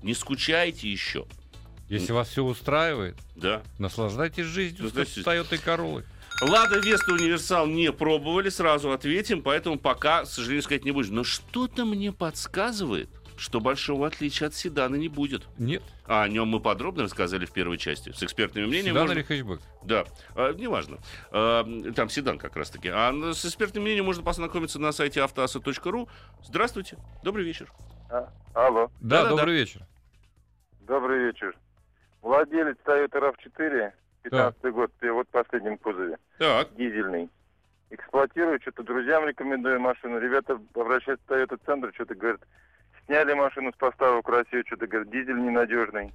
не 0.03 0.15
скучаете 0.15 0.91
еще, 0.91 1.27
Если 1.89 2.11
вас 2.11 2.31
все 2.31 2.43
устраивает, 2.43 3.17
да, 3.37 3.63
наслаждайтесь 3.79 4.47
жизнью 4.47 4.89
с. 4.89 4.93
Toyota 4.93 5.65
Corolla. 5.65 6.05
Лада 6.41 6.79
Веста 6.79 7.13
Универсал 7.13 7.67
не 7.67 7.93
пробовали, 7.93 8.49
сразу 8.49 8.93
ответим, 8.93 9.43
поэтому 9.43 9.79
пока, 9.79 10.23
к 10.23 10.27
сожалению, 10.27 10.63
сказать 10.63 10.85
не 10.85 10.91
будем. 10.93 11.15
Но 11.17 11.25
что-то 11.25 11.85
мне 11.85 12.13
подсказывает, 12.13 13.11
что 13.37 13.61
большого 13.61 14.07
отличия 14.07 14.49
от 14.49 14.55
седана 14.55 14.95
не 14.97 15.09
будет. 15.09 15.47
Нет, 15.59 15.83
А 16.07 16.23
о 16.23 16.29
нем 16.29 16.49
мы 16.49 16.61
подробно 16.61 17.05
рассказали 17.05 17.45
в 17.45 17.53
первой 17.53 17.77
части. 17.79 18.11
С 18.13 18.23
экспертными 18.23 18.65
мнениями. 18.67 18.89
седан 18.95 19.03
можно- 19.07 19.13
или 19.19 19.23
хэтчбэк? 19.23 19.61
Да, 19.85 20.05
А, 20.35 20.53
неважно. 20.55 20.99
А, 21.31 21.65
там 21.95 22.09
седан 22.09 22.39
как 22.39 22.57
раз-таки. 22.57 22.89
А 22.89 23.13
с 23.35 23.45
экспертным 23.45 23.83
мнением 23.85 24.07
можно 24.07 24.23
познакомиться 24.23 24.79
на 24.79 24.93
сайте 24.93 25.23
автоаса.ру. 25.23 26.09
Здравствуйте, 26.43 26.97
добрый 27.23 27.45
вечер. 27.45 27.71
А, 28.11 28.29
алло, 28.55 28.87
Да, 29.01 29.19
Да-да-да. 29.25 29.37
добрый 29.37 29.55
вечер. 29.57 29.83
добрый 30.81 31.27
вечер. 31.27 31.55
Владелец 32.23 32.77
Toyota 32.85 33.21
RAV4, 33.21 33.93
15 34.23 34.73
год, 34.73 34.91
и 35.03 35.09
вот 35.09 35.27
в 35.29 35.31
последнем 35.31 35.79
кузове, 35.79 36.19
Так, 36.39 36.75
дизельный. 36.77 37.29
Эксплуатирую, 37.91 38.61
что-то 38.61 38.83
друзьям 38.85 39.27
рекомендую 39.27 39.81
машину. 39.81 40.19
Ребята 40.21 40.61
обращаются 40.75 41.25
в 41.27 41.31
Toyota 41.31 41.59
центр, 41.67 41.91
что-то 41.95 42.15
говорят, 42.15 42.41
сняли 43.07 43.33
машину 43.35 43.73
с 43.73 43.77
поставок 43.77 44.29
в 44.29 44.31
Россию, 44.31 44.63
что-то 44.67 44.87
говорят, 44.87 45.11
дизель 45.11 45.41
ненадежный. 45.41 46.13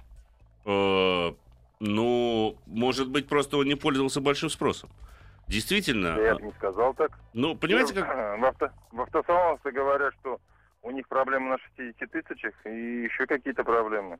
э, 0.64 1.32
ну, 1.80 2.56
может 2.66 3.10
быть, 3.10 3.28
просто 3.28 3.58
он 3.58 3.66
не 3.66 3.74
пользовался 3.74 4.20
большим 4.22 4.48
спросом. 4.48 4.88
Действительно, 5.48 6.18
Я 6.18 6.34
бы 6.34 6.42
не 6.42 6.52
сказал 6.52 6.94
так. 6.94 7.12
ну, 7.34 7.54
понимаете, 7.54 7.94
как... 7.94 8.06
В, 8.40 8.44
авто, 8.44 8.70
в 8.92 9.00
автосалонах 9.02 9.60
говорят, 9.62 10.14
что 10.20 10.40
у 10.82 10.90
них 10.90 11.06
проблемы 11.08 11.50
на 11.50 11.58
60 11.76 12.10
тысячах 12.10 12.54
и 12.64 13.02
еще 13.04 13.26
какие-то 13.26 13.62
проблемы. 13.64 14.18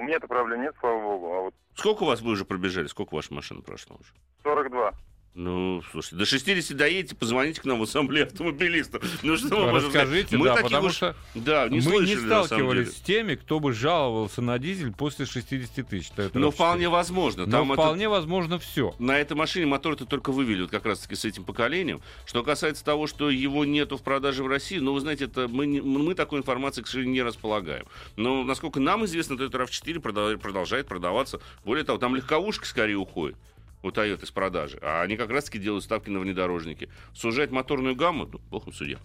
У 0.00 0.02
меня-то 0.02 0.26
проблем 0.28 0.62
нет, 0.62 0.74
слава 0.80 0.98
богу, 0.98 1.26
а 1.34 1.40
вот 1.42 1.54
Сколько 1.74 2.04
у 2.04 2.06
вас 2.06 2.22
вы 2.22 2.30
уже 2.30 2.46
пробежали? 2.46 2.86
Сколько 2.86 3.14
ваша 3.14 3.34
машина 3.34 3.60
прошла 3.60 3.96
уже? 3.96 4.14
42. 4.42 4.94
Ну, 5.36 5.80
слушайте, 5.92 6.16
до 6.16 6.24
60 6.26 6.76
доедете, 6.76 7.14
позвоните 7.14 7.60
к 7.60 7.64
нам 7.64 7.78
в 7.78 7.84
ассамблею 7.84 8.26
автомобилистов. 8.26 9.02
Ну, 9.22 9.36
что 9.36 9.70
мы 9.70 9.80
сказать? 9.80 9.84
Расскажите, 9.84 10.36
Мы 10.36 10.46
да, 10.46 10.56
потому 10.56 10.86
уж- 10.88 10.94
что 10.96 11.14
Да, 11.36 11.68
не 11.68 11.76
мы 11.76 11.76
не 11.76 11.80
слышали, 11.82 12.28
самом 12.28 12.44
сталкивались 12.46 12.96
с 12.96 13.00
теми, 13.00 13.36
кто 13.36 13.60
бы 13.60 13.72
жаловался 13.72 14.42
на 14.42 14.58
дизель 14.58 14.92
после 14.92 15.26
60 15.26 15.84
тысяч. 15.88 16.10
Но 16.16 16.24
RAV4. 16.24 16.50
вполне 16.50 16.88
возможно. 16.88 17.46
Но 17.46 17.52
Там 17.52 17.72
это- 17.72 17.80
вполне 17.80 18.08
возможно 18.08 18.58
все. 18.58 18.92
На 18.98 19.18
этой 19.20 19.34
машине 19.34 19.66
мотор-то 19.66 20.04
только 20.04 20.32
вывели 20.32 20.62
вот 20.62 20.70
как 20.72 20.84
раз-таки 20.84 21.14
с 21.14 21.24
этим 21.24 21.44
поколением. 21.44 22.00
Что 22.26 22.42
касается 22.42 22.84
того, 22.84 23.06
что 23.06 23.30
его 23.30 23.64
нету 23.64 23.96
в 23.96 24.02
продаже 24.02 24.42
в 24.42 24.48
России, 24.48 24.78
ну, 24.78 24.92
вы 24.94 25.00
знаете, 25.00 25.26
это 25.26 25.46
мы, 25.46 25.66
не- 25.66 25.80
мы 25.80 26.14
такой 26.16 26.40
информации, 26.40 26.82
к 26.82 26.88
сожалению, 26.88 27.14
не 27.14 27.22
располагаем. 27.22 27.86
Но, 28.16 28.42
насколько 28.42 28.80
нам 28.80 29.04
известно, 29.04 29.34
Toyota 29.34 29.52
RAV4 29.64 30.00
продав- 30.00 30.40
продолжает 30.40 30.88
продаваться. 30.88 31.40
Более 31.64 31.84
того, 31.84 31.98
там 31.98 32.16
легковушка 32.16 32.66
скорее 32.66 32.96
уходит 32.96 33.36
у 33.82 33.88
Toyota 33.88 34.24
из 34.24 34.30
продажи. 34.30 34.78
А 34.82 35.02
они 35.02 35.16
как 35.16 35.30
раз-таки 35.30 35.58
делают 35.58 35.84
ставки 35.84 36.10
на 36.10 36.20
внедорожники. 36.20 36.88
Сужать 37.14 37.50
моторную 37.50 37.96
гамму, 37.96 38.28
ну, 38.32 38.40
богом 38.50 38.72
судья. 38.72 38.98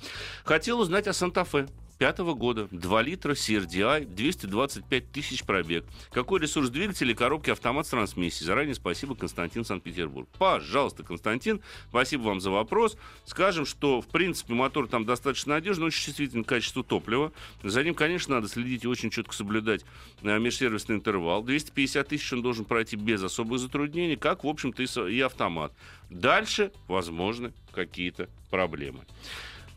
Хотел 0.43 0.79
узнать 0.79 1.07
о 1.07 1.13
Санта-Фе. 1.13 1.67
Пятого 1.97 2.33
года, 2.33 2.67
2 2.71 3.01
литра 3.03 3.33
CRDI, 3.33 4.05
225 4.05 5.11
тысяч 5.13 5.45
пробег. 5.45 5.85
Какой 6.11 6.41
ресурс 6.41 6.69
двигателя 6.69 7.15
коробки 7.15 7.51
автомат 7.51 7.87
с 7.87 7.91
трансмиссией? 7.91 8.45
Заранее 8.45 8.75
спасибо, 8.75 9.15
Константин 9.15 9.63
Санкт-Петербург. 9.63 10.27
Пожалуйста, 10.37 11.03
Константин, 11.03 11.61
спасибо 11.87 12.23
вам 12.23 12.41
за 12.41 12.51
вопрос. 12.51 12.97
Скажем, 13.23 13.65
что, 13.65 14.01
в 14.01 14.07
принципе, 14.07 14.53
мотор 14.53 14.89
там 14.89 15.05
достаточно 15.05 15.53
надежный, 15.53 15.85
очень 15.85 16.03
чувствителен 16.03 16.43
к 16.43 16.49
качеству 16.49 16.83
топлива. 16.83 17.31
За 17.63 17.81
ним, 17.81 17.95
конечно, 17.95 18.35
надо 18.35 18.49
следить 18.49 18.83
и 18.83 18.87
очень 18.89 19.09
четко 19.09 19.33
соблюдать 19.33 19.85
э, 20.21 20.37
межсервисный 20.37 20.97
интервал. 20.97 21.43
250 21.43 22.09
тысяч 22.09 22.33
он 22.33 22.41
должен 22.41 22.65
пройти 22.65 22.97
без 22.97 23.23
особых 23.23 23.59
затруднений, 23.59 24.17
как, 24.17 24.43
в 24.43 24.47
общем-то, 24.49 25.07
и, 25.07 25.21
автомат. 25.21 25.71
Дальше, 26.09 26.73
возможны 26.89 27.53
какие-то 27.71 28.27
проблемы. 28.49 28.99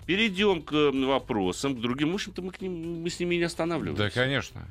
Перейдем 0.09 0.63
к 0.63 0.73
вопросам, 0.73 1.77
к 1.77 1.81
другим. 1.83 2.13
В 2.13 2.15
общем-то, 2.15 2.41
мы, 2.41 2.51
мы 2.67 3.11
с 3.11 3.21
ними 3.21 3.35
не 3.35 3.43
останавливаемся. 3.43 4.05
Да, 4.05 4.09
конечно. 4.09 4.67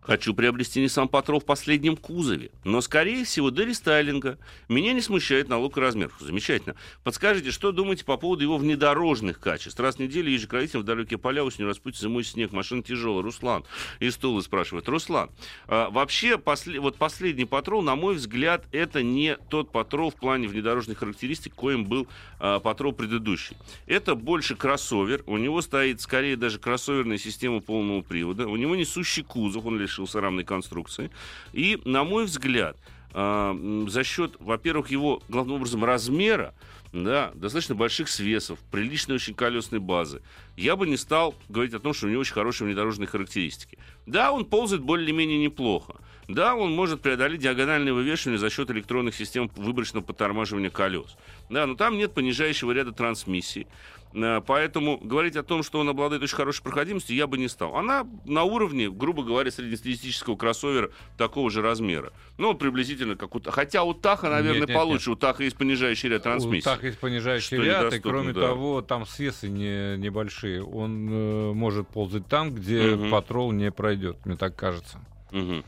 Хочу 0.00 0.32
приобрести 0.32 0.82
Nissan 0.82 1.10
Patrol 1.10 1.40
в 1.40 1.44
последнем 1.44 1.94
кузове, 1.94 2.50
но, 2.64 2.80
скорее 2.80 3.24
всего, 3.24 3.50
до 3.50 3.64
рестайлинга. 3.64 4.38
Меня 4.68 4.94
не 4.94 5.02
смущает 5.02 5.48
налог 5.48 5.76
и 5.76 5.80
размер. 5.80 6.10
Замечательно. 6.18 6.74
Подскажите, 7.04 7.50
что 7.50 7.70
думаете 7.70 8.06
по 8.06 8.16
поводу 8.16 8.42
его 8.42 8.56
внедорожных 8.56 9.38
качеств? 9.40 9.78
Раз 9.78 9.96
в 9.96 9.98
неделю 9.98 10.30
езжу 10.30 10.48
к 10.48 10.54
родителям 10.54 10.82
в 10.82 10.86
далекие 10.86 11.18
поля, 11.18 11.44
осенью 11.44 11.68
распутить 11.68 12.00
зимой 12.00 12.24
снег, 12.24 12.50
машина 12.52 12.82
тяжелая. 12.82 13.22
Руслан 13.22 13.64
из 13.98 14.16
Тулы 14.16 14.42
спрашивает. 14.42 14.88
Руслан, 14.88 15.30
а, 15.66 15.90
вообще, 15.90 16.38
после- 16.38 16.80
вот 16.80 16.96
последний 16.96 17.44
Patrol, 17.44 17.82
на 17.82 17.94
мой 17.94 18.14
взгляд, 18.14 18.64
это 18.72 19.02
не 19.02 19.36
тот 19.50 19.70
Patrol 19.70 20.10
в 20.10 20.14
плане 20.14 20.48
внедорожных 20.48 20.98
характеристик, 20.98 21.54
коим 21.54 21.84
был 21.84 22.08
а, 22.38 22.58
Patrol 22.58 22.92
предыдущий. 22.92 23.54
Это 23.86 24.14
больше 24.14 24.56
кроссовер. 24.56 25.22
У 25.26 25.36
него 25.36 25.60
стоит 25.60 26.00
скорее 26.00 26.36
даже 26.36 26.58
кроссоверная 26.58 27.18
система 27.18 27.60
полного 27.60 28.00
привода. 28.00 28.48
У 28.48 28.56
него 28.56 28.74
несущий 28.74 29.22
кузов, 29.22 29.66
он 29.66 29.76
лишился 29.90 30.20
рамной 30.20 30.44
конструкции. 30.44 31.10
И, 31.52 31.80
на 31.84 32.04
мой 32.04 32.24
взгляд, 32.24 32.76
а, 33.12 33.56
за 33.88 34.04
счет, 34.04 34.36
во-первых, 34.38 34.90
его, 34.90 35.20
главным 35.28 35.56
образом, 35.56 35.84
размера, 35.84 36.54
да, 36.92 37.32
достаточно 37.34 37.74
больших 37.74 38.08
свесов, 38.08 38.58
приличной 38.70 39.16
очень 39.16 39.34
колесной 39.34 39.80
базы, 39.80 40.22
я 40.56 40.76
бы 40.76 40.86
не 40.86 40.96
стал 40.96 41.34
говорить 41.48 41.74
о 41.74 41.80
том, 41.80 41.92
что 41.92 42.06
у 42.06 42.10
него 42.10 42.20
очень 42.20 42.34
хорошие 42.34 42.66
внедорожные 42.66 43.06
характеристики. 43.06 43.78
Да, 44.06 44.32
он 44.32 44.44
ползает 44.44 44.82
более-менее 44.82 45.38
неплохо. 45.38 45.96
Да, 46.28 46.54
он 46.54 46.72
может 46.72 47.00
преодолеть 47.00 47.40
диагональное 47.40 47.92
вывешивание 47.92 48.38
за 48.38 48.50
счет 48.50 48.70
электронных 48.70 49.16
систем 49.16 49.50
выборочного 49.56 50.04
подтормаживания 50.04 50.70
колес. 50.70 51.16
Да, 51.48 51.66
но 51.66 51.74
там 51.74 51.98
нет 51.98 52.14
понижающего 52.14 52.70
ряда 52.70 52.92
трансмиссий. 52.92 53.66
Э, 54.12 54.40
Поэтому 54.46 54.98
говорить 54.98 55.36
о 55.36 55.42
том, 55.42 55.62
что 55.62 55.78
он 55.80 55.88
обладает 55.88 56.22
очень 56.22 56.36
хорошей 56.36 56.62
проходимостью, 56.62 57.16
я 57.16 57.26
бы 57.26 57.38
не 57.38 57.48
стал. 57.48 57.76
Она 57.76 58.06
на 58.24 58.44
уровне, 58.44 58.90
грубо 58.90 59.22
говоря, 59.22 59.50
среднестатистического 59.50 60.36
кроссовера 60.36 60.90
такого 61.16 61.50
же 61.50 61.62
размера. 61.62 62.12
Ну, 62.38 62.54
приблизительно 62.54 63.16
как 63.16 63.34
у 63.36 63.40
Хотя 63.40 63.84
у 63.84 63.94
Таха, 63.94 64.28
наверное, 64.28 64.60
Нет, 64.60 64.68
нет, 64.68 64.76
получше. 64.78 65.12
У 65.12 65.16
Таха 65.16 65.44
есть 65.44 65.56
понижающий 65.56 66.08
ряд 66.08 66.24
трансмиссий. 66.24 66.64
Так 66.64 66.82
есть 66.82 66.98
понижающий 66.98 67.56
Что 67.56 67.64
ряд, 67.64 67.94
и 67.94 68.00
кроме 68.00 68.32
да. 68.32 68.40
того, 68.48 68.82
там 68.82 69.06
свесы 69.06 69.48
не, 69.48 69.96
небольшие. 69.96 70.62
Он 70.64 71.08
э, 71.10 71.52
может 71.52 71.88
ползать 71.88 72.26
там, 72.26 72.52
где 72.54 72.96
Мгм. 72.96 73.10
патрол 73.10 73.52
не 73.52 73.70
пройдет, 73.70 74.16
мне 74.24 74.36
так 74.36 74.56
кажется. 74.56 74.98
Мгм. 75.30 75.64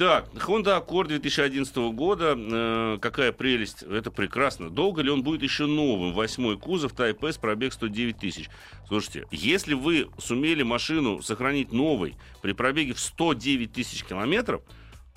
Так, 0.00 0.30
Honda 0.32 0.82
Accord 0.82 1.08
2011 1.08 1.76
года. 1.92 2.34
Э, 2.34 2.98
какая 3.02 3.32
прелесть. 3.32 3.82
Это 3.82 4.10
прекрасно. 4.10 4.70
Долго 4.70 5.02
ли 5.02 5.10
он 5.10 5.22
будет 5.22 5.42
еще 5.42 5.66
новым? 5.66 6.14
Восьмой 6.14 6.56
кузов, 6.56 6.94
Type 6.94 7.28
S, 7.28 7.36
пробег 7.36 7.74
109 7.74 8.16
тысяч. 8.16 8.48
Слушайте, 8.88 9.26
если 9.30 9.74
вы 9.74 10.08
сумели 10.16 10.62
машину 10.62 11.20
сохранить 11.20 11.70
новой 11.70 12.16
при 12.40 12.52
пробеге 12.52 12.94
в 12.94 12.98
109 12.98 13.74
тысяч 13.74 14.02
километров, 14.02 14.62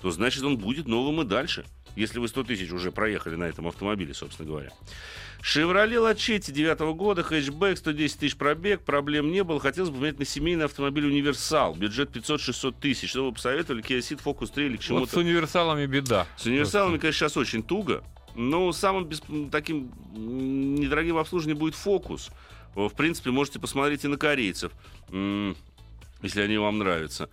то 0.02 0.10
значит 0.10 0.42
он 0.42 0.58
будет 0.58 0.86
новым 0.86 1.22
и 1.22 1.24
дальше. 1.24 1.64
Если 1.96 2.18
вы 2.18 2.28
100 2.28 2.44
тысяч 2.44 2.70
уже 2.70 2.92
проехали 2.92 3.36
на 3.36 3.44
этом 3.44 3.66
автомобиле, 3.66 4.12
собственно 4.12 4.46
говоря. 4.46 4.70
Шевроле 5.54 5.98
Лачетти 5.98 6.50
9 6.52 6.78
года, 6.96 7.22
хэтчбэк, 7.22 7.76
110 7.76 8.18
тысяч 8.18 8.34
пробег, 8.34 8.80
проблем 8.80 9.30
не 9.30 9.44
было. 9.44 9.60
Хотелось 9.60 9.90
бы 9.90 9.96
поменять 9.98 10.18
на 10.18 10.24
семейный 10.24 10.64
автомобиль 10.64 11.04
Универсал, 11.04 11.74
бюджет 11.74 12.16
500-600 12.16 12.74
тысяч. 12.80 13.10
Что 13.10 13.26
вы 13.26 13.32
посоветовали? 13.32 13.84
Kia 13.84 13.98
Ceed, 13.98 14.22
Focus 14.24 14.52
3 14.54 14.64
или 14.64 14.76
к 14.76 14.78
Вот 14.78 14.82
с 14.82 14.86
чему-то? 14.86 15.18
универсалами 15.20 15.84
беда. 15.84 16.26
С 16.38 16.46
универсалами, 16.46 16.96
конечно, 16.96 17.18
сейчас 17.28 17.36
очень 17.36 17.62
туго. 17.62 18.02
Но 18.34 18.72
самым 18.72 19.04
бес- 19.04 19.22
таким 19.52 19.92
недорогим 20.14 21.18
обслуживанием 21.18 21.58
будет 21.58 21.74
Focus. 21.74 22.30
В 22.74 22.88
принципе, 22.96 23.30
можете 23.30 23.60
посмотреть 23.60 24.02
и 24.06 24.08
на 24.08 24.16
корейцев, 24.16 24.72
если 25.10 26.40
они 26.40 26.56
вам 26.56 26.78
нравятся. 26.78 27.28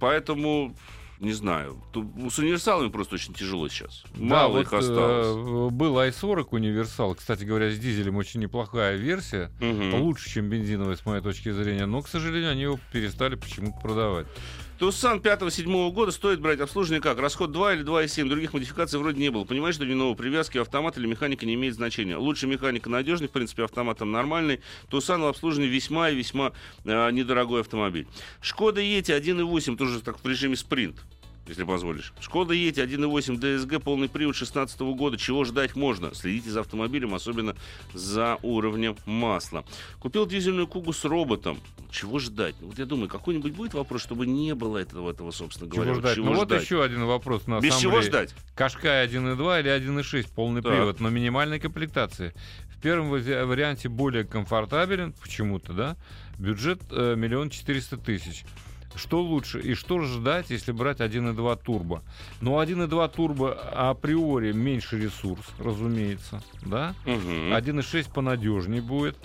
Поэтому, 0.00 0.74
не 1.20 1.32
знаю, 1.32 1.82
с 2.30 2.38
универсалами 2.38 2.88
просто 2.88 3.14
очень 3.14 3.34
тяжело 3.34 3.68
сейчас. 3.68 4.04
Мало 4.14 4.54
да, 4.54 4.60
их 4.62 4.72
вот, 4.72 4.78
осталось. 4.78 5.26
э, 5.26 5.70
был 5.70 5.98
i40 5.98 6.48
универсал. 6.50 7.14
Кстати 7.14 7.44
говоря, 7.44 7.70
с 7.70 7.78
дизелем 7.78 8.16
очень 8.16 8.40
неплохая 8.40 8.96
версия. 8.96 9.50
Мгм. 9.60 9.94
Лучше, 10.02 10.30
чем 10.30 10.48
бензиновая, 10.48 10.96
с 10.96 11.06
моей 11.06 11.22
точки 11.22 11.50
зрения. 11.52 11.86
Но, 11.86 12.02
к 12.02 12.08
сожалению, 12.08 12.50
они 12.50 12.62
его 12.62 12.78
перестали 12.92 13.36
почему-то 13.36 13.78
продавать. 13.80 14.26
Тусан 14.78 15.18
5-7 15.18 15.92
года 15.92 16.10
стоит 16.10 16.40
брать 16.40 16.58
обслуживание 16.58 17.00
как? 17.00 17.18
Расход 17.18 17.52
2 17.52 17.74
или 17.74 17.84
2,7. 17.84 18.28
Других 18.28 18.52
модификаций 18.52 18.98
вроде 18.98 19.20
не 19.20 19.30
было. 19.30 19.44
Понимаешь, 19.44 19.76
что 19.76 19.86
ни 19.86 19.94
нового 19.94 20.16
привязки, 20.16 20.58
автомат 20.58 20.98
или 20.98 21.06
механика 21.06 21.46
не 21.46 21.54
имеет 21.54 21.74
значения. 21.74 22.16
Лучше 22.16 22.48
механика 22.48 22.90
надежный, 22.90 23.28
в 23.28 23.30
принципе, 23.30 23.64
автоматом 23.64 24.10
нормальный. 24.10 24.60
Тусан 24.90 25.22
в 25.22 25.26
обслуживании 25.26 25.70
весьма 25.70 26.10
и 26.10 26.16
весьма 26.16 26.52
э, 26.84 27.10
недорогой 27.12 27.60
автомобиль. 27.60 28.08
Шкода 28.40 28.80
Ети 28.80 29.12
1.8, 29.12 29.76
тоже 29.76 30.00
так 30.00 30.18
в 30.22 30.28
режиме 30.28 30.56
спринт 30.56 30.96
если 31.46 31.64
позволишь. 31.64 32.12
Шкода 32.20 32.54
Ети 32.54 32.80
1.8 32.80 33.38
DSG, 33.38 33.80
полный 33.80 34.08
привод 34.08 34.34
2016 34.34 34.80
года. 34.80 35.16
Чего 35.16 35.44
ждать 35.44 35.76
можно? 35.76 36.14
Следите 36.14 36.50
за 36.50 36.60
автомобилем, 36.60 37.14
особенно 37.14 37.54
за 37.92 38.38
уровнем 38.42 38.96
масла. 39.06 39.64
Купил 40.00 40.26
дизельную 40.26 40.66
Кугу 40.66 40.92
с 40.92 41.04
роботом. 41.04 41.58
Чего 41.90 42.18
ждать? 42.18 42.56
Вот 42.60 42.78
я 42.78 42.86
думаю, 42.86 43.08
какой-нибудь 43.08 43.52
будет 43.52 43.74
вопрос, 43.74 44.02
чтобы 44.02 44.26
не 44.26 44.54
было 44.54 44.78
этого, 44.78 45.10
этого 45.10 45.30
собственно 45.30 45.70
говоря. 45.70 45.92
Чего 45.92 46.00
ждать? 46.00 46.14
Чего 46.16 46.26
ну 46.26 46.34
ждать? 46.34 46.50
вот 46.50 46.62
еще 46.62 46.82
один 46.82 47.04
вопрос 47.04 47.46
на 47.46 47.60
Без 47.60 47.76
чего 47.76 48.00
ждать? 48.02 48.34
Кашкай 48.54 49.06
1.2 49.06 49.60
или 49.60 49.70
1.6 49.70 50.28
полный 50.34 50.62
Так. 50.62 50.72
привод, 50.72 51.00
но 51.00 51.10
минимальной 51.10 51.60
комплектации. 51.60 52.34
В 52.76 52.80
первом 52.80 53.10
варианте 53.10 53.88
более 53.88 54.24
комфортабелен, 54.24 55.12
почему-то, 55.22 55.72
да? 55.72 55.96
Бюджет 56.38 56.80
э, 56.90 57.14
миллион 57.16 57.50
четыреста 57.50 57.96
тысяч. 57.96 58.44
Что 58.96 59.20
лучше 59.20 59.60
и 59.60 59.74
что 59.74 60.00
ждать, 60.02 60.50
если 60.50 60.70
брать 60.72 61.00
1.2 61.00 61.58
турбо? 61.64 62.02
Ну, 62.40 62.60
1.2 62.60 63.08
турбо 63.14 63.52
априори 63.52 64.52
меньше 64.52 64.98
ресурс, 65.00 65.44
разумеется, 65.58 66.42
да? 66.62 66.94
Мгм. 67.04 67.52
1.6 67.52 68.12
понадежнее 68.12 68.82
будет. 68.82 69.16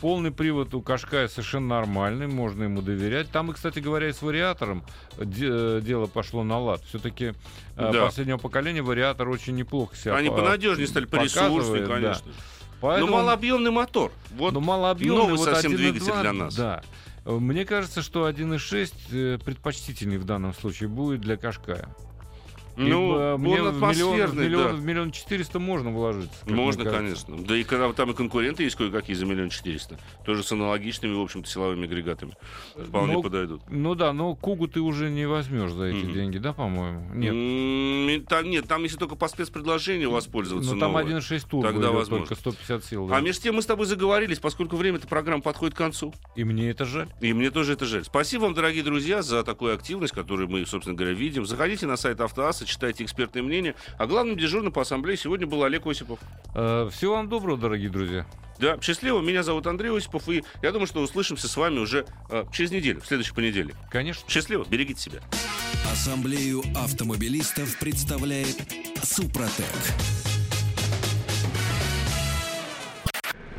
Полный 0.00 0.30
привод 0.30 0.72
у 0.74 0.80
Кашкая 0.80 1.28
совершенно 1.28 1.68
нормальный, 1.80 2.26
можно 2.26 2.62
ему 2.64 2.80
доверять. 2.80 3.30
Там, 3.30 3.50
и, 3.50 3.54
кстати 3.54 3.80
говоря, 3.80 4.08
и 4.08 4.12
с 4.14 4.22
вариатором 4.22 4.82
де- 5.18 5.48
э, 5.50 5.80
дело 5.84 6.06
пошло 6.06 6.42
на 6.42 6.58
лад. 6.58 6.82
Все-таки 6.88 7.34
Да. 7.76 7.92
последнего 8.06 8.38
поколения 8.38 8.80
вариатор 8.80 9.28
очень 9.28 9.54
неплохо 9.56 9.94
себя 9.96 10.14
Они 10.16 10.30
по- 10.30 10.36
понадежнее 10.36 10.86
стали, 10.88 11.04
показывает, 11.04 11.86
да. 11.86 11.94
конечно. 11.94 12.32
Поэтому- 12.80 13.10
Но 13.10 13.16
малообъемный 13.18 13.70
мотор. 13.70 14.10
Вот 14.30 14.54
но 14.54 14.60
малообъемный, 14.60 15.18
новый 15.18 15.36
вот 15.36 15.44
совсем 15.44 15.72
1.2, 15.72 15.76
двигатель 15.92 16.20
для 16.22 16.32
нас. 16.32 16.54
Да. 16.56 16.82
Мне 17.24 17.64
кажется, 17.64 18.02
что 18.02 18.28
1.6 18.28 18.92
э, 19.12 19.38
предпочтительней 19.38 20.16
в 20.16 20.24
данном 20.24 20.54
случае 20.54 20.88
будет 20.88 21.20
для 21.20 21.36
Кашкая. 21.36 21.88
Ну, 22.88 23.36
мне 23.38 23.54
он 23.54 23.58
миллион, 23.60 23.74
атмосферный, 23.76 24.44
миллион, 24.46 24.62
да. 24.64 24.72
в 24.74 24.84
миллион 24.84 25.10
четыреста 25.10 25.58
можно 25.58 25.90
вложиться. 25.90 26.30
Можно, 26.46 26.84
конечно. 26.84 27.36
Да 27.38 27.56
и 27.56 27.64
когда 27.64 27.92
там 27.92 28.10
и 28.10 28.14
конкуренты 28.14 28.62
есть 28.62 28.76
кое-какие 28.76 29.14
за 29.16 29.26
миллион 29.26 29.50
четыреста. 29.50 29.98
Тоже 30.24 30.42
с 30.42 30.52
аналогичными, 30.52 31.14
в 31.14 31.20
общем-то, 31.20 31.48
силовыми 31.48 31.84
агрегатами. 31.84 32.32
Вполне 32.76 33.14
Ну, 33.14 33.22
подойдут. 33.22 33.62
Ну 33.68 33.94
да, 33.94 34.12
но 34.12 34.34
Кугу 34.34 34.68
ты 34.68 34.80
уже 34.80 35.10
не 35.10 35.26
возьмешь 35.26 35.72
за 35.72 35.84
эти 35.84 36.04
Мгм. 36.04 36.12
деньги, 36.14 36.38
да, 36.38 36.52
по-моему? 36.52 37.14
Нет. 37.14 37.32
М, 37.34 38.26
Там, 38.26 38.48
нет, 38.50 38.66
там 38.68 38.82
если 38.82 38.96
только 38.96 39.14
по 39.16 39.28
спецпредложению 39.28 40.10
воспользоваться. 40.10 40.74
Ну 40.74 40.80
там 40.80 40.92
новое. 40.92 41.04
1.6 41.04 41.46
турбо 41.48 41.68
Тогда 41.72 41.90
возможно. 41.90 42.26
только 42.26 42.40
150 42.40 42.84
сил. 42.84 43.06
да. 43.06 43.16
А 43.16 43.20
между 43.20 43.42
тем 43.42 43.56
мы 43.56 43.62
с 43.62 43.66
тобой 43.66 43.86
заговорились, 43.86 44.38
поскольку 44.38 44.76
время-то 44.76 45.06
программы 45.06 45.42
подходит 45.42 45.74
к 45.74 45.78
концу. 45.78 46.12
И 46.36 46.44
мне 46.44 46.70
это 46.70 46.84
жаль. 46.84 47.08
И 47.20 47.32
мне 47.32 47.50
тоже 47.50 47.74
это 47.74 47.84
жаль. 47.84 48.04
Спасибо 48.04 48.42
вам, 48.42 48.54
дорогие 48.54 48.82
друзья, 48.82 49.22
за 49.22 49.42
такую 49.44 49.74
активность, 49.74 50.12
которую 50.14 50.48
мы, 50.48 50.64
собственно 50.66 50.96
говоря, 50.96 51.14
видим. 51.14 51.44
Заходите 51.46 51.86
на 51.86 51.96
сайт 51.96 52.20
Автоаса, 52.20 52.66
читайте 52.70 53.04
экспертные 53.04 53.42
мнения. 53.42 53.74
А 53.98 54.06
главным 54.06 54.36
дежурным 54.36 54.72
по 54.72 54.82
ассамблее 54.82 55.16
сегодня 55.16 55.46
был 55.46 55.62
Олег 55.64 55.86
Осипов. 55.86 56.18
Э, 56.54 56.88
всего 56.92 57.14
вам 57.14 57.28
доброго, 57.28 57.58
дорогие 57.58 57.90
друзья. 57.90 58.26
Да, 58.58 58.78
счастливо. 58.80 59.20
Меня 59.20 59.42
зовут 59.42 59.66
Андрей 59.66 59.96
Осипов, 59.96 60.28
и 60.28 60.44
я 60.62 60.70
думаю, 60.70 60.86
что 60.86 61.00
услышимся 61.00 61.48
с 61.48 61.56
вами 61.56 61.78
уже 61.78 62.06
э, 62.28 62.44
через 62.52 62.70
неделю, 62.70 63.00
в 63.00 63.06
следующий 63.06 63.32
понедельник. 63.32 63.74
Конечно. 63.90 64.28
Счастливо, 64.28 64.64
берегите 64.68 65.00
себя. 65.00 65.20
Ассамблею 65.90 66.62
автомобилистов 66.76 67.78
представляет 67.78 68.56
Супротек. 69.02 69.66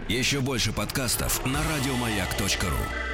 Еще 0.08 0.42
больше 0.42 0.74
подкастов 0.74 1.46
на 1.46 1.62
радиомаяк.ру. 1.64 3.11